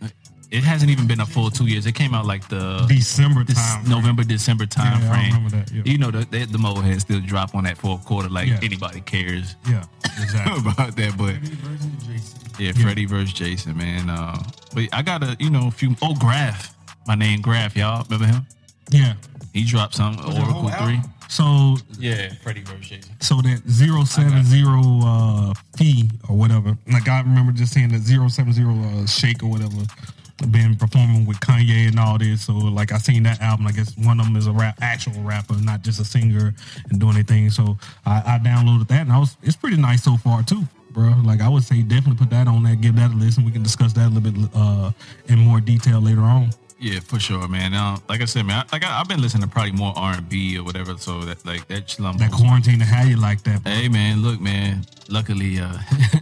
it 0.52 0.64
hasn't 0.64 0.90
even 0.92 1.06
been 1.08 1.20
a 1.20 1.26
full 1.26 1.50
two 1.52 1.68
years. 1.68 1.86
It 1.86 1.94
came 1.94 2.14
out 2.14 2.26
like 2.26 2.48
the 2.50 2.86
December 2.88 3.44
this 3.44 3.56
time. 3.58 3.88
November 3.90 4.24
December 4.24 4.66
time 4.66 5.02
Yeah, 5.02 5.10
I 5.12 5.14
frame. 5.14 5.34
remember 5.36 5.58
that, 5.58 5.72
yeah. 5.72 5.84
You 5.86 5.98
know 5.98 6.12
the 6.12 6.26
the, 6.26 6.46
the 6.46 6.58
mole 6.58 6.82
head 6.82 7.00
still 7.02 7.22
drop 7.22 7.54
on 7.56 7.64
that 7.66 7.78
fourth 7.78 8.04
quarter 8.06 8.30
like 8.30 8.48
Yeah. 8.48 8.60
anybody 8.64 9.02
cares 9.02 9.56
Yeah, 9.70 9.84
exactly. 10.22 10.60
about 10.72 10.96
that. 10.96 11.18
But 11.18 11.36
Version 11.36 11.92
of 11.94 12.08
Jason. 12.08 12.40
yeah, 12.60 12.72
Freddie 12.74 13.06
versus 13.06 13.34
Jason, 13.34 13.78
man. 13.78 14.10
Uh, 14.10 14.42
but 14.74 14.86
I 14.94 15.02
got 15.04 15.24
a 15.24 15.36
you 15.40 15.50
know 15.50 15.68
a 15.68 15.72
few. 15.72 15.96
Oh, 16.02 16.16
Grafh. 16.16 16.74
My 17.08 17.16
name 17.16 17.42
Grafh, 17.42 17.76
y'all 17.76 18.04
remember 18.10 18.26
him? 18.28 18.46
yeah. 18.92 19.14
He 19.54 19.64
dropped 19.66 19.96
some 19.96 20.16
the 20.16 20.24
Oracle 20.24 20.54
whole 20.54 20.70
three. 20.70 20.96
album? 20.98 21.12
So 21.28 21.78
Yeah, 22.00 22.34
Freddie 22.44 22.62
versus 22.62 22.88
Jason. 22.88 23.16
so 23.20 23.36
that 23.42 23.62
zero 23.70 24.04
seven 24.04 24.44
zero 24.44 24.82
uh 25.04 25.54
fee 25.78 26.10
or 26.28 26.36
whatever. 26.36 26.76
Like 26.92 27.08
I 27.08 27.22
remember 27.22 27.52
just 27.52 27.74
seeing 27.74 27.90
that 27.90 28.02
zero 28.02 28.28
seven 28.30 28.52
zero 28.54 28.74
uh 28.74 29.06
shake 29.08 29.42
or 29.44 29.48
whatever 29.50 29.76
been 30.52 30.76
performing 30.76 31.26
with 31.26 31.40
Kanye 31.40 31.88
and 31.88 32.00
all 32.00 32.18
this. 32.18 32.46
So 32.46 32.54
like 32.54 32.92
I 32.92 32.98
seen 32.98 33.24
that 33.24 33.42
album. 33.42 33.68
I 33.68 33.72
guess 33.72 33.96
one 33.98 34.20
of 34.20 34.26
them 34.26 34.36
is 34.36 34.48
a 34.48 34.52
rap 34.52 34.78
actual 34.82 35.22
rapper, 35.22 35.56
not 35.62 35.82
just 35.82 36.00
a 36.00 36.06
singer 36.06 36.54
and 36.90 37.00
doing 37.00 37.16
anything. 37.16 37.50
So 37.50 37.78
I, 38.06 38.24
I 38.26 38.40
downloaded 38.40 38.88
that 38.90 39.02
and 39.02 39.12
I 39.12 39.20
was 39.20 39.38
it's 39.44 39.56
pretty 39.56 39.78
nice 39.78 40.04
so 40.04 40.18
far 40.18 40.44
too. 40.44 40.64
Bro, 40.92 41.22
like 41.24 41.42
I 41.42 41.48
would 41.48 41.64
say, 41.64 41.84
definitely 41.84 42.18
put 42.18 42.32
that 42.32 42.48
on 42.48 42.64
that, 42.64 42.82
Give 42.82 42.96
that 42.96 43.12
a 43.12 43.14
listen. 43.14 43.46
We 43.46 43.52
can 43.52 43.62
discuss 43.62 43.94
that 43.94 44.08
a 44.08 44.10
little 44.10 44.32
bit 44.32 44.50
uh, 44.56 44.92
in 45.28 45.38
more 45.38 45.62
detail 45.62 46.02
later 46.02 46.22
on. 46.22 46.50
Yeah, 46.80 47.02
for 47.02 47.20
sure, 47.20 47.48
man. 47.48 47.74
Uh, 47.74 47.98
like 48.08 48.22
I 48.22 48.26
said, 48.26 48.46
man, 48.46 48.66
I, 48.66 48.76
like 48.76 48.86
I, 48.86 49.00
I've 49.00 49.08
been 49.08 49.22
listening 49.22 49.44
to 49.44 49.50
probably 49.50 49.74
more 49.74 49.94
R 49.98 50.16
and 50.16 50.30
B 50.30 50.58
or 50.58 50.64
whatever. 50.64 50.98
So 50.98 51.22
that 51.26 51.46
like 51.46 51.68
that 51.68 51.90
slump. 51.90 52.20
That 52.20 52.32
quarantine 52.32 52.80
to 52.80 52.86
have 52.86 53.08
you 53.08 53.18
like 53.18 53.44
that. 53.44 53.64
Bro. 53.64 53.72
Hey, 53.72 53.90
man, 53.90 54.22
look, 54.22 54.40
man. 54.40 54.86
Luckily, 55.10 55.60
uh, 55.60 55.78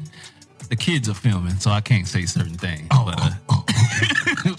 the 0.69 0.75
kids 0.75 1.07
are 1.09 1.13
filming, 1.13 1.57
so 1.57 1.69
I 1.69 1.81
can't 1.81 2.07
say 2.07 2.25
certain 2.25 2.57
things. 2.57 2.87
Oh, 2.91 3.03
but, 3.05 3.21
uh, 3.21 3.29
oh, 3.49 3.63
oh. 3.66 3.66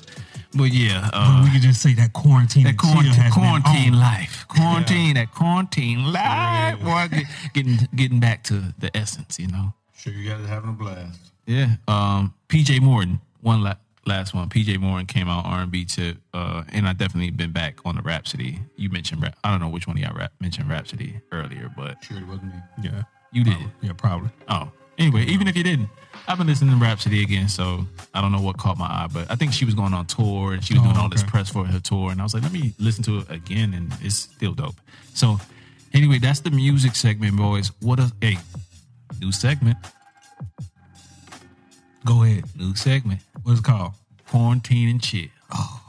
but 0.55 0.65
yeah, 0.73 1.09
But 1.13 1.17
uh, 1.17 1.43
we 1.45 1.51
could 1.53 1.63
just 1.63 1.81
say 1.83 1.95
that 1.95 2.13
quarantine. 2.13 2.65
that 2.65 2.77
quarantine, 2.77 3.31
quarantine 3.31 3.93
life, 3.99 4.47
quarantine, 4.49 5.15
that 5.15 5.33
quarantine 5.35 6.13
life. 6.13 6.81
Boy, 6.81 7.09
get, 7.11 7.27
getting 7.55 7.89
getting 7.95 8.21
back 8.21 8.45
to 8.45 8.75
the 8.79 8.95
essence, 8.97 9.39
you 9.39 9.49
know. 9.49 9.73
Sure, 9.97 10.13
you 10.13 10.29
guys 10.29 10.41
are 10.43 10.47
having 10.49 10.71
a 10.71 10.73
blast. 10.73 11.19
Yeah. 11.47 11.77
Um, 11.87 12.35
PJ 12.49 12.81
Morton, 12.81 13.21
one 13.41 13.63
la- 13.63 13.75
last 14.07 14.35
one. 14.35 14.49
PJ 14.49 14.79
Morton 14.79 15.07
came 15.07 15.29
out 15.29 15.45
R 15.45 15.61
and 15.63 15.71
B 15.71 15.85
tip, 15.85 16.19
uh, 16.35 16.63
and 16.73 16.87
I 16.89 16.93
definitely 16.93 17.31
been 17.31 17.53
back 17.53 17.79
on 17.85 17.97
the 17.97 18.03
Rapsody. 18.03 18.59
You 18.77 18.91
mentioned 18.91 19.23
Rap- 19.23 19.39
I 19.45 19.51
don't 19.51 19.61
know 19.61 19.69
which 19.69 19.87
one 19.87 19.97
of 19.97 20.03
y'all 20.03 20.15
rap- 20.15 20.33
mentioned 20.41 20.69
Rapsody 20.69 21.21
earlier, 21.33 21.71
but 21.77 22.03
Sure, 22.05 22.19
it 22.19 22.27
wasn't 22.27 22.55
me. 22.55 22.61
Yeah, 22.85 23.03
you 23.33 23.45
did. 23.45 23.57
yeah, 23.83 23.93
probably. 23.93 24.31
Oh, 24.49 24.71
anyway, 24.99 25.25
even 25.25 25.49
if 25.49 25.57
you 25.57 25.63
didn't, 25.65 25.89
I've 26.31 26.37
been 26.37 26.47
listening 26.47 26.79
to 26.79 26.85
Rapsody 26.85 27.23
again, 27.23 27.49
so 27.49 27.87
I 28.13 28.21
don't 28.21 28.33
know 28.33 28.41
what 28.43 28.59
caught 28.59 28.77
my 28.77 28.85
eye, 28.85 29.09
but 29.11 29.31
I 29.31 29.35
think 29.35 29.55
she 29.55 29.65
was 29.65 29.73
going 29.75 29.95
on 29.95 30.05
tour 30.07 30.53
and 30.53 30.63
she 30.63 30.75
was 30.75 30.83
Oh, 30.83 30.85
doing 30.87 30.97
all 30.99 31.09
this 31.09 31.23
press 31.23 31.49
for 31.49 31.65
her 31.65 31.81
tour, 31.81 32.11
and 32.11 32.21
I 32.21 32.25
was 32.25 32.35
like, 32.35 32.43
let 32.43 32.53
me 32.53 32.75
listen 32.79 33.03
to 33.05 33.21
it 33.21 33.31
again, 33.31 33.73
and 33.73 33.91
it's 34.03 34.17
still 34.17 34.53
dope. 34.53 34.75
So, 35.15 35.39
anyway, 35.95 36.19
that's 36.19 36.41
the 36.41 36.51
music 36.51 36.97
segment, 36.97 37.37
boys. 37.37 37.73
What 37.81 37.99
a 37.99 38.13
hey, 38.21 38.37
new 39.21 39.33
segment, 39.33 39.79
Go 42.05 42.23
ahead. 42.25 42.45
new 42.57 42.75
segment, 42.77 43.21
What's 43.43 43.61
it 43.61 43.65
called? 43.65 43.93
quarantine 44.29 44.91
and 44.91 45.03
chill. 45.03 45.29
Oh. 45.53 45.81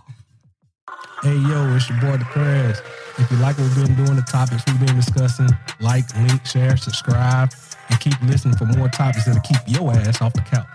Hey 1.21 1.35
yo, 1.35 1.75
it's 1.75 1.89
your 1.89 1.99
boy 1.99 2.15
the 2.15 2.23
Prez. 2.23 2.81
If 3.17 3.29
you 3.29 3.35
like 3.39 3.57
what 3.57 3.65
we've 3.75 3.87
been 3.87 4.05
doing, 4.05 4.15
the 4.15 4.21
topics 4.21 4.63
we've 4.67 4.79
been 4.85 4.95
discussing, 4.95 5.49
like, 5.81 6.05
link, 6.15 6.45
share, 6.45 6.77
subscribe, 6.77 7.51
and 7.89 7.99
keep 7.99 8.13
listening 8.23 8.55
for 8.57 8.65
more 8.65 8.87
topics 8.89 9.25
that'll 9.25 9.41
keep 9.41 9.57
your 9.67 9.91
ass 9.93 10.21
off 10.21 10.33
the 10.33 10.41
couch. 10.41 10.65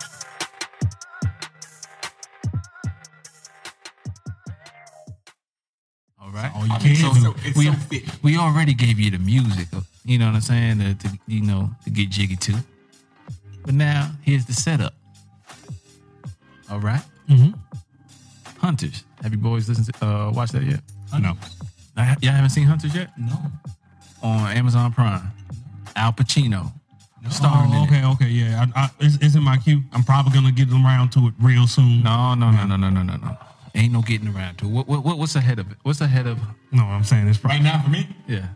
All 6.20 6.30
right. 6.30 6.50
all 6.54 6.66
you 6.66 6.72
I 6.72 6.78
mean, 6.78 6.80
can 6.80 6.90
it's 6.92 7.00
do. 7.00 7.20
so, 7.20 7.58
we, 7.58 7.66
so 8.06 8.16
we 8.22 8.36
already 8.38 8.74
gave 8.74 8.98
you 8.98 9.10
the 9.10 9.18
music, 9.18 9.68
you 10.04 10.18
know 10.18 10.26
what 10.26 10.34
I'm 10.36 10.40
saying, 10.40 10.78
to, 10.78 10.94
to 10.94 11.18
you 11.26 11.42
know 11.42 11.70
to 11.84 11.90
get 11.90 12.10
jiggy 12.10 12.36
to. 12.36 12.54
But 13.64 13.74
now 13.74 14.10
here's 14.22 14.44
the 14.46 14.52
setup. 14.54 14.94
All 16.70 16.80
right? 16.80 17.02
Mhm. 17.28 17.54
Hunters. 18.58 19.04
Have 19.22 19.32
you 19.32 19.38
boys 19.38 19.68
listened 19.68 19.92
to 19.94 20.06
uh 20.06 20.30
watched 20.30 20.52
that 20.52 20.62
yet? 20.62 20.80
No. 21.18 21.36
I, 21.96 22.16
y'all 22.20 22.32
haven't 22.32 22.50
seen 22.50 22.64
Hunters 22.66 22.94
yet? 22.94 23.10
No. 23.18 23.36
On 24.22 24.50
Amazon 24.56 24.92
Prime. 24.92 25.30
Al 25.96 26.12
Pacino. 26.12 26.72
Starring 27.30 27.70
Oh, 27.72 27.76
in 27.76 27.82
it. 27.82 27.86
okay, 27.86 28.04
okay, 28.06 28.28
yeah. 28.28 28.66
I, 28.76 28.82
I, 28.82 28.90
it's, 29.00 29.16
it's 29.20 29.34
in 29.34 29.42
my 29.42 29.56
queue. 29.56 29.82
I'm 29.92 30.02
probably 30.04 30.32
gonna 30.32 30.52
get 30.52 30.70
around 30.70 31.10
to 31.12 31.26
it 31.28 31.34
real 31.40 31.66
soon. 31.66 32.02
No, 32.02 32.34
no, 32.34 32.50
no, 32.50 32.66
no, 32.66 32.76
no, 32.76 32.90
no, 32.90 33.02
no, 33.02 33.16
no. 33.16 33.36
Ain't 33.74 33.92
no 33.92 34.02
getting 34.02 34.28
around 34.28 34.58
to 34.58 34.66
it. 34.66 34.70
What, 34.70 34.86
what, 34.86 35.04
what 35.04 35.18
what's 35.18 35.34
ahead 35.34 35.58
of 35.58 35.70
it? 35.70 35.78
What's 35.82 36.00
ahead 36.00 36.26
of 36.26 36.38
no, 36.70 36.84
I'm 36.84 37.02
saying 37.04 37.26
it's 37.28 37.42
Right 37.44 37.62
now 37.62 37.82
for 37.82 37.90
me, 37.90 38.06
yeah. 38.28 38.48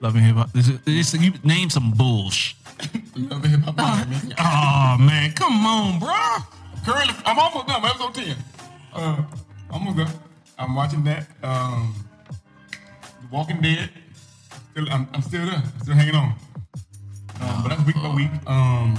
Love 0.00 0.14
and 0.16 0.24
hip 0.24 0.36
hop. 0.36 0.52
This 0.52 0.68
is- 0.68 0.80
this- 0.82 1.14
you 1.14 1.32
name 1.44 1.68
some 1.70 1.90
bullshit. 1.92 2.56
love 3.16 3.44
hip 3.44 3.60
hop. 3.60 3.74
I 3.78 4.04
mean, 4.06 4.34
Oh 4.38 4.96
man, 5.04 5.32
come 5.32 5.66
on, 5.66 5.98
bro. 5.98 6.14
Currently, 6.86 7.14
I'm 7.26 7.38
almost 7.38 7.66
done. 7.66 7.76
I'm 7.82 7.84
episode 7.84 8.14
ten. 8.14 8.36
Uh, 8.94 9.22
almost 9.70 9.96
done. 9.96 10.10
I'm 10.58 10.74
watching 10.74 11.02
that. 11.04 11.26
Um, 11.42 11.94
The 13.20 13.28
Walking 13.30 13.60
Dead. 13.60 13.90
Still, 14.72 14.86
I'm, 14.90 15.08
I'm 15.12 15.22
still 15.22 15.46
there. 15.46 15.62
Still 15.82 15.94
hanging 15.94 16.14
on. 16.14 16.34
Um, 17.40 17.62
but 17.62 17.68
that's 17.68 17.84
week 17.86 17.96
by 17.96 18.14
week. 18.14 18.30
Um, 18.46 18.94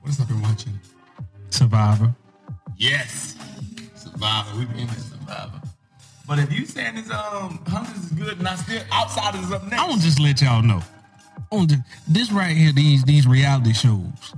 what 0.00 0.08
else 0.08 0.20
I've 0.20 0.28
been 0.28 0.42
watching? 0.42 0.78
Survivor. 1.50 2.14
Yes, 2.76 3.36
Survivor. 3.94 4.58
We've 4.58 4.68
been 4.68 4.80
in 4.80 4.88
Survivor. 4.88 5.60
But 6.26 6.38
if 6.38 6.52
you 6.52 6.64
saying 6.64 6.94
this 6.96 7.10
um 7.10 7.62
Hunters 7.68 8.04
is 8.04 8.12
good, 8.12 8.38
and 8.38 8.48
I 8.48 8.56
still 8.56 8.82
Outsiders 8.92 9.44
is 9.44 9.52
up 9.52 9.64
next. 9.64 9.82
I 9.82 9.88
want 9.88 10.00
to 10.00 10.06
just 10.06 10.20
let 10.20 10.40
y'all 10.40 10.62
know. 10.62 10.80
To, 11.52 11.84
this 12.08 12.32
right 12.32 12.56
here, 12.56 12.72
these 12.72 13.04
these 13.04 13.26
reality 13.26 13.72
shows. 13.72 14.34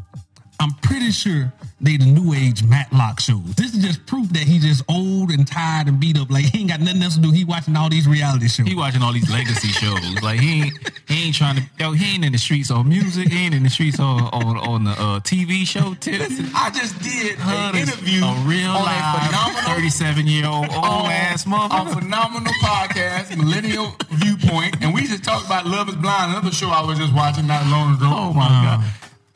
I'm 0.60 0.72
pretty 0.82 1.10
sure 1.10 1.52
they 1.86 1.96
the 1.96 2.04
new 2.04 2.34
age 2.34 2.64
Matlock 2.64 3.20
shows. 3.20 3.54
This 3.54 3.72
is 3.72 3.82
just 3.82 4.04
proof 4.06 4.28
that 4.30 4.42
he 4.42 4.58
just 4.58 4.82
old 4.88 5.30
and 5.30 5.46
tired 5.46 5.86
and 5.86 6.00
beat 6.00 6.18
up. 6.18 6.28
Like 6.30 6.46
he 6.46 6.60
ain't 6.60 6.70
got 6.70 6.80
nothing 6.80 7.00
else 7.02 7.14
to 7.14 7.20
do. 7.22 7.30
He 7.30 7.44
watching 7.44 7.76
all 7.76 7.88
these 7.88 8.08
reality 8.08 8.48
shows. 8.48 8.66
He 8.66 8.74
watching 8.74 9.02
all 9.02 9.12
these 9.12 9.30
legacy 9.30 9.68
shows. 9.82 10.20
Like 10.20 10.40
he 10.40 10.62
ain't 10.62 10.78
he 11.06 11.26
ain't 11.26 11.34
trying 11.36 11.56
to 11.56 11.62
yo, 11.78 11.92
he 11.92 12.14
ain't 12.14 12.24
in 12.24 12.32
the 12.32 12.38
streets 12.38 12.72
on 12.72 12.88
music, 12.88 13.28
he 13.28 13.38
ain't 13.46 13.54
in 13.54 13.62
the 13.62 13.70
streets 13.70 14.00
on 14.00 14.22
on, 14.34 14.56
on 14.58 14.84
the 14.84 14.90
uh, 14.90 15.20
TV 15.20 15.64
show 15.64 15.94
too. 15.94 16.18
I 16.54 16.70
just 16.74 16.98
did 17.02 17.38
an 17.38 17.76
interview 17.76 18.24
a 18.24 18.34
real 18.42 18.72
a 18.72 18.82
live 18.82 19.26
phenomenal 19.26 19.62
37 19.76 20.26
year 20.26 20.46
old 20.50 20.66
old 20.66 21.06
ass 21.06 21.46
A 21.46 21.48
motherfucker. 21.48 22.00
phenomenal 22.00 22.52
podcast, 22.64 23.36
Millennial 23.36 23.94
Viewpoint, 24.10 24.82
and 24.82 24.92
we 24.92 25.06
just 25.06 25.22
talked 25.22 25.46
about 25.46 25.66
Love 25.66 25.88
Is 25.88 25.94
Blind, 25.94 26.32
another 26.32 26.50
show 26.50 26.68
I 26.68 26.84
was 26.84 26.98
just 26.98 27.14
watching 27.14 27.46
not 27.46 27.64
long 27.68 27.94
ago. 27.94 28.06
Oh 28.10 28.32
my 28.32 28.48
god. 28.48 28.84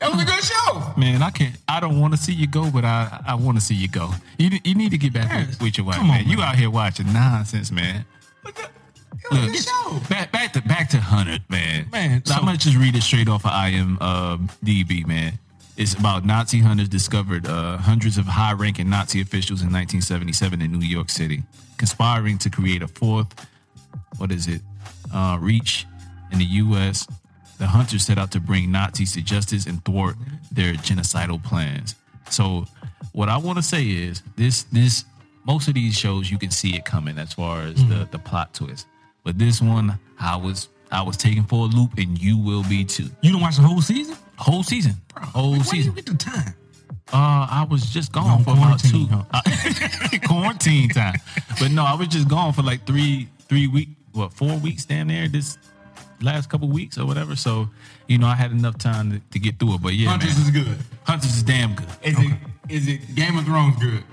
That 0.01 0.11
was 0.11 0.21
a 0.21 0.25
good 0.25 0.43
show. 0.43 0.93
Man, 0.97 1.21
I 1.21 1.29
can't. 1.29 1.55
I 1.69 1.79
don't 1.79 1.99
want 2.01 2.13
to 2.13 2.17
see 2.19 2.33
you 2.33 2.47
go, 2.47 2.69
but 2.71 2.83
I 2.83 3.21
I 3.25 3.35
want 3.35 3.57
to 3.57 3.63
see 3.63 3.75
you 3.75 3.87
go. 3.87 4.09
You 4.39 4.49
you 4.63 4.75
need 4.75 4.91
to 4.91 4.97
get 4.97 5.13
back 5.13 5.29
Yes. 5.31 5.47
with, 5.49 5.61
with 5.61 5.77
your 5.77 5.85
wife, 5.87 5.97
Come 5.97 6.09
on, 6.09 6.17
man. 6.17 6.27
You 6.27 6.41
out 6.41 6.55
here 6.55 6.69
watching 6.71 7.13
nonsense, 7.13 7.71
man. 7.71 8.03
But 8.43 8.55
the, 8.55 8.63
it 8.63 8.69
was 9.29 9.37
a 9.39 9.41
Look, 9.43 9.51
good 9.53 9.63
show. 9.63 9.99
back 10.09 10.31
back 10.31 10.53
to 10.53 10.61
back 10.63 10.89
to 10.89 10.97
Hundred, 10.99 11.43
man. 11.49 11.87
Man, 11.91 12.25
So 12.25 12.33
I'm 12.33 12.45
gonna 12.45 12.57
just 12.57 12.77
read 12.77 12.95
it 12.95 13.03
straight 13.03 13.29
off 13.29 13.45
of 13.45 13.51
IM 13.53 13.97
uh, 14.01 14.37
DB, 14.65 15.05
man. 15.05 15.37
It's 15.77 15.93
about 15.93 16.25
Nazi 16.25 16.59
hunters 16.59 16.89
discovered 16.89 17.47
uh, 17.47 17.77
hundreds 17.77 18.17
of 18.17 18.25
high-ranking 18.25 18.89
Nazi 18.89 19.21
officials 19.21 19.61
in 19.61 19.67
1977 19.71 20.61
in 20.61 20.71
New 20.73 20.85
York 20.85 21.09
City, 21.09 21.43
conspiring 21.77 22.37
to 22.39 22.49
create 22.49 22.81
a 22.83 22.87
fourth. 22.87 23.47
What 24.17 24.31
is 24.31 24.47
it? 24.47 24.61
Uh, 25.13 25.37
reach 25.39 25.85
in 26.31 26.39
the 26.39 26.45
U.S. 26.45 27.07
The 27.61 27.67
hunters 27.67 28.03
set 28.03 28.17
out 28.17 28.31
to 28.31 28.39
bring 28.39 28.71
Nazis 28.71 29.13
to 29.13 29.21
justice 29.21 29.67
and 29.67 29.85
thwart 29.85 30.15
their 30.51 30.73
genocidal 30.73 31.43
plans. 31.43 31.93
So, 32.27 32.65
what 33.11 33.29
I 33.29 33.37
want 33.37 33.59
to 33.59 33.61
say 33.63 33.83
is 33.85 34.23
this: 34.35 34.63
this 34.71 35.05
most 35.45 35.67
of 35.67 35.75
these 35.75 35.95
shows 35.95 36.31
you 36.31 36.39
can 36.39 36.49
see 36.49 36.75
it 36.75 36.85
coming 36.85 37.19
as 37.19 37.33
far 37.35 37.61
as 37.61 37.75
the 37.87 38.07
the 38.09 38.17
plot 38.17 38.55
twist, 38.55 38.87
but 39.23 39.37
this 39.37 39.61
one 39.61 39.99
I 40.19 40.37
was 40.37 40.69
I 40.91 41.03
was 41.03 41.17
taken 41.17 41.43
for 41.43 41.65
a 41.65 41.67
loop, 41.67 41.99
and 41.99 42.19
you 42.19 42.35
will 42.35 42.63
be 42.63 42.83
too. 42.83 43.11
you 43.21 43.31
don't 43.31 43.41
watch 43.41 43.57
the 43.57 43.61
whole 43.61 43.79
season? 43.79 44.17
Whole 44.37 44.63
season, 44.63 44.95
whole 45.15 45.51
Where 45.51 45.59
do 45.59 45.65
season. 45.65 45.91
you 45.91 46.01
get 46.01 46.07
the 46.07 46.17
time? 46.17 46.55
Uh, 47.13 47.45
I 47.47 47.67
was 47.69 47.85
just 47.91 48.11
gone 48.11 48.25
on 48.25 48.43
for 48.43 48.53
about 48.53 48.79
two 48.79 49.05
quarantine, 49.05 49.27
uh, 49.31 50.17
quarantine 50.27 50.89
time, 50.89 51.19
but 51.59 51.69
no, 51.69 51.85
I 51.85 51.93
was 51.93 52.07
just 52.07 52.27
gone 52.27 52.53
for 52.53 52.63
like 52.63 52.87
three 52.87 53.29
three 53.47 53.67
week 53.67 53.89
what 54.13 54.33
four 54.33 54.57
weeks 54.57 54.83
down 54.85 55.09
there 55.09 55.27
this 55.27 55.59
last 56.21 56.49
couple 56.49 56.67
weeks 56.69 56.97
or 56.97 57.05
whatever. 57.05 57.35
So 57.35 57.69
you 58.07 58.17
know 58.17 58.27
I 58.27 58.35
had 58.35 58.51
enough 58.51 58.77
time 58.77 59.11
to, 59.11 59.19
to 59.31 59.39
get 59.39 59.59
through 59.59 59.75
it. 59.75 59.81
But 59.81 59.93
yeah, 59.93 60.09
Hunters 60.09 60.37
man, 60.37 60.45
is 60.47 60.51
good. 60.63 60.77
Hunters 61.03 61.35
is 61.35 61.43
damn 61.43 61.75
good. 61.75 61.87
Is 62.03 62.17
it 62.19 62.37
is 62.69 62.87
it 62.87 63.15
Game 63.15 63.37
of 63.37 63.45
Thrones 63.45 63.77
good? 63.79 64.03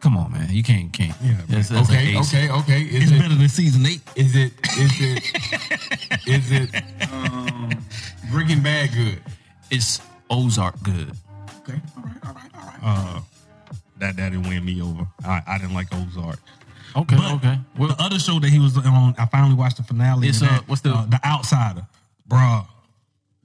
Come 0.00 0.16
on, 0.16 0.30
man. 0.32 0.46
You 0.50 0.62
can't 0.62 0.92
can't. 0.92 1.14
Yeah, 1.20 1.32
That's- 1.48 1.68
that's 1.70 1.88
an 1.88 1.94
Okay, 1.96 2.16
ace. 2.16 2.32
okay, 2.34 2.50
okay. 2.50 2.82
Is 2.82 3.02
It's 3.04 3.12
it 3.12 3.18
better 3.20 3.34
than 3.34 3.48
season 3.48 3.84
eight. 3.86 4.00
is 4.14 4.36
it 4.36 4.52
is 4.78 5.00
it 5.00 6.26
is 6.26 6.52
it 6.52 6.82
um, 7.12 7.70
Breaking 8.30 8.62
Bad 8.62 8.92
good? 8.94 9.18
It's 9.70 10.00
Ozark 10.30 10.80
good. 10.84 11.10
Okay, 11.62 11.80
all 11.96 12.02
right, 12.04 12.16
all 12.26 12.32
right, 12.34 12.50
all 12.54 12.60
right. 12.66 12.78
Uh, 12.82 13.20
that 13.98 14.16
that 14.16 14.30
didn't 14.30 14.48
win 14.48 14.64
me 14.64 14.80
over. 14.80 15.04
I, 15.24 15.42
I 15.46 15.58
didn't 15.58 15.74
like 15.74 15.88
Ozark. 15.92 16.38
Okay, 16.98 17.16
But 17.16 17.32
okay. 17.34 17.58
Well, 17.78 17.88
the 17.88 18.02
other 18.02 18.18
show 18.18 18.38
that 18.40 18.48
he 18.50 18.58
was 18.58 18.76
on, 18.76 19.14
I 19.18 19.26
finally 19.26 19.54
watched 19.54 19.76
the 19.76 19.82
finale. 19.82 20.28
It's, 20.28 20.42
uh, 20.42 20.46
that, 20.46 20.68
what's 20.68 20.80
the- 20.82 20.90
the 21.08 21.20
Outsider, 21.24 21.86
bruh. 22.28 22.66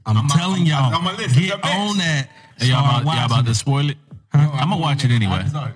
I'm, 0.05 0.17
I'm- 0.17 0.27
telling 0.29 0.61
I'm- 0.71 0.91
y'all, 0.91 0.95
on 0.95 1.03
my 1.03 1.15
list. 1.15 1.35
get 1.35 1.53
on 1.63 1.97
that. 1.97 2.29
y'all 2.59 2.79
about, 3.01 3.15
y'all 3.15 3.25
about 3.25 3.45
to 3.45 3.55
spoil 3.55 3.89
it? 3.89 3.97
No, 4.33 4.39
I'm 4.39 4.69
gonna 4.69 4.77
watch 4.81 5.05
it 5.05 5.11
anyway. 5.11 5.45
I'm. 5.53 5.73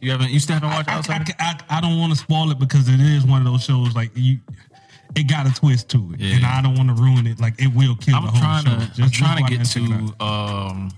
You 0.00 0.10
haven't? 0.10 0.30
You 0.30 0.40
still 0.40 0.54
haven't 0.54 0.70
watched 0.70 0.88
I, 0.88 0.94
I, 0.94 0.96
Outsider? 0.96 1.32
I, 1.38 1.60
I 1.70 1.80
don't 1.80 1.98
want 1.98 2.12
to 2.12 2.18
spoil 2.18 2.50
it 2.50 2.58
because 2.58 2.88
it 2.88 2.98
is 3.00 3.24
one 3.24 3.46
of 3.46 3.52
those 3.52 3.62
shows 3.62 3.94
like 3.94 4.10
you. 4.14 4.38
It 5.14 5.24
got 5.28 5.46
a 5.46 5.54
twist 5.54 5.88
to 5.90 6.12
it, 6.14 6.20
Yeah. 6.20 6.36
and 6.36 6.46
I 6.46 6.60
don't 6.62 6.74
want 6.76 6.88
to 6.88 7.00
ruin 7.02 7.26
it. 7.26 7.38
Like 7.40 7.60
it 7.62 7.68
will 7.74 7.94
kill 7.96 8.16
I'm 8.16 8.24
the 8.26 8.30
whole 8.32 8.62
show. 8.62 8.70
to. 8.78 8.86
Just- 8.86 9.00
I'm 9.00 9.10
trying 9.10 9.44
to 9.44 9.50
get 9.50 9.60
and 9.60 9.68
check 9.70 9.82
it 9.84 9.92
out. 9.92 10.18
to. 10.18 10.24
Um, 10.24 10.90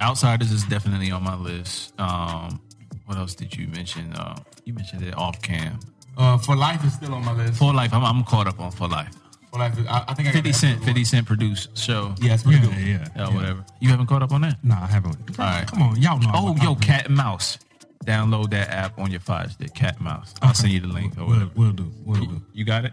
Outsiders 0.00 0.52
is 0.52 0.62
definitely 0.64 1.10
on 1.10 1.22
my 1.24 1.34
list. 1.36 1.92
Um, 1.98 2.60
what 3.06 3.16
else 3.18 3.34
did 3.34 3.56
you 3.56 3.66
mention? 3.68 4.12
Uh, 4.12 4.38
you 4.68 4.74
mentioned 4.74 5.02
it 5.02 5.16
off 5.16 5.40
cam. 5.40 5.80
Uh, 6.16 6.36
For 6.38 6.54
Life 6.54 6.84
is 6.84 6.92
still 6.92 7.14
on 7.14 7.24
my 7.24 7.32
list. 7.32 7.58
For 7.58 7.72
Life, 7.72 7.92
I'm, 7.94 8.04
I'm 8.04 8.22
caught 8.24 8.46
up 8.46 8.60
on 8.60 8.70
For 8.70 8.86
Life. 8.86 9.10
For 9.50 9.58
Life, 9.58 9.78
is, 9.78 9.86
I, 9.86 10.04
I 10.08 10.14
think 10.14 10.28
I 10.28 10.32
got 10.32 10.34
50 10.34 10.50
the 10.50 10.52
Cent, 10.54 10.72
episode 10.76 10.86
50 10.86 11.04
Cent 11.04 11.26
produced 11.26 11.78
show. 11.78 12.14
Yeah, 12.20 12.34
it's 12.34 12.42
pretty 12.42 12.58
Yeah, 12.58 12.66
good. 12.66 12.78
yeah, 12.78 12.86
Yeah, 13.16 13.28
yeah. 13.30 13.34
whatever. 13.34 13.64
You 13.80 13.88
haven't 13.88 14.06
caught 14.08 14.22
up 14.22 14.32
on 14.32 14.42
that? 14.42 14.62
No, 14.62 14.74
I 14.74 14.86
haven't. 14.86 15.16
All 15.38 15.44
right. 15.46 15.66
Come 15.66 15.82
on, 15.82 15.96
y'all 16.00 16.18
know. 16.18 16.30
Oh, 16.34 16.54
I- 16.60 16.62
yo, 16.64 16.72
I- 16.72 16.74
Cat 16.76 17.06
and 17.06 17.16
Mouse. 17.16 17.58
Download 18.04 18.48
that 18.50 18.68
app 18.70 18.98
on 18.98 19.10
your 19.10 19.20
Fire 19.20 19.48
Stick, 19.48 19.74
Cat 19.74 19.96
and 19.96 20.04
Mouse. 20.04 20.34
I'll 20.42 20.54
send 20.54 20.72
you 20.72 20.80
the 20.80 20.86
link 20.88 21.16
or 21.18 21.20
We'll, 21.24 21.28
whatever. 21.30 21.50
we'll 21.56 21.72
do. 21.72 21.92
We'll 22.04 22.20
do. 22.24 22.42
You 22.52 22.64
got 22.64 22.84
it? 22.84 22.92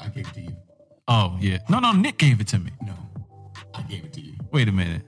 I 0.00 0.08
gave 0.08 0.26
it 0.28 0.34
to 0.34 0.40
you. 0.42 0.56
Oh, 1.08 1.36
yeah. 1.40 1.58
No, 1.68 1.78
no, 1.80 1.92
Nick 1.92 2.18
gave 2.18 2.40
it 2.40 2.48
to 2.48 2.58
me. 2.58 2.70
No, 2.82 2.94
I 3.74 3.82
gave 3.82 4.04
it 4.04 4.12
to 4.14 4.20
you. 4.20 4.34
Wait 4.52 4.68
a 4.68 4.72
minute. 4.72 5.02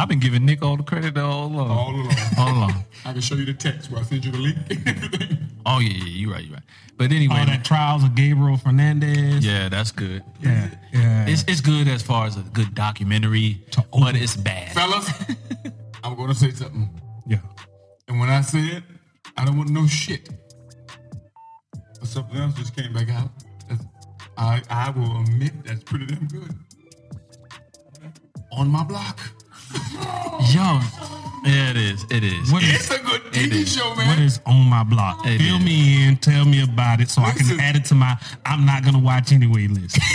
I've 0.00 0.08
been 0.08 0.18
giving 0.18 0.46
Nick 0.46 0.62
all 0.62 0.78
the 0.78 0.82
credit 0.82 1.18
all 1.18 1.46
along. 1.48 1.70
All 1.70 1.90
along. 1.94 2.14
All 2.38 2.48
along. 2.56 2.84
I 3.04 3.12
can 3.12 3.20
show 3.20 3.34
you 3.34 3.44
the 3.44 3.52
text 3.52 3.90
where 3.90 4.00
I 4.00 4.04
sent 4.04 4.24
you 4.24 4.32
the 4.32 4.38
link. 4.38 5.40
Oh, 5.66 5.78
yeah, 5.78 5.90
yeah, 5.92 6.04
you're 6.04 6.32
right, 6.32 6.42
you're 6.42 6.54
right. 6.54 6.62
But 6.96 7.12
anyway, 7.12 7.36
All 7.40 7.44
that 7.44 7.66
trials 7.66 8.02
of 8.02 8.14
Gabriel 8.14 8.56
Fernandez. 8.56 9.44
yeah, 9.44 9.68
that's 9.68 9.92
good. 9.92 10.24
yeah, 10.40 10.70
yeah. 10.90 11.26
It's, 11.28 11.44
it's 11.46 11.60
good 11.60 11.86
as 11.86 12.02
far 12.02 12.24
as 12.26 12.38
a 12.38 12.40
good 12.40 12.74
documentary, 12.74 13.62
To 13.72 13.84
but 13.92 14.16
it's 14.16 14.36
bad. 14.38 14.72
Fellas, 14.72 15.06
I'm 16.02 16.16
going 16.16 16.30
to 16.30 16.34
say 16.34 16.50
something. 16.52 16.88
yeah. 17.26 17.40
And 18.08 18.18
when 18.18 18.30
I 18.30 18.40
say 18.40 18.60
it, 18.60 18.82
I 19.36 19.44
don't 19.44 19.58
want 19.58 19.68
no 19.68 19.86
shit. 19.86 20.30
But 22.00 22.08
something 22.08 22.38
else 22.38 22.54
just 22.54 22.74
came 22.74 22.94
back 22.94 23.10
out. 23.10 23.28
That's, 23.68 23.84
I, 24.38 24.62
I 24.70 24.88
will 24.90 25.20
admit 25.20 25.52
that's 25.62 25.84
pretty 25.84 26.06
damn 26.06 26.26
good. 26.26 26.54
On 28.52 28.66
my 28.66 28.82
block. 28.82 29.20
Yo, 30.52 30.80
yeah, 31.44 31.70
it 31.70 31.76
is. 31.76 32.04
It 32.10 32.24
is. 32.24 32.50
What 32.52 32.62
is 32.62 32.74
It's 32.74 32.90
a 32.90 32.98
good 33.02 33.22
TV 33.32 33.66
show, 33.66 33.94
man. 33.94 34.20
is 34.22 34.40
on 34.46 34.66
my 34.66 34.82
block? 34.84 35.24
It 35.26 35.38
Fill 35.40 35.56
is. 35.58 35.64
me 35.64 36.06
in. 36.08 36.16
Tell 36.16 36.44
me 36.44 36.62
about 36.62 37.00
it 37.00 37.08
so 37.08 37.22
I 37.22 37.32
can 37.32 37.58
add 37.60 37.76
it 37.76 37.84
to 37.86 37.94
my 37.94 38.18
I'm 38.44 38.64
not 38.66 38.84
gonna 38.84 38.98
watch 38.98 39.32
anyway 39.32 39.66
list. 39.68 39.98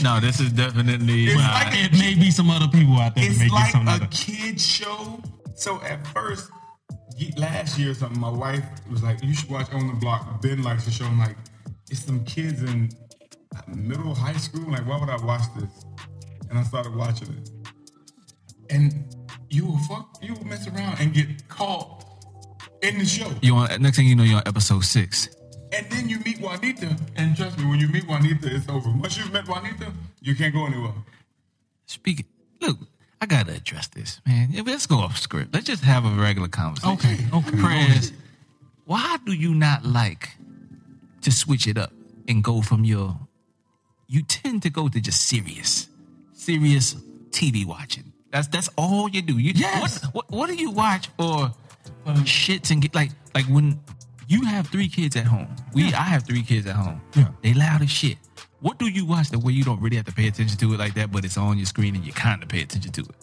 No, 0.00 0.20
this 0.20 0.38
is 0.38 0.52
definitely. 0.52 1.24
It's 1.24 1.34
not- 1.34 1.54
like 1.64 1.74
it 1.74 1.90
may 1.98 2.14
be 2.14 2.30
some 2.30 2.50
other 2.50 2.68
people 2.68 2.96
out 3.00 3.16
there 3.16 3.24
that 3.24 3.32
It's 3.42 3.52
like 3.52 3.74
a 3.74 3.78
other. 3.90 4.06
kid 4.12 4.60
show. 4.60 5.20
So 5.56 5.82
at 5.82 6.06
first, 6.06 6.48
last 7.36 7.76
year 7.80 7.90
or 7.90 7.94
something, 7.94 8.20
my 8.20 8.30
wife 8.30 8.64
was 8.88 9.02
like, 9.02 9.20
"You 9.24 9.34
should 9.34 9.50
watch 9.50 9.72
On 9.72 9.88
the 9.88 9.94
Block." 9.94 10.40
Ben 10.40 10.62
likes 10.62 10.84
the 10.84 10.92
show. 10.92 11.04
I'm 11.04 11.18
like, 11.18 11.36
"It's 11.90 12.04
some 12.04 12.22
kids 12.24 12.62
in 12.62 12.90
middle 13.66 14.14
high 14.14 14.36
school. 14.36 14.70
Like, 14.70 14.86
why 14.86 15.00
would 15.00 15.10
I 15.10 15.16
watch 15.16 15.42
this?" 15.58 15.84
And 16.48 16.56
I 16.60 16.62
started 16.62 16.94
watching 16.94 17.30
it, 17.32 17.50
and 18.70 19.04
you 19.50 19.66
will 19.66 19.78
fuck, 19.78 20.18
you 20.22 20.34
will 20.34 20.44
mess 20.44 20.66
around 20.68 21.00
and 21.00 21.12
get 21.12 21.48
caught 21.48 22.04
in 22.82 22.98
the 22.98 23.04
show. 23.04 23.30
you 23.42 23.54
on 23.54 23.68
next 23.82 23.96
thing 23.96 24.06
you 24.06 24.16
know, 24.16 24.22
you're 24.24 24.36
on 24.36 24.42
episode 24.46 24.84
six. 24.84 25.28
And 25.72 25.86
then 25.90 26.08
you 26.08 26.18
meet 26.20 26.40
Juanita, 26.40 26.96
and 27.16 27.36
trust 27.36 27.58
me, 27.58 27.66
when 27.66 27.78
you 27.78 27.88
meet 27.88 28.06
Juanita, 28.08 28.54
it's 28.54 28.68
over. 28.70 28.90
Once 28.90 29.18
you've 29.18 29.32
met 29.32 29.46
Juanita, 29.46 29.92
you 30.22 30.34
can't 30.34 30.54
go 30.54 30.66
anywhere. 30.66 30.94
Speaking, 31.84 32.24
look, 32.60 32.78
I 33.20 33.26
gotta 33.26 33.52
address 33.54 33.88
this, 33.88 34.20
man. 34.26 34.54
Let's 34.64 34.86
go 34.86 34.96
off 34.96 35.18
script. 35.18 35.52
Let's 35.52 35.66
just 35.66 35.84
have 35.84 36.06
a 36.06 36.10
regular 36.10 36.48
conversation. 36.48 36.92
Okay, 36.92 37.18
okay. 37.34 37.56
Prez, 37.58 38.12
why 38.86 39.18
do 39.26 39.32
you 39.32 39.54
not 39.54 39.84
like 39.84 40.36
to 41.22 41.30
switch 41.30 41.66
it 41.66 41.76
up 41.76 41.92
and 42.26 42.42
go 42.42 42.62
from 42.62 42.84
your? 42.84 43.18
You 44.06 44.22
tend 44.22 44.62
to 44.62 44.70
go 44.70 44.88
to 44.88 45.00
just 45.00 45.26
serious, 45.26 45.88
serious 46.32 46.94
TV 47.30 47.66
watching. 47.66 48.12
That's 48.30 48.46
that's 48.48 48.68
all 48.76 49.08
you 49.08 49.22
do. 49.22 49.38
You 49.38 49.52
Yes. 49.54 50.02
What 50.04 50.14
what, 50.14 50.30
what 50.30 50.48
do 50.48 50.54
you 50.54 50.70
watch 50.70 51.08
for? 51.18 51.52
for 52.04 52.12
shits 52.22 52.70
and 52.70 52.80
get 52.82 52.94
like 52.94 53.10
like 53.34 53.44
when 53.46 53.80
you 54.26 54.44
have 54.44 54.68
three 54.68 54.88
kids 54.88 55.16
at 55.16 55.24
home. 55.24 55.48
We 55.74 55.84
I 55.84 56.02
have 56.02 56.26
three 56.26 56.42
kids 56.42 56.66
at 56.66 56.76
home. 56.76 57.00
Yeah. 57.16 57.28
They 57.42 57.54
loud 57.54 57.82
as 57.82 57.90
shit. 57.90 58.18
What 58.60 58.78
do 58.78 58.88
you 58.88 59.06
watch 59.06 59.30
that 59.30 59.38
way 59.38 59.52
you 59.52 59.64
don't 59.64 59.80
really 59.80 59.96
have 59.96 60.06
to 60.06 60.12
pay 60.12 60.26
attention 60.26 60.58
to 60.58 60.74
it 60.74 60.78
like 60.78 60.94
that, 60.94 61.12
but 61.12 61.24
it's 61.24 61.38
on 61.38 61.56
your 61.56 61.66
screen 61.66 61.94
and 61.94 62.04
you 62.04 62.12
kind 62.12 62.42
of 62.42 62.48
pay 62.48 62.62
attention 62.62 62.92
to 62.92 63.02
it? 63.02 63.14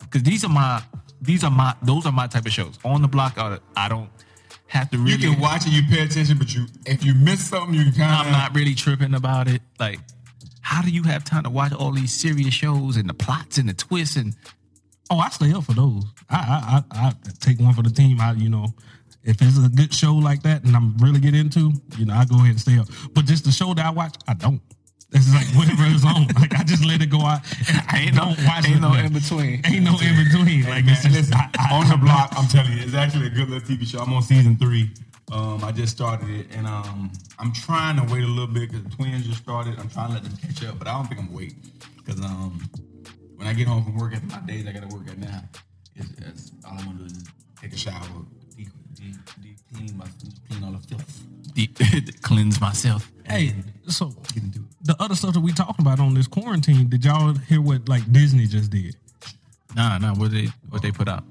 Because 0.00 0.22
these 0.22 0.44
are 0.44 0.48
my 0.50 0.82
these 1.20 1.44
are 1.44 1.50
my 1.50 1.74
those 1.82 2.06
are 2.06 2.12
my 2.12 2.26
type 2.26 2.46
of 2.46 2.52
shows. 2.52 2.78
On 2.84 3.02
the 3.02 3.08
block, 3.08 3.38
I 3.38 3.58
I 3.76 3.88
don't 3.88 4.10
have 4.68 4.90
to 4.90 4.98
really. 4.98 5.12
You 5.12 5.32
can 5.32 5.40
watch 5.40 5.66
it, 5.66 5.72
you 5.72 5.82
pay 5.88 6.02
attention, 6.04 6.38
but 6.38 6.54
you 6.54 6.66
if 6.84 7.04
you 7.04 7.14
miss 7.14 7.44
something, 7.48 7.74
you 7.74 7.84
kind 7.92 8.20
of. 8.20 8.26
I'm 8.26 8.32
not 8.32 8.54
really 8.54 8.74
tripping 8.74 9.14
about 9.14 9.48
it. 9.48 9.62
Like, 9.80 10.00
how 10.66 10.82
do 10.82 10.90
you 10.90 11.04
have 11.04 11.22
time 11.24 11.44
to 11.44 11.50
watch 11.50 11.72
all 11.72 11.92
these 11.92 12.12
serious 12.12 12.52
shows 12.52 12.96
and 12.96 13.08
the 13.08 13.14
plots 13.14 13.56
and 13.58 13.68
the 13.68 13.74
twists 13.74 14.16
and 14.16 14.34
Oh, 15.08 15.18
I 15.18 15.28
stay 15.28 15.52
up 15.52 15.62
for 15.62 15.72
those. 15.74 16.02
I 16.28 16.36
I 16.36 16.82
I, 16.98 17.06
I 17.08 17.12
take 17.38 17.60
one 17.60 17.72
for 17.72 17.82
the 17.82 17.90
team. 17.90 18.20
I 18.20 18.32
you 18.32 18.48
know, 18.50 18.66
if 19.22 19.36
it's 19.40 19.56
a 19.64 19.68
good 19.68 19.94
show 19.94 20.14
like 20.14 20.42
that 20.42 20.64
and 20.64 20.74
I'm 20.74 20.96
really 20.98 21.20
get 21.20 21.34
into, 21.36 21.70
you 21.96 22.06
know, 22.06 22.14
I 22.14 22.24
go 22.24 22.34
ahead 22.36 22.50
and 22.50 22.60
stay 22.60 22.76
up. 22.80 22.88
But 23.14 23.24
just 23.26 23.44
the 23.44 23.52
show 23.52 23.72
that 23.74 23.86
I 23.86 23.90
watch, 23.90 24.16
I 24.26 24.34
don't. 24.34 24.60
This 25.10 25.28
is 25.28 25.32
like 25.32 25.46
whatever 25.54 25.84
is 25.86 26.04
on. 26.04 26.26
Like 26.40 26.52
I 26.58 26.64
just 26.64 26.84
let 26.84 27.00
it 27.00 27.10
go 27.10 27.20
out. 27.20 27.42
And 27.68 27.78
I 27.88 27.98
Ain't 28.00 28.14
no- 28.16 28.24
don't 28.34 28.44
watch 28.44 28.66
ain't 28.66 28.78
it, 28.78 28.80
no 28.80 28.94
in 28.94 29.12
between. 29.12 29.62
Ain't 29.64 29.84
no 29.84 29.94
in 30.02 30.14
between. 30.24 30.62
Like 30.64 30.84
man, 30.84 30.96
just 30.98 31.08
listen, 31.14 31.34
I, 31.36 31.48
I, 31.60 31.74
on 31.78 31.88
the 31.88 31.96
block. 31.98 32.32
I'm 32.36 32.48
telling 32.48 32.72
you, 32.72 32.82
it's 32.82 32.94
actually 32.94 33.26
a 33.28 33.30
good 33.30 33.48
little 33.48 33.62
TV 33.68 33.86
show. 33.86 34.00
I'm 34.00 34.12
on 34.12 34.22
season 34.22 34.56
three. 34.56 34.90
Um, 35.32 35.64
I 35.64 35.72
just 35.72 35.96
started 35.96 36.28
it, 36.30 36.46
and 36.54 36.66
um, 36.66 37.10
I'm 37.38 37.52
trying 37.52 37.96
to 37.96 38.12
wait 38.12 38.22
a 38.22 38.28
little 38.28 38.46
bit 38.46 38.70
because 38.70 38.84
the 38.84 38.90
twins 38.90 39.26
just 39.26 39.42
started. 39.42 39.78
I'm 39.78 39.88
trying 39.88 40.08
to 40.08 40.14
let 40.14 40.22
them 40.22 40.36
catch 40.36 40.64
up, 40.64 40.78
but 40.78 40.86
I 40.86 40.92
don't 40.92 41.06
think 41.06 41.20
I'm 41.20 41.32
waiting 41.32 41.60
because 41.96 42.20
um, 42.20 42.60
when 43.34 43.48
I 43.48 43.52
get 43.52 43.66
home 43.66 43.82
from 43.84 43.96
work 43.96 44.14
after 44.14 44.26
my 44.26 44.38
days 44.46 44.66
I 44.68 44.72
got 44.72 44.88
to 44.88 44.96
work 44.96 45.08
at 45.08 45.18
now, 45.18 45.42
it's, 45.96 46.10
it's, 46.18 46.52
all 46.64 46.78
I 46.80 46.86
want 46.86 46.98
to 46.98 47.04
do 47.04 47.14
is 47.14 47.24
take 47.60 47.72
a 47.72 47.76
shower, 47.76 48.02
deep, 48.56 48.68
deep, 48.94 49.16
deep 49.42 49.56
clean 49.74 49.96
my 49.96 50.06
clean 50.48 50.64
all 50.64 50.72
the 50.72 50.86
filth. 50.86 51.22
deep, 51.54 51.76
cleanse 52.22 52.60
myself? 52.60 53.10
Hey, 53.28 53.54
so 53.88 54.10
Get 54.32 54.44
into 54.44 54.60
it. 54.60 54.64
the 54.82 54.96
other 55.00 55.14
stuff 55.16 55.34
that 55.34 55.40
we 55.40 55.52
talking 55.52 55.84
about 55.84 55.98
on 55.98 56.14
this 56.14 56.28
quarantine, 56.28 56.88
did 56.88 57.04
y'all 57.04 57.34
hear 57.34 57.60
what 57.60 57.88
like 57.88 58.10
Disney 58.12 58.46
just 58.46 58.70
did? 58.70 58.96
Nah, 59.74 59.98
nah. 59.98 60.14
What 60.14 60.30
they 60.30 60.46
what 60.70 60.82
they 60.82 60.92
put 60.92 61.08
out? 61.08 61.24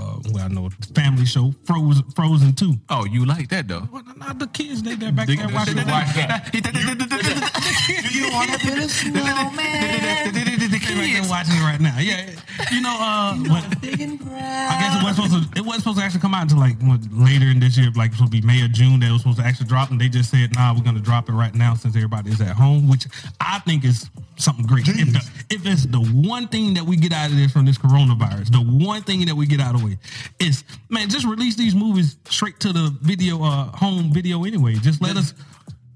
Uh, 0.00 0.18
well, 0.32 0.44
I 0.44 0.48
know 0.48 0.68
the 0.68 0.86
family 0.94 1.24
show 1.26 1.52
Frozen, 1.64 2.04
Frozen 2.14 2.52
Two. 2.54 2.74
Oh, 2.88 3.04
you 3.04 3.24
like 3.26 3.48
that 3.48 3.68
though? 3.68 3.88
Well, 3.92 4.02
not 4.16 4.38
the 4.38 4.46
kids. 4.46 4.82
They 4.82 4.94
there 4.94 5.12
back 5.18 5.26
there 5.28 5.48
watching. 5.52 5.76
they- 5.76 5.84
the- 5.84 5.90
Watch 5.90 6.14
that. 6.14 6.50
You 8.12 8.30
want 8.32 8.50
to 8.52 8.66
build 8.66 8.78
a 8.78 8.86
The 8.86 10.32
They 10.32 10.94
right 10.94 11.12
there 11.12 11.16
kids. 11.16 11.28
watching 11.30 11.54
it 11.54 11.60
right 11.62 11.80
now. 11.80 11.98
Yeah, 11.98 12.30
you 12.72 12.80
know. 12.80 12.96
Uh, 12.98 13.36
but 13.48 13.64
I 13.82 14.78
guess 14.80 15.00
it 15.00 15.04
wasn't 15.04 15.16
supposed 15.16 15.52
to. 15.54 15.58
It 15.58 15.64
wasn't 15.64 15.82
supposed 15.82 15.98
to 15.98 16.04
actually 16.04 16.20
come 16.20 16.34
out 16.34 16.42
until 16.42 16.58
like 16.58 16.78
what, 16.82 17.00
later 17.12 17.46
in 17.46 17.60
this 17.60 17.76
year, 17.78 17.90
like 17.96 18.12
supposed 18.12 18.32
to 18.32 18.40
be 18.40 18.46
May 18.46 18.62
or 18.62 18.68
June. 18.68 19.00
That 19.00 19.10
was 19.12 19.22
supposed 19.22 19.38
to 19.38 19.44
actually 19.44 19.66
drop, 19.68 19.90
and 19.90 20.00
they 20.00 20.08
just 20.08 20.30
said, 20.30 20.54
"Nah, 20.54 20.74
we're 20.74 20.82
gonna 20.84 21.00
drop 21.00 21.28
it 21.28 21.32
right 21.32 21.54
now 21.54 21.74
since 21.74 21.96
everybody 21.96 22.30
is 22.30 22.40
at 22.40 22.56
home," 22.56 22.88
which 22.88 23.06
I 23.40 23.58
think 23.60 23.84
is 23.84 24.08
something 24.36 24.66
great. 24.66 24.86
If, 24.88 25.12
the, 25.12 25.30
if 25.50 25.66
it's 25.66 25.84
the 25.86 25.98
one 26.00 26.46
thing 26.48 26.74
that 26.74 26.84
we 26.84 26.96
get 26.96 27.12
out 27.12 27.30
of 27.30 27.36
this 27.36 27.50
from 27.52 27.64
this 27.66 27.76
coronavirus, 27.78 28.52
the 28.52 28.60
one 28.84 29.02
thing 29.02 29.24
that 29.26 29.34
we 29.34 29.46
get 29.46 29.60
out 29.60 29.74
of 29.74 29.82
it 29.82 29.87
is, 30.38 30.64
man, 30.88 31.08
just 31.08 31.26
release 31.26 31.56
these 31.56 31.74
movies 31.74 32.16
straight 32.28 32.58
to 32.60 32.72
the 32.72 32.96
video, 33.00 33.42
uh, 33.42 33.64
home 33.76 34.12
video 34.12 34.44
anyway. 34.44 34.74
Just 34.74 35.00
let 35.02 35.16
us 35.16 35.34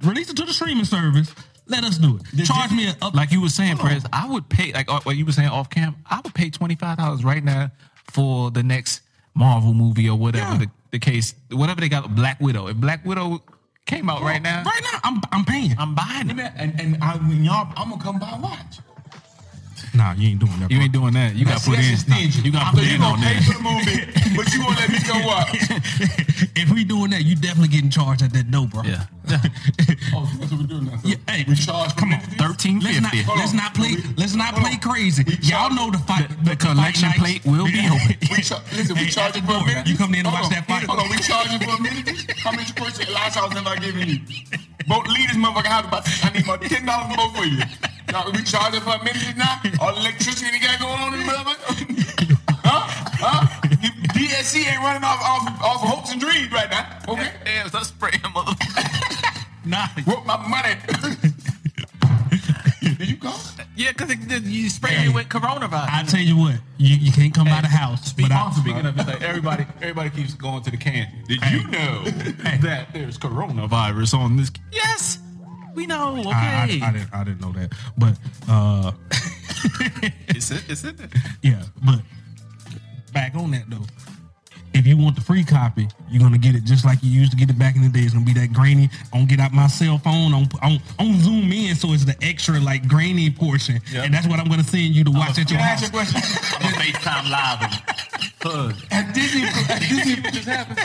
release 0.03 0.31
it 0.31 0.37
to 0.39 0.45
the 0.45 0.53
streaming 0.53 0.85
service. 0.85 1.35
Let 1.67 1.85
us 1.85 1.99
do 1.99 2.19
it. 2.35 2.45
Charge 2.45 2.73
me 2.73 2.89
a 2.89 2.97
up. 3.03 3.15
Like 3.15 3.31
you 3.33 3.41
were 3.41 3.49
saying, 3.49 3.77
Prez, 3.79 4.05
I 4.13 4.29
would 4.29 4.49
pay 4.49 4.73
like 4.73 4.91
uh, 4.91 5.01
what 5.05 5.17
you 5.17 5.25
were 5.25 5.33
saying 5.33 5.49
off 5.49 5.71
cam. 5.71 5.95
I 6.11 6.21
would 6.23 6.35
pay 6.35 6.51
twenty 6.51 6.75
five 6.75 6.99
dollars 6.99 7.25
right 7.25 7.43
now 7.43 7.71
for 8.11 8.51
the 8.51 8.63
next 8.63 9.01
Marvel 9.35 9.73
movie 9.73 10.09
or 10.09 10.19
whatever 10.19 10.53
Yeah. 10.53 10.59
the, 10.59 10.71
the 10.91 10.99
case, 10.99 11.35
whatever 11.51 11.81
they 11.81 11.89
got. 11.89 12.15
Black 12.15 12.41
Widow. 12.41 12.67
If 12.67 12.77
Black 12.77 13.05
Widow 13.07 13.43
came 13.87 14.11
out 14.11 14.23
right 14.23 14.43
now, 14.43 14.63
Right 14.65 14.83
now, 14.93 14.99
I'm 15.05 15.21
I'm 15.31 15.45
paying. 15.45 15.75
I'm 15.79 15.95
buying 15.95 16.31
it. 16.31 16.53
And, 16.57 16.79
and 16.81 16.99
I, 17.03 17.17
when 17.17 17.45
y'all, 17.45 17.73
I'm 17.77 17.91
gonna 17.91 18.03
come 18.03 18.19
by 18.19 18.31
and 18.31 18.43
watch. 18.43 18.79
Nah, 19.95 20.13
Nah, 20.13 20.13
you 20.15 20.29
ain't 20.31 20.41
doing 20.41 20.59
that. 20.61 20.71
You 20.71 20.81
ain't 20.81 20.93
doing 20.93 21.15
that. 21.15 21.35
You 21.37 21.45
got 21.45 21.61
See, 21.61 21.71
put 21.71 21.79
in. 21.79 21.85
just 21.85 22.07
stingy. 22.11 22.41
You 22.43 22.53
got 22.53 22.73
so 22.73 22.79
put 22.79 22.87
you 22.89 22.95
in 22.95 23.01
gonna 23.01 23.15
on 23.15 23.21
pay 23.21 23.35
that. 23.35 23.45
for 23.45 23.53
the 23.53 23.63
movie, 23.63 24.37
but 24.37 24.53
you 24.53 24.61
won't 24.65 24.77
let 24.79 24.89
me 24.91 24.99
go 25.07 25.15
what? 25.27 25.49
if 26.57 26.71
we 26.71 26.85
doing 26.85 27.11
that, 27.11 27.25
you 27.25 27.37
definitely 27.37 27.69
getting 27.69 27.91
charged 27.91 28.23
at 28.23 28.33
that 28.33 28.51
door, 28.51 28.67
bro. 28.67 28.83
Yeah. 28.83 29.05
Oh, 30.15 30.29
so 30.31 30.37
that's 30.39 30.51
what 30.53 30.61
we're 30.61 30.67
doing 30.67 30.85
now. 30.87 30.97
So 30.99 31.09
Yeah, 31.09 31.17
hey, 31.29 31.45
we 31.49 31.55
charge. 31.55 31.95
come 31.97 32.13
on, 32.13 32.21
Thirteen 32.37 32.81
Let's 32.81 33.01
not 33.01 33.15
let's 33.15 33.51
on. 33.53 33.57
not 33.57 33.73
play 33.75 33.95
We- 33.97 34.15
let's 34.17 34.35
not 34.35 34.55
play 34.57 34.73
on. 34.73 34.81
crazy. 34.81 35.25
We 35.25 35.39
Y'all 35.43 35.71
know 35.73 35.91
the 35.91 35.99
fight. 35.99 36.29
the- 36.29 36.51
the 36.51 36.57
collection 36.57 37.09
fight 37.13 37.19
plate 37.19 37.45
will 37.47 37.65
be 37.67 37.81
open. 37.89 38.17
We 38.37 38.43
char- 38.43 38.61
listen, 38.73 38.97
we 38.97 39.05
Hey, 39.05 39.11
charge 39.11 39.37
you 39.37 39.43
at 39.43 39.47
for 39.47 39.53
the 39.53 39.57
a 39.57 39.59
door, 39.61 39.67
minute. 39.67 39.87
you 39.87 39.97
come 39.97 40.15
in 40.15 40.27
and 40.27 40.33
watch 40.35 40.51
that 40.51 40.67
fight. 40.67 40.85
Hold 40.85 41.01
on, 41.01 41.09
we 41.09 41.17
charge 41.19 41.51
you 41.53 41.59
for 41.61 41.77
a 41.77 41.81
minute. 41.81 42.33
How 42.39 42.53
much 42.53 42.75
course 42.75 42.99
last 43.09 43.37
house 43.37 43.53
have 43.55 43.67
I 43.67 43.77
given 43.77 44.09
you? 44.09 44.19
Both 44.93 45.09
lead 45.09 45.31
this 45.31 45.39
motherfucker 45.39 45.73
house 45.73 45.87
about 45.87 46.05
I 46.23 46.31
need 46.37 46.45
about 46.45 46.61
ten 46.61 46.85
dollars 46.85 47.17
more 47.17 47.31
for 47.33 47.45
you. 47.47 47.65
Now, 48.13 48.29
we 48.31 48.43
charge 48.43 48.75
it 48.75 48.83
for 48.83 48.91
a 48.93 49.03
minute 49.03 49.39
now. 49.39 49.57
All 49.81 49.95
the 49.95 50.01
electricity 50.01 50.53
you 50.53 50.61
got 50.61 50.79
going 50.81 51.01
on 51.01 51.15
in 51.15 51.21
the 51.21 51.33
motherfucker. 51.33 52.37
huh? 52.63 52.85
Huh? 53.17 53.69
You, 53.81 53.89
DSC 54.13 54.67
ain't 54.71 54.83
running 54.85 55.03
off 55.03 55.23
off 55.25 55.63
off 55.65 55.83
of 55.83 55.89
hopes 55.89 56.13
and 56.13 56.21
dreams 56.21 56.53
right 56.53 56.69
now. 56.69 56.99
Okay. 57.09 57.33
Damn, 57.43 57.69
stop 57.69 57.85
spraying, 57.85 58.21
motherfucker. 58.21 59.39
Nah, 59.65 59.87
What 60.05 60.27
my 60.27 60.37
money? 60.47 60.75
Did 63.77 63.87
you 63.87 63.95
call? 63.95 64.07
Yeah, 64.07 64.17
because 64.17 64.43
you 64.53 64.69
spray 64.71 64.93
it 65.07 65.15
with 65.15 65.29
coronavirus. 65.29 65.89
I 65.91 66.03
tell 66.05 66.21
you 66.21 66.37
what, 66.37 66.57
you, 66.79 66.97
you 66.97 67.13
can't 67.13 67.35
come 67.35 67.49
out 67.49 67.65
of 67.65 67.71
the 67.71 67.77
house. 67.77 68.05
Speak, 68.07 68.25
without- 68.25 68.55
speaking 68.55 68.87
of 68.87 68.99
it, 68.99 69.07
like 69.07 69.23
everybody, 69.23 69.67
everybody 69.81 70.11
keeps 70.11 70.35
going 70.35 70.63
to 70.63 70.71
the 70.71 70.77
can. 70.77 71.09
Did 71.27 71.41
you 71.51 71.67
know 71.69 72.03
that 72.63 72.89
there's 72.93 73.19
coronavirus 73.19 74.15
on 74.15 74.37
this? 74.37 74.51
Yes, 74.73 75.19
we 75.75 75.87
know. 75.87 76.17
Okay, 76.19 76.31
I, 76.31 76.81
I, 76.83 76.89
I 76.89 76.93
didn't 76.93 77.15
I 77.15 77.25
didn't 77.25 77.41
know 77.41 77.53
that, 77.53 77.73
but 77.97 78.19
uh, 78.49 78.93
it's 80.29 80.51
it. 80.51 80.65
It's 80.69 80.85
it. 80.85 80.97
yeah, 81.43 81.63
but 81.85 82.01
back 83.13 83.35
on 83.35 83.51
that 83.53 83.69
though. 83.71 83.87
If 84.75 84.87
you 84.87 84.97
want 84.97 85.17
the 85.17 85.21
free 85.21 85.45
copy, 85.45 85.87
you're 86.11 86.23
gonna 86.23 86.39
get 86.39 86.55
it 86.55 86.65
just 86.65 86.85
like 86.85 86.99
you 87.03 87.11
used 87.11 87.31
to 87.33 87.37
get 87.37 87.51
it 87.51 87.59
back 87.59 87.77
in 87.77 87.83
the 87.83 87.89
day. 87.91 88.01
It's 88.01 88.15
gonna 88.15 88.25
be 88.25 88.33
that 88.35 88.53
grainy. 88.53 88.89
I'm 89.13 89.21
gonna 89.21 89.27
get 89.27 89.41
out 89.41 89.53
my 89.53 89.67
cell 89.67 89.99
phone. 89.99 90.33
I'm, 90.35 90.49
I'm, 90.63 90.79
I'm 90.99 91.15
zoom 91.21 91.53
in 91.53 91.75
so 91.77 91.93
it's 91.93 92.05
the 92.07 92.17
extra 92.23 92.59
like 92.59 92.89
grainy 92.89 93.31
portion, 93.31 93.81
Yep. 93.93 94.05
and 94.07 94.15
that's 94.15 94.27
what 94.27 94.39
I'm 94.41 94.49
gonna 94.49 94.65
send 94.65 94.95
you 94.95 95.05
to 95.05 95.11
watch 95.11 95.39
at 95.39 95.47
Can 95.47 95.57
your 95.57 95.61
I 95.61 95.63
ask 95.63 95.83
house. 95.85 95.93
you 95.93 96.01
a 96.01 96.05
question? 96.05 96.23
I'm 96.67 96.73
a 96.73 96.77
FaceTime 96.79 97.31
live. 97.31 97.63
and- 97.63 98.73
Has 98.91 99.15
Disney, 99.15 99.41
has 99.43 99.89
Disney 99.89 100.31
just 100.31 100.49
happened? 100.49 100.79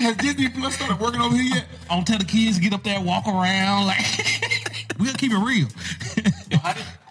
Has 0.00 0.16
Disney 0.16 0.48
Plus 0.48 0.74
started 0.74 0.98
working 0.98 1.20
over 1.20 1.36
here 1.36 1.54
yet? 1.56 1.66
I 1.90 1.94
don't 1.94 2.06
tell 2.06 2.18
the 2.18 2.24
kids 2.24 2.56
to 2.56 2.62
get 2.62 2.72
up 2.72 2.82
there, 2.82 3.00
walk 3.00 3.26
around. 3.28 3.86
Like 3.86 4.00
we'll 4.98 5.14
keep 5.14 5.32
it 5.32 5.38
real. 5.38 5.68
Yo, 6.16 6.22
did- 6.22 6.58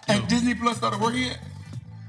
Has 0.08 0.20
yo, 0.20 0.26
Disney 0.26 0.54
Plus 0.54 0.76
started 0.76 1.00
working 1.00 1.22
yet? 1.22 1.38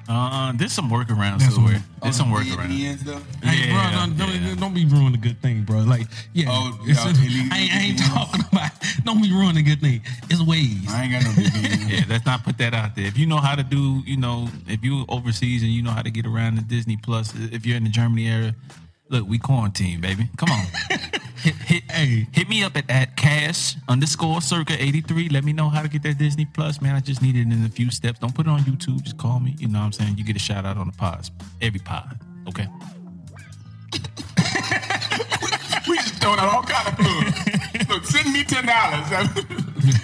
Uh, 0.09 0.53
there's 0.55 0.71
some 0.71 0.89
workarounds 0.89 1.39
That's 1.39 1.55
somewhere. 1.55 1.83
There's 2.01 2.15
some 2.15 2.31
workarounds. 2.31 2.99
Stuff. 2.99 3.43
Hey, 3.43 3.67
Yeah, 3.69 3.91
bro, 3.91 3.99
don't, 3.99 4.17
don't, 4.17 4.41
yeah. 4.41 4.55
don't 4.55 4.73
be 4.73 4.85
ruining 4.85 5.15
a 5.15 5.17
good 5.17 5.41
thing, 5.41 5.63
bro. 5.63 5.79
Like, 5.79 6.07
yeah, 6.33 6.45
Oh, 6.49 6.79
it's 6.83 6.97
y'all 7.03 7.07
I, 7.07 7.57
ain't, 7.59 7.73
I 7.73 7.79
ain't 7.81 7.99
VPNs? 7.99 8.13
talking 8.13 8.41
about. 8.51 8.71
Don't 9.03 9.21
be 9.21 9.31
ruining 9.31 9.57
a 9.57 9.61
good 9.63 9.81
thing. 9.81 10.01
It's 10.29 10.41
ways. 10.41 10.85
I 10.89 11.03
ain't 11.03 11.11
got 11.11 11.23
no 11.23 11.29
VPN. 11.31 11.89
Yeah, 11.89 12.03
let's 12.09 12.25
not 12.25 12.43
put 12.43 12.57
that 12.59 12.73
out 12.73 12.95
there. 12.95 13.05
If 13.05 13.17
you 13.17 13.25
know 13.25 13.37
how 13.37 13.55
to 13.55 13.63
do, 13.63 14.01
you 14.05 14.17
know, 14.17 14.49
if 14.67 14.83
you 14.83 15.05
overseas 15.09 15.61
and 15.63 15.71
you 15.71 15.81
know 15.83 15.91
how 15.91 16.01
to 16.01 16.11
get 16.11 16.25
around 16.25 16.55
the 16.57 16.61
Disney 16.63 16.97
Plus, 16.97 17.33
if 17.35 17.65
you're 17.65 17.77
in 17.77 17.83
the 17.85 17.89
Germany 17.89 18.27
area, 18.29 18.55
look, 19.09 19.27
we 19.27 19.37
quarantine, 19.39 19.99
baby. 20.01 20.29
Come 20.37 20.49
on. 20.51 20.65
hit, 21.37 21.55
hit, 21.55 21.83
Hey. 21.91 22.27
hit 22.31 22.49
me 22.49 22.63
up 22.63 22.75
at, 22.77 22.89
at 22.89 23.15
cash 23.15 23.75
underscore 23.87 24.41
circa 24.41 24.75
83. 24.81 25.29
Let 25.29 25.43
me 25.43 25.53
know 25.53 25.69
how 25.69 25.81
to 25.81 25.87
get 25.87 26.03
that 26.03 26.17
Disney 26.17 26.45
Plus, 26.45 26.81
man. 26.81 26.95
I 26.95 26.99
just 26.99 27.21
need 27.21 27.35
it 27.35 27.41
in 27.41 27.65
a 27.65 27.69
few 27.69 27.91
steps. 27.91 28.19
Don't 28.19 28.33
put 28.35 28.47
it 28.47 28.49
on 28.49 28.61
YouTube. 28.61 29.01
Just 29.03 29.17
call 29.17 29.39
me. 29.39 29.55
You 29.59 29.67
know 29.67 29.79
what 29.79 29.85
I'm 29.85 29.91
saying? 29.93 30.17
You 30.17 30.23
get 30.23 30.35
a 30.35 30.39
shout 30.39 30.65
out 30.65 30.77
on 30.77 30.87
the 30.87 30.93
pods. 30.97 31.31
Every 31.61 31.79
pod. 31.79 32.19
Okay. 32.47 32.67
we 35.87 35.95
just 35.97 36.15
throwing 36.15 36.39
out 36.39 36.53
all 36.53 36.63
kind 36.63 36.87
of 36.87 36.95
plugs. 36.97 37.89
Look, 37.89 38.05
send 38.05 38.33
me 38.33 38.43
ten 38.43 38.65
dollars. 38.65 39.29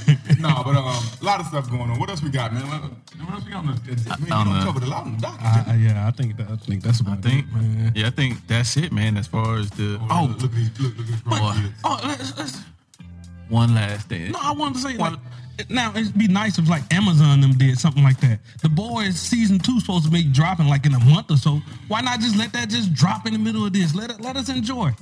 no, 0.43 0.61
but 0.63 0.75
um, 0.75 0.85
a 1.21 1.25
lot 1.25 1.39
of 1.39 1.47
stuff 1.47 1.69
going 1.69 1.89
on. 1.89 1.99
What 1.99 2.09
else 2.09 2.21
we 2.21 2.29
got, 2.29 2.53
man? 2.53 2.67
What, 2.67 2.81
what 3.25 3.33
else 3.33 3.45
we 3.45 3.51
got 3.51 3.65
on 3.65 3.75
the? 3.75 4.19
Man, 4.21 4.31
on 4.31 4.45
don't 4.47 4.59
the- 4.59 4.65
cover 4.65 4.85
a 4.85 4.89
lot 4.89 5.05
on 5.05 5.15
the 5.15 5.21
docket. 5.21 5.41
I, 5.41 5.63
I- 5.69 5.75
yeah, 5.75 6.07
I 6.07 6.11
think 6.11 6.37
that, 6.37 6.49
I 6.49 6.55
think 6.57 6.83
that's 6.83 6.99
about 6.99 7.17
I 7.19 7.21
think, 7.21 7.45
it, 7.47 7.53
man. 7.53 7.91
yeah, 7.95 8.07
I 8.07 8.09
think 8.11 8.45
that's 8.47 8.77
it, 8.77 8.91
man. 8.91 9.17
As 9.17 9.27
far 9.27 9.57
as 9.57 9.69
the 9.71 9.97
oh, 10.01 10.07
oh, 10.11 10.25
look, 10.39 10.43
at 10.43 10.51
these, 10.51 10.79
look, 10.79 10.97
look 10.97 11.07
at 11.07 11.11
these 11.11 11.21
Boy. 11.21 11.37
grown 11.37 11.53
kids. 11.61 11.73
Oh, 11.83 11.99
let's, 12.03 12.37
let's, 12.37 12.61
one 13.49 13.73
last 13.75 14.09
thing. 14.09 14.31
no, 14.31 14.39
I 14.41 14.51
wanted 14.53 14.75
to 14.75 14.79
say 14.81 14.97
like. 14.97 15.17
Now 15.69 15.91
it'd 15.95 16.17
be 16.17 16.27
nice 16.27 16.57
if 16.57 16.67
like 16.67 16.81
Amazon 16.91 17.39
them 17.39 17.51
did 17.59 17.77
something 17.77 18.01
like 18.01 18.19
that. 18.21 18.39
The 18.63 18.69
boys 18.69 19.19
season 19.19 19.59
two 19.59 19.79
supposed 19.79 20.05
to 20.05 20.09
be 20.09 20.23
dropping 20.23 20.67
like 20.67 20.87
in 20.87 20.95
a 20.95 20.99
month 20.99 21.29
or 21.29 21.37
so. 21.37 21.61
Why 21.87 22.01
not 22.01 22.21
just 22.21 22.35
let 22.35 22.51
that 22.53 22.69
just 22.69 22.91
drop 22.95 23.27
in 23.27 23.33
the 23.33 23.39
middle 23.39 23.63
of 23.63 23.71
this? 23.71 23.93
Let 23.93 24.09
it, 24.09 24.19
let 24.19 24.35
us 24.35 24.49
enjoy. 24.49 24.93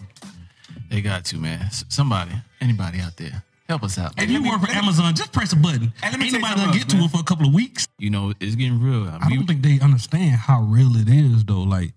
They 0.90 1.00
got 1.00 1.24
to, 1.26 1.38
man. 1.38 1.62
S- 1.62 1.86
Somebody, 1.88 2.34
anybody 2.60 3.00
out 3.00 3.16
there, 3.16 3.44
help 3.72 3.84
us 3.84 3.98
out. 3.98 4.14
If 4.22 4.30
you 4.30 4.44
work 4.44 4.62
for 4.62 4.68
me- 4.68 4.74
Amazon, 4.74 5.16
just 5.16 5.32
press 5.32 5.54
a 5.54 5.56
button. 5.56 5.94
And 6.04 6.12
let 6.12 6.20
me 6.20 6.26
Ain't 6.26 6.34
nobody 6.36 6.56
gonna 6.62 6.74
get 6.78 6.90
to 6.90 6.98
else, 6.98 7.06
it 7.06 7.12
for 7.16 7.20
a 7.22 7.24
couple 7.24 7.48
of 7.48 7.54
weeks. 7.54 7.88
You 7.98 8.10
know, 8.10 8.34
it's 8.40 8.56
getting 8.56 8.82
real. 8.82 9.08
I 9.08 9.30
don't 9.30 9.48
think 9.48 9.62
they 9.64 9.80
understand 9.80 10.36
how 10.36 10.62
real 10.62 10.96
it 10.96 11.08
is, 11.10 11.44
though. 11.46 11.62
Like, 11.64 11.94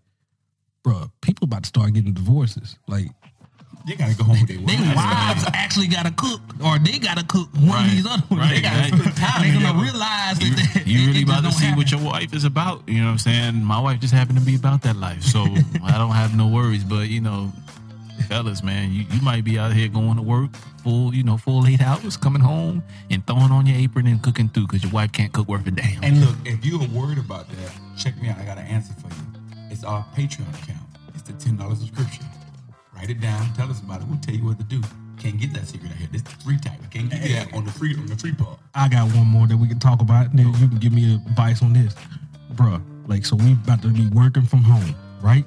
bruh, 0.86 1.10
people 1.20 1.44
about 1.46 1.64
to 1.64 1.68
start 1.68 1.92
getting 1.94 2.12
divorces. 2.14 2.76
Like, 2.86 3.08
You 3.86 3.96
gotta 3.96 4.14
go 4.16 4.24
home 4.24 4.38
with 4.40 4.48
their 4.48 4.58
their 4.58 4.94
wives. 4.94 5.44
wives 5.44 5.44
actually 5.52 5.88
got 5.88 6.06
to 6.06 6.12
cook, 6.12 6.40
or 6.64 6.78
they 6.78 6.98
got 6.98 7.18
to 7.18 7.24
cook 7.24 7.48
one 7.54 7.68
Right, 7.68 7.84
of 7.86 7.90
these 7.90 8.06
other 8.06 8.22
ones. 8.30 8.40
right, 8.42 8.54
they 8.54 8.60
got 8.62 8.76
right. 8.80 8.92
to 8.92 8.98
spend 8.98 9.16
time. 9.16 9.42
They're 9.42 9.52
gonna 9.60 9.66
together. 9.66 9.82
realize 9.84 10.38
that 10.38 10.44
you, 10.46 10.54
they, 10.84 10.90
you 10.90 11.06
really 11.08 11.20
it 11.20 11.24
about 11.28 11.44
to 11.44 11.52
see 11.52 11.66
don't 11.68 11.76
what 11.76 11.90
your 11.90 12.00
wife 12.00 12.32
is 12.34 12.44
about. 12.44 12.88
You 12.88 13.00
know 13.00 13.06
what 13.06 13.12
I'm 13.12 13.18
saying? 13.18 13.62
My 13.64 13.80
wife 13.80 14.00
just 14.00 14.14
happened 14.14 14.38
to 14.38 14.44
be 14.44 14.54
about 14.56 14.82
that 14.82 14.96
life, 14.96 15.22
so 15.22 15.42
I 15.84 15.98
don't 15.98 16.12
have 16.12 16.34
no 16.36 16.46
worries. 16.48 16.84
But 16.84 17.08
you 17.10 17.20
know, 17.20 17.52
fellas, 18.24 18.62
man, 18.62 18.92
you, 18.92 19.04
you 19.10 19.20
might 19.22 19.44
be 19.44 19.58
out 19.58 19.72
here 19.72 19.88
going 19.88 20.16
to 20.16 20.22
work 20.22 20.50
full, 20.82 21.14
you 21.14 21.22
know, 21.22 21.36
full 21.36 21.66
eight 21.66 21.80
hours, 21.82 22.16
coming 22.16 22.42
home 22.42 22.82
and 23.10 23.26
throwing 23.26 23.50
on 23.50 23.66
your 23.66 23.76
apron 23.78 24.06
and 24.06 24.22
cooking 24.22 24.48
through 24.48 24.66
because 24.66 24.82
your 24.82 24.92
wife 24.92 25.12
can't 25.12 25.32
cook 25.32 25.48
worth 25.48 25.66
a 25.66 25.70
damn. 25.70 26.02
And 26.02 26.20
look, 26.20 26.36
if 26.44 26.64
you 26.64 26.80
are 26.80 26.88
worried 26.88 27.18
about 27.18 27.48
that, 27.48 27.72
check 27.96 28.20
me 28.20 28.28
out. 28.28 28.38
I 28.38 28.44
got 28.44 28.58
an 28.58 28.66
answer 28.66 28.92
for 28.94 29.08
you. 29.08 29.22
It's 29.70 29.84
our 29.84 30.04
Patreon 30.16 30.48
account. 30.62 30.80
It's 31.14 31.22
the 31.22 31.32
ten 31.34 31.56
dollars 31.56 31.78
subscription. 31.80 32.24
Write 32.94 33.10
it 33.10 33.20
down. 33.20 33.52
Tell 33.54 33.70
us 33.70 33.80
about 33.80 34.00
it. 34.02 34.06
We'll 34.08 34.18
tell 34.20 34.34
you 34.34 34.44
what 34.44 34.58
to 34.58 34.64
do. 34.64 34.80
Can't 35.18 35.40
get 35.40 35.52
that 35.54 35.66
secret 35.66 35.90
out 35.90 35.96
here. 35.96 36.08
This 36.12 36.22
is 36.22 36.28
free 36.44 36.58
type. 36.58 36.78
I 36.82 36.86
can't 36.86 37.10
get 37.10 37.22
that 37.22 37.54
on 37.54 37.64
the 37.64 37.70
free 37.72 37.94
on 37.94 38.06
the 38.06 38.16
free 38.16 38.32
part. 38.34 38.58
I 38.74 38.88
got 38.88 39.06
one 39.14 39.26
more 39.26 39.46
that 39.46 39.56
we 39.56 39.68
can 39.68 39.78
talk 39.80 40.00
about. 40.00 40.34
Then 40.34 40.46
you 40.46 40.68
can 40.68 40.78
give 40.78 40.92
me 40.92 41.14
advice 41.14 41.62
on 41.62 41.72
this, 41.72 41.94
bruh. 42.54 42.82
Like, 43.08 43.24
so 43.26 43.36
we 43.36 43.52
about 43.52 43.82
to 43.82 43.88
be 43.88 44.06
working 44.08 44.42
from 44.44 44.60
home, 44.60 44.94
right? 45.22 45.44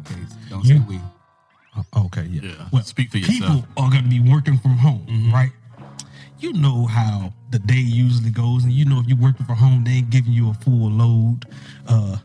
Okay, 0.00 0.20
don't 0.50 0.64
You- 0.64 0.78
say 0.78 0.84
we. 0.88 1.00
Uh, 1.76 1.82
Okay, 2.06 2.26
yeah. 2.30 2.52
Yeah, 2.72 2.80
speak 2.82 3.10
for 3.10 3.18
yourself. 3.18 3.38
People 3.64 3.64
are 3.76 3.90
going 3.90 4.04
to 4.04 4.08
be 4.10 4.20
working 4.20 4.58
from 4.58 4.72
home, 4.72 5.30
right? 5.32 5.50
You 6.38 6.52
know 6.52 6.86
how 6.86 7.32
the 7.50 7.58
day 7.58 7.78
usually 7.80 8.30
goes, 8.30 8.64
and 8.64 8.72
you 8.72 8.84
know 8.84 9.00
if 9.00 9.06
you're 9.06 9.18
working 9.18 9.46
from 9.46 9.56
home, 9.56 9.84
they 9.84 9.92
ain't 9.92 10.10
giving 10.10 10.32
you 10.32 10.50
a 10.50 10.54
full 10.54 10.90
load. 10.90 11.46
Uh, 11.88 12.18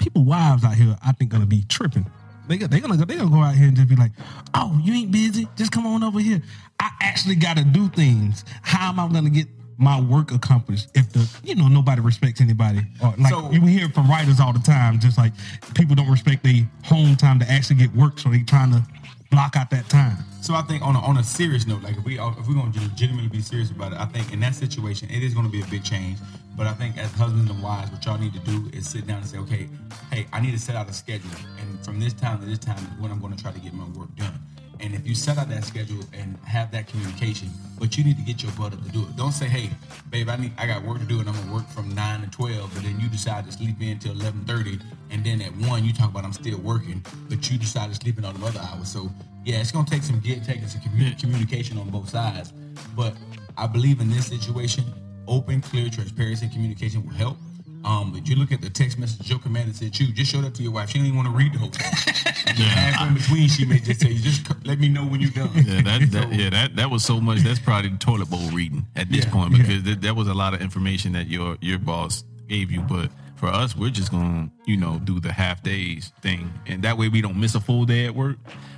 people, 0.00 0.24
wives 0.24 0.64
out 0.64 0.74
here, 0.74 0.96
I 1.04 1.12
think, 1.12 1.30
gonna 1.30 1.46
be 1.46 1.62
tripping. 1.68 2.06
They 2.48 2.56
they 2.58 2.80
gonna 2.80 2.96
they 3.04 3.16
gonna 3.16 3.30
go 3.30 3.42
out 3.42 3.54
here 3.54 3.68
and 3.68 3.76
just 3.76 3.88
be 3.88 3.96
like, 3.96 4.12
"Oh, 4.54 4.78
you 4.82 4.94
ain't 4.94 5.10
busy? 5.10 5.48
Just 5.56 5.72
come 5.72 5.86
on 5.86 6.02
over 6.02 6.20
here." 6.20 6.42
I 6.80 6.90
actually 7.02 7.36
got 7.36 7.56
to 7.56 7.64
do 7.64 7.88
things. 7.88 8.44
How 8.62 8.88
am 8.90 9.00
I 9.00 9.08
gonna 9.08 9.30
get 9.30 9.48
my 9.78 10.00
work 10.00 10.32
accomplished 10.32 10.88
if 10.94 11.12
the 11.12 11.28
you 11.42 11.54
know 11.54 11.68
nobody 11.68 12.00
respects 12.00 12.40
anybody? 12.40 12.80
Or 13.02 13.14
like 13.18 13.30
So- 13.32 13.50
you 13.50 13.60
hear 13.62 13.88
from 13.88 14.08
writers 14.08 14.40
all 14.40 14.52
the 14.52 14.58
time, 14.60 14.98
just 15.00 15.18
like 15.18 15.32
people 15.74 15.94
don't 15.94 16.10
respect 16.10 16.42
their 16.44 16.68
home 16.84 17.16
time 17.16 17.38
to 17.40 17.50
actually 17.50 17.76
get 17.76 17.94
work, 17.94 18.18
so 18.18 18.28
they 18.30 18.42
trying 18.42 18.72
to 18.72 18.82
block 19.30 19.56
out 19.56 19.70
that 19.70 19.88
time. 19.88 20.16
So 20.40 20.54
I 20.54 20.62
think 20.62 20.82
on 20.82 20.94
a, 20.94 21.00
on 21.00 21.16
a 21.16 21.24
serious 21.24 21.66
note, 21.66 21.82
like 21.82 21.96
if 21.96 22.04
we 22.04 22.18
if 22.18 22.48
we're 22.48 22.54
gonna 22.54 22.70
legitimately 22.74 23.28
be 23.28 23.40
serious 23.40 23.70
about 23.70 23.92
it, 23.92 23.98
I 23.98 24.04
think 24.06 24.32
in 24.32 24.40
that 24.40 24.54
situation 24.54 25.08
it 25.10 25.22
is 25.22 25.34
gonna 25.34 25.48
be 25.48 25.62
a 25.62 25.66
big 25.66 25.82
change. 25.82 26.18
But 26.56 26.68
I 26.68 26.72
think 26.74 26.96
as 26.98 27.10
husbands 27.12 27.50
and 27.50 27.60
wives, 27.60 27.90
what 27.90 28.04
y'all 28.04 28.18
need 28.18 28.32
to 28.34 28.38
do 28.40 28.70
is 28.72 28.88
sit 28.88 29.06
down 29.08 29.18
and 29.18 29.26
say, 29.26 29.38
okay, 29.38 29.68
hey, 30.12 30.26
I 30.32 30.40
need 30.40 30.52
to 30.52 30.58
set 30.58 30.76
out 30.76 30.88
a 30.88 30.92
schedule, 30.92 31.30
and 31.60 31.84
from 31.84 31.98
this 31.98 32.12
time 32.12 32.38
to 32.40 32.46
this 32.46 32.60
time 32.60 32.76
is 32.78 33.00
when 33.00 33.10
I'm 33.10 33.20
gonna 33.20 33.36
try 33.36 33.50
to 33.50 33.58
get 33.58 33.72
my 33.74 33.86
work 33.98 34.14
done. 34.16 34.38
And 34.80 34.94
if 34.94 35.06
you 35.06 35.14
set 35.14 35.38
out 35.38 35.48
that 35.48 35.64
schedule 35.64 36.02
and 36.12 36.36
have 36.44 36.70
that 36.72 36.86
communication, 36.88 37.48
but 37.78 37.96
you 37.96 38.04
need 38.04 38.16
to 38.16 38.22
get 38.22 38.42
your 38.42 38.52
butt 38.52 38.72
up 38.72 38.82
to 38.84 38.88
do 38.90 39.02
it. 39.02 39.16
Don't 39.16 39.32
say, 39.32 39.46
hey, 39.46 39.70
babe, 40.10 40.28
I 40.28 40.36
need 40.36 40.52
I 40.58 40.66
got 40.66 40.82
work 40.84 40.98
to 40.98 41.04
do 41.04 41.20
and 41.20 41.28
I'm 41.28 41.34
gonna 41.34 41.52
work 41.52 41.68
from 41.68 41.94
nine 41.94 42.22
to 42.22 42.30
twelve, 42.30 42.72
but 42.74 42.82
then 42.82 42.98
you 43.00 43.08
decide 43.08 43.44
to 43.46 43.52
sleep 43.52 43.80
in 43.80 43.98
till 43.98 44.12
eleven 44.12 44.44
thirty, 44.44 44.78
and 45.10 45.24
then 45.24 45.40
at 45.40 45.54
one 45.68 45.84
you 45.84 45.92
talk 45.92 46.10
about 46.10 46.24
I'm 46.24 46.32
still 46.32 46.58
working, 46.58 47.04
but 47.28 47.50
you 47.50 47.58
decide 47.58 47.88
to 47.90 47.94
sleep 47.94 48.18
in 48.18 48.24
all 48.24 48.32
the 48.32 48.46
other 48.46 48.60
hours. 48.60 48.88
So 48.88 49.10
yeah, 49.44 49.60
it's 49.60 49.72
gonna 49.72 49.86
take 49.86 50.02
some 50.02 50.20
take 50.20 50.36
and 50.48 50.70
some 50.70 50.80
commu- 50.80 51.18
communication 51.18 51.78
on 51.78 51.90
both 51.90 52.10
sides. 52.10 52.52
But 52.96 53.14
I 53.56 53.66
believe 53.66 54.00
in 54.00 54.10
this 54.10 54.26
situation, 54.26 54.84
open, 55.26 55.60
clear, 55.60 55.88
transparency, 55.90 56.46
and 56.46 56.54
communication 56.54 57.04
will 57.04 57.14
help. 57.14 57.36
Um, 57.84 58.12
but 58.12 58.26
you 58.26 58.36
look 58.36 58.50
at 58.50 58.62
the 58.62 58.70
text 58.70 58.98
message 58.98 59.28
your 59.28 59.38
commander 59.38 59.74
sent 59.74 60.00
you, 60.00 60.06
just 60.12 60.32
showed 60.32 60.44
up 60.44 60.54
to 60.54 60.62
your 60.62 60.72
wife. 60.72 60.88
She 60.88 60.94
didn't 60.94 61.08
even 61.08 61.16
want 61.18 61.28
to 61.28 61.34
read 61.34 61.52
the 61.52 61.58
whole 61.58 61.70
thing. 61.70 61.92
Yeah. 62.56 62.66
Halfway 62.66 63.08
in 63.08 63.14
between, 63.14 63.48
she 63.48 63.64
may 63.64 63.78
just 63.80 64.00
say, 64.00 64.14
"Just 64.14 64.46
let 64.64 64.78
me 64.78 64.88
know 64.88 65.04
when 65.04 65.20
you're 65.20 65.30
done." 65.30 65.50
Yeah, 65.54 65.82
that, 65.82 66.00
that 66.12 66.22
So- 66.22 66.28
yeah 66.30 66.50
that 66.50 66.76
that 66.76 66.88
was 66.90 67.04
so 67.04 67.20
much. 67.20 67.40
That's 67.40 67.58
probably 67.58 67.90
the 67.90 67.96
toilet 67.98 68.30
bowl 68.30 68.48
reading 68.50 68.86
at 68.94 69.10
this 69.10 69.24
Yeah, 69.24 69.32
point 69.32 69.52
yeah. 69.52 69.58
because 69.62 69.82
th- 69.82 69.98
that 70.00 70.14
was 70.14 70.28
a 70.28 70.34
lot 70.34 70.54
of 70.54 70.60
information 70.62 71.12
that 71.12 71.26
your 71.26 71.56
your 71.60 71.80
boss 71.80 72.22
gave 72.48 72.70
you. 72.70 72.80
But 72.82 73.10
for 73.34 73.48
us, 73.48 73.74
we're 73.76 73.90
just 73.90 74.12
gonna, 74.12 74.50
you 74.66 74.76
know, 74.76 75.00
do 75.02 75.18
the 75.18 75.32
half 75.32 75.64
days 75.64 76.12
thing, 76.22 76.48
and 76.66 76.82
that 76.84 76.96
way 76.96 77.08
we 77.08 77.20
don't 77.20 77.36
miss 77.36 77.56
a 77.56 77.60
full 77.60 77.84
day 77.86 78.06
at 78.06 78.14
work. 78.14 78.36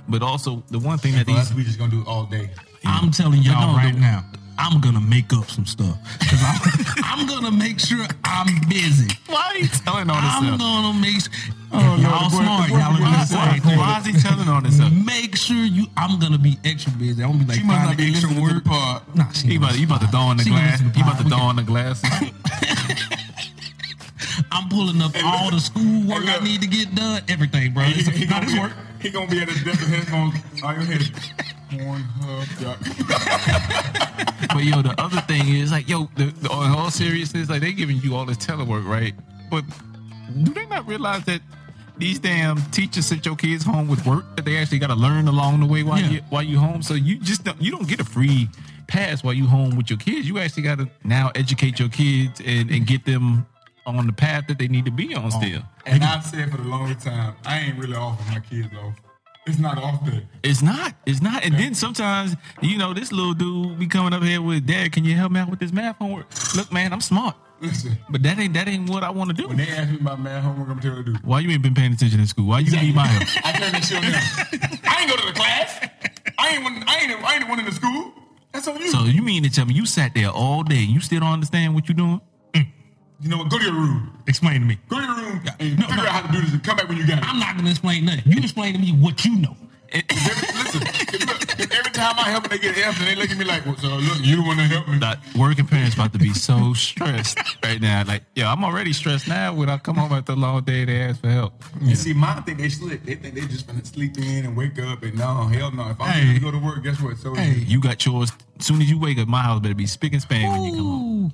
But 0.09 0.23
also 0.23 0.63
the 0.71 0.79
one 0.79 0.97
thing 0.97 1.13
that 1.13 1.25
For 1.27 1.33
us, 1.33 1.49
these 1.49 1.57
we 1.57 1.63
just 1.63 1.77
gonna 1.77 1.91
do 1.91 2.03
all 2.07 2.23
day. 2.25 2.49
I'm 2.83 3.11
telling 3.11 3.43
y'all 3.43 3.73
no, 3.73 3.77
right 3.77 3.93
the- 3.93 3.99
now, 3.99 4.25
I'm 4.59 4.81
gonna 4.81 4.99
make 5.01 5.31
up 5.33 5.49
some 5.49 5.65
stuff 5.65 5.97
because 6.19 6.41
I'm, 6.43 6.59
I'm 7.21 7.27
gonna 7.27 7.51
make 7.51 7.79
sure 7.79 8.05
I'm 8.23 8.47
busy. 8.67 9.07
why 9.27 9.51
are 9.53 9.57
you 9.57 9.67
telling 9.67 10.09
on 10.09 10.17
I'm 10.17 10.43
himself? 10.45 10.59
gonna 10.59 10.99
make 10.99 11.21
sure. 11.21 11.31
Oh, 11.69 11.79
no, 11.79 11.95
y'all 12.09 12.29
smart. 12.29 12.69
Y'all 12.69 12.79
are 12.81 12.97
doing 12.97 13.11
the 13.11 13.17
the 13.17 13.25
same 13.25 13.61
same. 13.61 13.77
Why 13.77 13.99
is 13.99 14.05
he 14.05 14.13
telling 14.13 14.47
on 14.47 14.63
himself? 14.63 14.91
Make 14.93 15.35
sure 15.35 15.57
you. 15.57 15.85
I'm 15.97 16.17
gonna 16.19 16.37
be 16.37 16.57
extra 16.65 16.91
busy. 16.93 17.21
I'm 17.23 17.31
gonna 17.33 17.43
be 17.43 17.49
like 17.49 17.59
She 17.59 17.63
must 17.65 17.85
not 17.85 17.97
be 17.97 18.09
extra 18.09 18.29
listening 18.29 18.47
to 18.47 18.53
the 18.53 18.59
work. 18.59 18.65
pod. 18.65 19.15
Nah, 19.15 19.31
she 19.31 19.47
He 19.47 19.55
about, 19.57 19.75
he 19.75 19.83
about 19.83 20.01
to 20.01 20.07
throw 20.07 20.19
on 20.21 20.37
the 20.37 20.43
She 20.43 20.49
glass. 20.49 20.79
He 20.79 21.01
about 21.01 21.17
to 21.19 21.23
throw 21.25 21.37
on 21.39 21.55
the 21.57 21.63
glasses. 21.63 22.09
I'm 24.51 24.69
pulling 24.69 25.01
up 25.01 25.11
all 25.25 25.51
the 25.51 25.59
school 25.59 26.07
work 26.07 26.23
Hey, 26.23 26.37
I 26.39 26.43
need 26.43 26.61
to 26.61 26.67
get 26.67 26.93
done. 26.95 27.21
Everything, 27.27 27.73
bro. 27.73 27.83
He, 27.83 27.99
It's, 27.99 28.07
he, 28.09 28.25
gonna 28.25 28.45
be, 28.45 28.59
work. 28.59 28.71
he 29.01 29.09
gonna 29.09 29.27
be 29.27 29.41
at 29.41 29.49
his 29.49 29.63
desk 29.63 29.79
with 29.81 29.89
headphones. 29.89 30.35
All 30.63 30.73
your 30.73 30.83
head. 30.83 31.01
Pornhub. 31.69 32.77
But 34.53 34.63
yo, 34.63 34.81
the 34.81 34.99
other 34.99 35.21
thing 35.21 35.47
is 35.47 35.71
like, 35.71 35.87
yo, 35.87 36.09
the, 36.15 36.25
the, 36.25 36.49
in 36.49 36.71
all 36.71 36.89
seriousness, 36.89 37.49
like 37.49 37.61
they 37.61 37.73
giving 37.73 37.97
you 37.97 38.15
all 38.15 38.25
this 38.25 38.37
telework, 38.37 38.87
right? 38.87 39.13
But 39.51 39.63
do 40.43 40.53
they 40.53 40.65
not 40.65 40.87
realize 40.87 41.25
that 41.25 41.41
these 41.97 42.19
damn 42.19 42.61
teachers 42.71 43.05
sent 43.05 43.25
your 43.25 43.35
kids 43.35 43.63
home 43.63 43.87
with 43.87 44.05
work 44.05 44.35
that 44.35 44.45
they 44.45 44.57
actually 44.57 44.79
got 44.79 44.87
to 44.87 44.95
learn 44.95 45.27
along 45.27 45.59
the 45.59 45.65
way 45.65 45.83
while 45.83 45.99
Yeah. 45.99 46.09
you 46.09 46.21
while 46.29 46.43
you 46.43 46.59
home? 46.59 46.81
So 46.81 46.93
you 46.93 47.17
just 47.19 47.43
don't, 47.43 47.61
you 47.61 47.71
don't 47.71 47.87
get 47.87 47.99
a 47.99 48.03
free 48.03 48.49
pass 48.87 49.23
while 49.23 49.33
you 49.33 49.47
home 49.47 49.75
with 49.75 49.89
your 49.89 49.99
kids. 49.99 50.27
You 50.27 50.39
actually 50.39 50.63
got 50.63 50.79
to 50.79 50.89
now 51.03 51.31
educate 51.35 51.79
your 51.79 51.89
kids 51.89 52.41
and, 52.43 52.69
and 52.71 52.85
get 52.87 53.05
them 53.05 53.45
on 53.85 54.05
the 54.05 54.13
path 54.13 54.47
that 54.47 54.59
they 54.59 54.67
need 54.67 54.85
to 54.85 54.91
be 54.91 55.13
on 55.15 55.25
oh. 55.25 55.29
still. 55.29 55.61
And 55.85 56.03
I've 56.03 56.23
said 56.23 56.51
for 56.51 56.57
the 56.57 56.63
longest 56.63 57.05
time, 57.05 57.35
I 57.45 57.59
ain't 57.59 57.77
really 57.77 57.95
offering 57.95 58.29
my 58.29 58.39
kids 58.39 58.73
off. 58.75 58.95
It's 59.47 59.59
not 59.59 59.77
off 59.77 60.05
day. 60.05 60.25
It's 60.43 60.61
not. 60.61 60.93
It's 61.05 61.21
not. 61.21 61.43
And 61.45 61.55
then 61.55 61.73
sometimes, 61.73 62.35
you 62.61 62.77
know, 62.77 62.93
this 62.93 63.11
little 63.11 63.33
dude 63.33 63.79
be 63.79 63.87
coming 63.87 64.13
up 64.13 64.21
here 64.23 64.41
with, 64.41 64.65
Dad, 64.67 64.91
can 64.91 65.05
you 65.05 65.15
help 65.15 65.31
me 65.31 65.39
out 65.39 65.49
with 65.49 65.59
this 65.59 65.71
math 65.71 65.95
homework? 65.97 66.27
Look, 66.55 66.71
man, 66.71 66.91
I'm 66.93 67.01
smart. 67.01 67.35
Listen, 67.59 67.97
But 68.09 68.21
that 68.21 68.37
ain't 68.37 68.53
that 68.53 68.67
ain't 68.67 68.87
what 68.87 69.03
I 69.03 69.09
want 69.09 69.31
to 69.31 69.35
do. 69.35 69.47
when 69.47 69.57
they 69.57 69.67
ask 69.69 69.89
me 69.89 69.97
about 69.99 70.19
math 70.19 70.43
homework, 70.43 70.69
I'm 70.69 70.79
telling 70.79 70.97
you 70.97 71.03
to 71.05 71.13
do. 71.13 71.19
Why 71.23 71.39
you 71.39 71.49
ain't 71.49 71.63
been 71.63 71.73
paying 71.73 71.91
attention 71.91 72.19
in 72.19 72.27
school? 72.27 72.45
Why 72.47 72.59
you 72.59 72.71
need 72.79 72.93
my 72.93 73.07
help? 73.07 73.23
I 73.45 73.79
shit 73.81 73.97
on 73.97 74.03
them. 74.03 74.13
I 74.85 75.01
ain't 75.01 75.09
go 75.09 75.17
to 75.17 75.25
the 75.25 75.33
class. 75.33 75.87
I 76.37 76.49
ain't 76.49 76.63
one. 76.63 76.83
I 76.85 76.97
ain't. 76.99 77.23
I 77.23 77.35
ain't 77.35 77.49
one 77.49 77.59
in 77.59 77.65
the 77.65 77.71
school. 77.71 78.13
That's 78.51 78.67
on 78.67 78.79
you. 78.79 78.89
So 78.91 79.05
you 79.05 79.23
mean 79.23 79.41
to 79.43 79.49
tell 79.49 79.65
me 79.65 79.73
you 79.73 79.85
sat 79.87 80.13
there 80.13 80.29
all 80.29 80.61
day? 80.63 80.81
You 80.81 80.99
still 80.99 81.19
don't 81.21 81.33
understand 81.33 81.73
what 81.73 81.87
you're 81.89 81.95
doing? 81.95 82.21
You 83.21 83.29
know 83.29 83.37
what? 83.37 83.49
Go 83.49 83.57
to 83.57 83.63
your 83.65 83.73
room. 83.73 84.11
Explain 84.27 84.61
to 84.61 84.65
me. 84.67 84.77
Go 84.89 84.97
to 84.99 85.05
your 85.05 85.15
room 85.15 85.41
and 85.59 85.79
No, 85.79 85.87
figure 85.87 86.03
no. 86.03 86.09
out 86.09 86.09
how 86.09 86.21
to 86.27 86.31
do 86.31 86.41
this 86.41 86.51
and 86.53 86.63
come 86.63 86.77
back 86.77 86.87
when 86.87 86.97
you 86.97 87.07
got 87.07 87.19
it. 87.19 87.25
I'm 87.27 87.39
not 87.39 87.55
gonna 87.57 87.69
explain 87.69 88.05
nothing. 88.05 88.23
You 88.31 88.39
explain 88.41 88.73
to 88.73 88.79
me 88.79 88.91
what 88.91 89.23
you 89.25 89.37
know. 89.39 89.55
Listen, 89.93 90.81
if, 90.83 91.25
look, 91.25 91.59
if 91.59 91.71
every 91.71 91.91
time 91.91 92.15
I 92.19 92.23
help 92.29 92.43
them, 92.49 92.51
they 92.51 92.57
get 92.59 92.77
F, 92.77 92.99
and 92.99 93.07
they 93.07 93.15
look 93.15 93.31
at 93.31 93.37
me 93.37 93.45
like, 93.45 93.65
well, 93.65 93.77
so 93.77 93.87
look, 93.95 94.17
you 94.19 94.43
want 94.43 94.59
to 94.59 94.65
help 94.65 94.85
me. 94.89 94.97
That 94.99 95.19
working 95.37 95.65
parents 95.65 95.95
about 95.95 96.11
to 96.11 96.19
be 96.19 96.33
so 96.33 96.73
stressed 96.73 97.39
right 97.63 97.79
now. 97.79 98.03
Like, 98.05 98.23
yeah, 98.35 98.51
I'm 98.51 98.65
already 98.65 98.91
stressed 98.91 99.29
now 99.29 99.53
when 99.53 99.69
I 99.69 99.77
come 99.77 99.95
home 99.95 100.11
after 100.11 100.33
a 100.33 100.35
long 100.35 100.61
day. 100.63 100.83
They 100.83 100.99
ask 101.03 101.21
for 101.21 101.29
help. 101.29 101.63
You 101.81 101.95
see, 101.95 102.11
mine 102.13 102.43
think 102.43 102.57
they 102.57 102.67
slick. 102.67 103.05
They 103.05 103.15
think 103.15 103.33
they 103.35 103.41
just 103.47 103.65
gonna 103.65 103.83
sleep 103.85 104.17
in 104.17 104.45
and 104.45 104.57
wake 104.57 104.77
up, 104.77 105.03
and 105.03 105.17
no, 105.17 105.45
hell 105.47 105.71
no. 105.71 105.89
If 105.89 106.01
I'm 106.01 106.11
Hey. 106.11 106.25
gonna 106.27 106.39
go 106.41 106.51
to 106.51 106.57
work, 106.65 106.83
guess 106.83 106.99
what? 107.01 107.17
So 107.17 107.33
Hey. 107.35 107.53
you. 107.65 107.79
Got 107.79 107.97
chores. 107.99 108.33
As 108.59 108.65
soon 108.65 108.81
as 108.81 108.89
you 108.89 108.99
wake 108.99 109.17
up, 109.19 109.29
my 109.29 109.41
house 109.41 109.61
better 109.61 109.73
be 109.73 109.87
spick 109.87 110.11
and 110.11 110.21
span 110.21 110.51
when 110.51 110.63
you 110.65 110.75
come 110.75 110.85
home. 110.85 111.33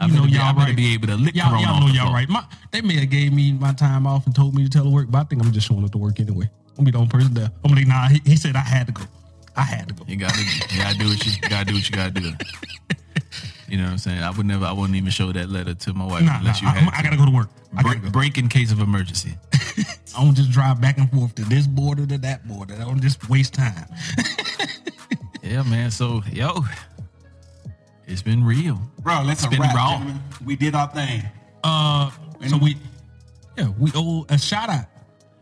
Ooh. 0.00 0.04
I 0.04 0.06
You 0.06 0.12
know 0.14 0.24
y'all 0.26 0.54
right. 0.54 0.76
be 0.76 0.94
able 0.94 1.08
to 1.08 1.16
lick 1.16 1.34
Y'all, 1.34 1.48
Corona 1.50 1.62
y'all 1.62 1.80
know 1.80 1.92
y'all 1.92 2.12
right. 2.12 2.28
My, 2.28 2.44
they 2.70 2.80
may 2.82 2.96
have 3.00 3.10
gave 3.10 3.32
me 3.32 3.52
my 3.52 3.72
time 3.72 4.06
off 4.06 4.26
and 4.26 4.34
told 4.34 4.54
me 4.54 4.64
to 4.64 4.70
tell 4.70 4.84
her 4.84 4.90
work, 4.90 5.06
but 5.10 5.18
I 5.18 5.24
think 5.24 5.42
I'm 5.44 5.50
just 5.52 5.66
showing 5.66 5.84
up 5.84 5.90
to 5.92 5.98
work 5.98 6.20
anyway. 6.20 6.48
I'm 6.70 6.84
gonna 6.84 6.84
be 6.86 6.90
the 6.92 6.98
only 6.98 7.10
person 7.10 7.34
there. 7.34 7.50
I'm 7.64 7.70
gonna 7.70 7.76
like, 7.80 7.88
nah. 7.88 8.08
He, 8.08 8.20
he 8.24 8.36
said 8.36 8.54
I 8.56 8.60
had 8.60 8.86
to 8.86 8.92
go. 8.92 9.02
I 9.56 9.62
had 9.62 9.88
to 9.88 9.94
go. 9.94 10.04
You 10.06 10.16
gotta, 10.16 10.38
you 10.40 10.78
gotta 10.80 10.96
do 10.98 11.08
what 11.08 11.26
you, 11.26 11.32
you 11.42 11.48
gotta 11.48 11.64
do 11.64 11.74
what 11.74 11.90
you 11.90 11.96
gotta 11.96 12.10
do. 12.12 12.32
You 13.68 13.76
know 13.76 13.84
what 13.84 13.90
I'm 13.92 13.98
saying? 13.98 14.22
I 14.22 14.30
would 14.30 14.46
never, 14.46 14.64
I 14.64 14.72
wouldn't 14.72 14.96
even 14.96 15.10
show 15.10 15.30
that 15.30 15.50
letter 15.50 15.74
to 15.74 15.92
my 15.92 16.06
wife 16.06 16.22
Nah, 16.22 16.32
nah. 16.32 16.38
unless 16.38 16.62
you 16.62 16.68
I, 16.68 16.70
had 16.70 16.94
I 16.94 17.02
gotta 17.02 17.18
go 17.18 17.26
to 17.26 17.30
work. 17.30 17.48
I 17.76 17.82
break, 17.82 18.02
go. 18.02 18.08
break 18.08 18.38
in 18.38 18.48
case 18.48 18.72
of 18.72 18.80
emergency. 18.80 19.34
I 20.16 20.24
don't 20.24 20.34
just 20.34 20.50
drive 20.50 20.80
back 20.80 20.96
and 20.96 21.10
forth 21.10 21.34
to 21.34 21.42
this 21.44 21.66
border 21.66 22.06
to 22.06 22.16
that 22.16 22.48
border. 22.48 22.74
I 22.76 22.78
don't 22.78 23.02
just 23.02 23.28
waste 23.28 23.52
time. 23.52 23.86
yeah, 25.42 25.62
man. 25.64 25.90
So, 25.90 26.22
yo, 26.32 26.64
it's 28.08 28.22
been 28.22 28.44
real. 28.44 28.80
Bro, 29.00 29.22
let's 29.26 29.46
been 29.46 29.60
wrap, 29.60 29.74
raw. 29.74 29.90
gentlemen. 29.98 30.20
We 30.44 30.56
did 30.56 30.74
our 30.74 30.88
thing. 30.88 31.22
Uh, 31.62 32.10
so 32.48 32.56
we, 32.58 32.76
yeah, 33.56 33.68
we 33.78 33.90
owe 33.94 34.24
a 34.28 34.38
shout 34.38 34.68
out. 34.68 34.86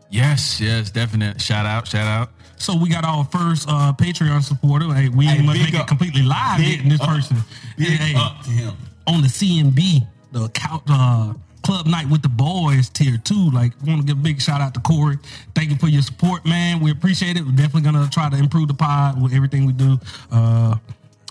Yes, 0.09 0.61
yes, 0.61 0.89
definite. 0.89 1.41
Shout 1.41 1.65
out, 1.65 1.87
shout 1.87 2.07
out. 2.07 2.29
So 2.57 2.75
we 2.75 2.89
got 2.89 3.03
our 3.03 3.23
first 3.25 3.67
uh, 3.69 3.93
Patreon 3.97 4.41
supporter. 4.43 4.91
Hey, 4.93 5.09
we 5.09 5.25
Hey, 5.25 5.37
ain't 5.37 5.45
must 5.45 5.59
make 5.59 5.73
it 5.73 5.87
completely 5.87 6.23
live 6.23 6.57
Big 6.59 6.77
getting 6.77 6.89
this 6.89 7.01
up. 7.01 7.09
person. 7.09 7.37
Big 7.77 7.87
Hey, 7.87 8.13
hey, 8.13 8.19
up 8.19 8.41
to 8.43 8.49
him. 8.49 8.73
on 9.05 9.21
the 9.21 9.27
CMB, 9.27 10.07
the 10.31 10.49
couch, 10.49 10.81
uh, 10.89 11.33
club 11.61 11.85
night 11.87 12.09
with 12.09 12.21
the 12.21 12.29
boys 12.29 12.89
tier 12.89 13.17
two. 13.17 13.51
Like, 13.51 13.73
want 13.85 14.01
to 14.01 14.07
give 14.07 14.17
a 14.17 14.21
big 14.21 14.41
shout 14.41 14.61
out 14.61 14.73
to 14.73 14.79
Corey. 14.79 15.17
Thank 15.53 15.69
you 15.71 15.75
for 15.75 15.87
your 15.87 16.01
support, 16.01 16.45
man. 16.45 16.79
We 16.79 16.89
appreciate 16.91 17.37
it. 17.37 17.45
We're 17.45 17.51
definitely 17.51 17.81
gonna 17.81 18.09
try 18.09 18.29
to 18.29 18.37
improve 18.37 18.69
the 18.69 18.73
pod 18.73 19.21
with 19.21 19.33
everything 19.33 19.65
we 19.65 19.73
do. 19.73 19.99
Uh, 20.31 20.77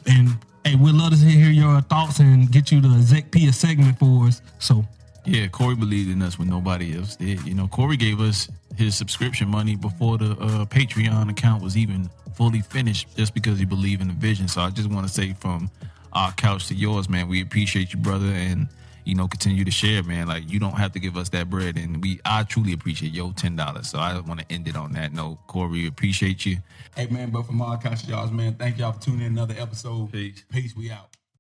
and 0.06 0.36
hey, 0.66 0.74
we'd 0.74 0.94
love 0.94 1.10
to 1.10 1.16
hear 1.16 1.50
your 1.50 1.80
thoughts 1.82 2.18
and 2.18 2.50
get 2.50 2.72
you 2.72 2.80
the 2.80 2.88
Zec 2.88 3.30
Pia 3.30 3.52
segment 3.52 3.98
for 3.98 4.26
us. 4.26 4.42
So 4.58 4.84
Yeah, 5.24 5.46
Corey 5.46 5.76
believed 5.76 6.10
in 6.10 6.22
us 6.22 6.38
when 6.38 6.48
nobody 6.48 6.96
else 6.96 7.16
did. 7.16 7.46
You 7.46 7.54
know, 7.54 7.68
Corey 7.68 7.96
gave 7.96 8.20
us 8.20 8.48
his 8.76 8.96
subscription 8.96 9.48
money 9.48 9.76
before 9.76 10.18
the 10.18 10.32
uh, 10.32 10.64
Patreon 10.66 11.30
account 11.30 11.62
was 11.62 11.76
even 11.76 12.10
fully 12.34 12.60
finished, 12.60 13.16
just 13.16 13.32
because 13.32 13.58
he 13.58 13.64
believed 13.64 14.02
in 14.02 14.08
the 14.08 14.14
vision. 14.14 14.48
So 14.48 14.60
I 14.60 14.70
just 14.70 14.90
want 14.90 15.06
to 15.06 15.12
say, 15.12 15.34
from 15.34 15.70
our 16.12 16.32
couch 16.32 16.66
to 16.68 16.74
yours, 16.74 17.08
man, 17.08 17.28
we 17.28 17.42
appreciate 17.42 17.92
you, 17.92 18.00
brother, 18.00 18.26
and 18.26 18.66
you 19.04 19.14
know, 19.14 19.28
continue 19.28 19.64
to 19.64 19.70
share, 19.70 20.02
man. 20.02 20.26
Like 20.26 20.50
you 20.50 20.58
don't 20.58 20.76
have 20.76 20.92
to 20.92 20.98
give 20.98 21.16
us 21.16 21.28
that 21.28 21.48
bread, 21.48 21.76
and 21.76 22.02
we 22.02 22.20
I 22.24 22.42
truly 22.42 22.72
appreciate 22.72 23.12
your 23.12 23.32
ten 23.32 23.54
dollars. 23.54 23.88
So 23.88 23.98
I 23.98 24.18
want 24.18 24.40
to 24.40 24.46
end 24.50 24.66
it 24.66 24.76
on 24.76 24.92
that 24.94 25.12
note. 25.12 25.38
Corey, 25.46 25.86
appreciate 25.86 26.44
you. 26.44 26.58
Hey 26.96 27.08
man, 27.08 27.28
but 27.28 27.42
from 27.42 27.60
all 27.60 27.74
accounts, 27.74 28.08
y'all, 28.08 28.26
man, 28.30 28.54
thank 28.54 28.78
y'all 28.78 28.92
for 28.92 29.00
tuning 29.02 29.26
in 29.26 29.32
another 29.32 29.54
episode. 29.58 30.10
Peace. 30.12 30.44
Peace. 30.50 30.74
We 30.74 30.90
out. 30.90 31.15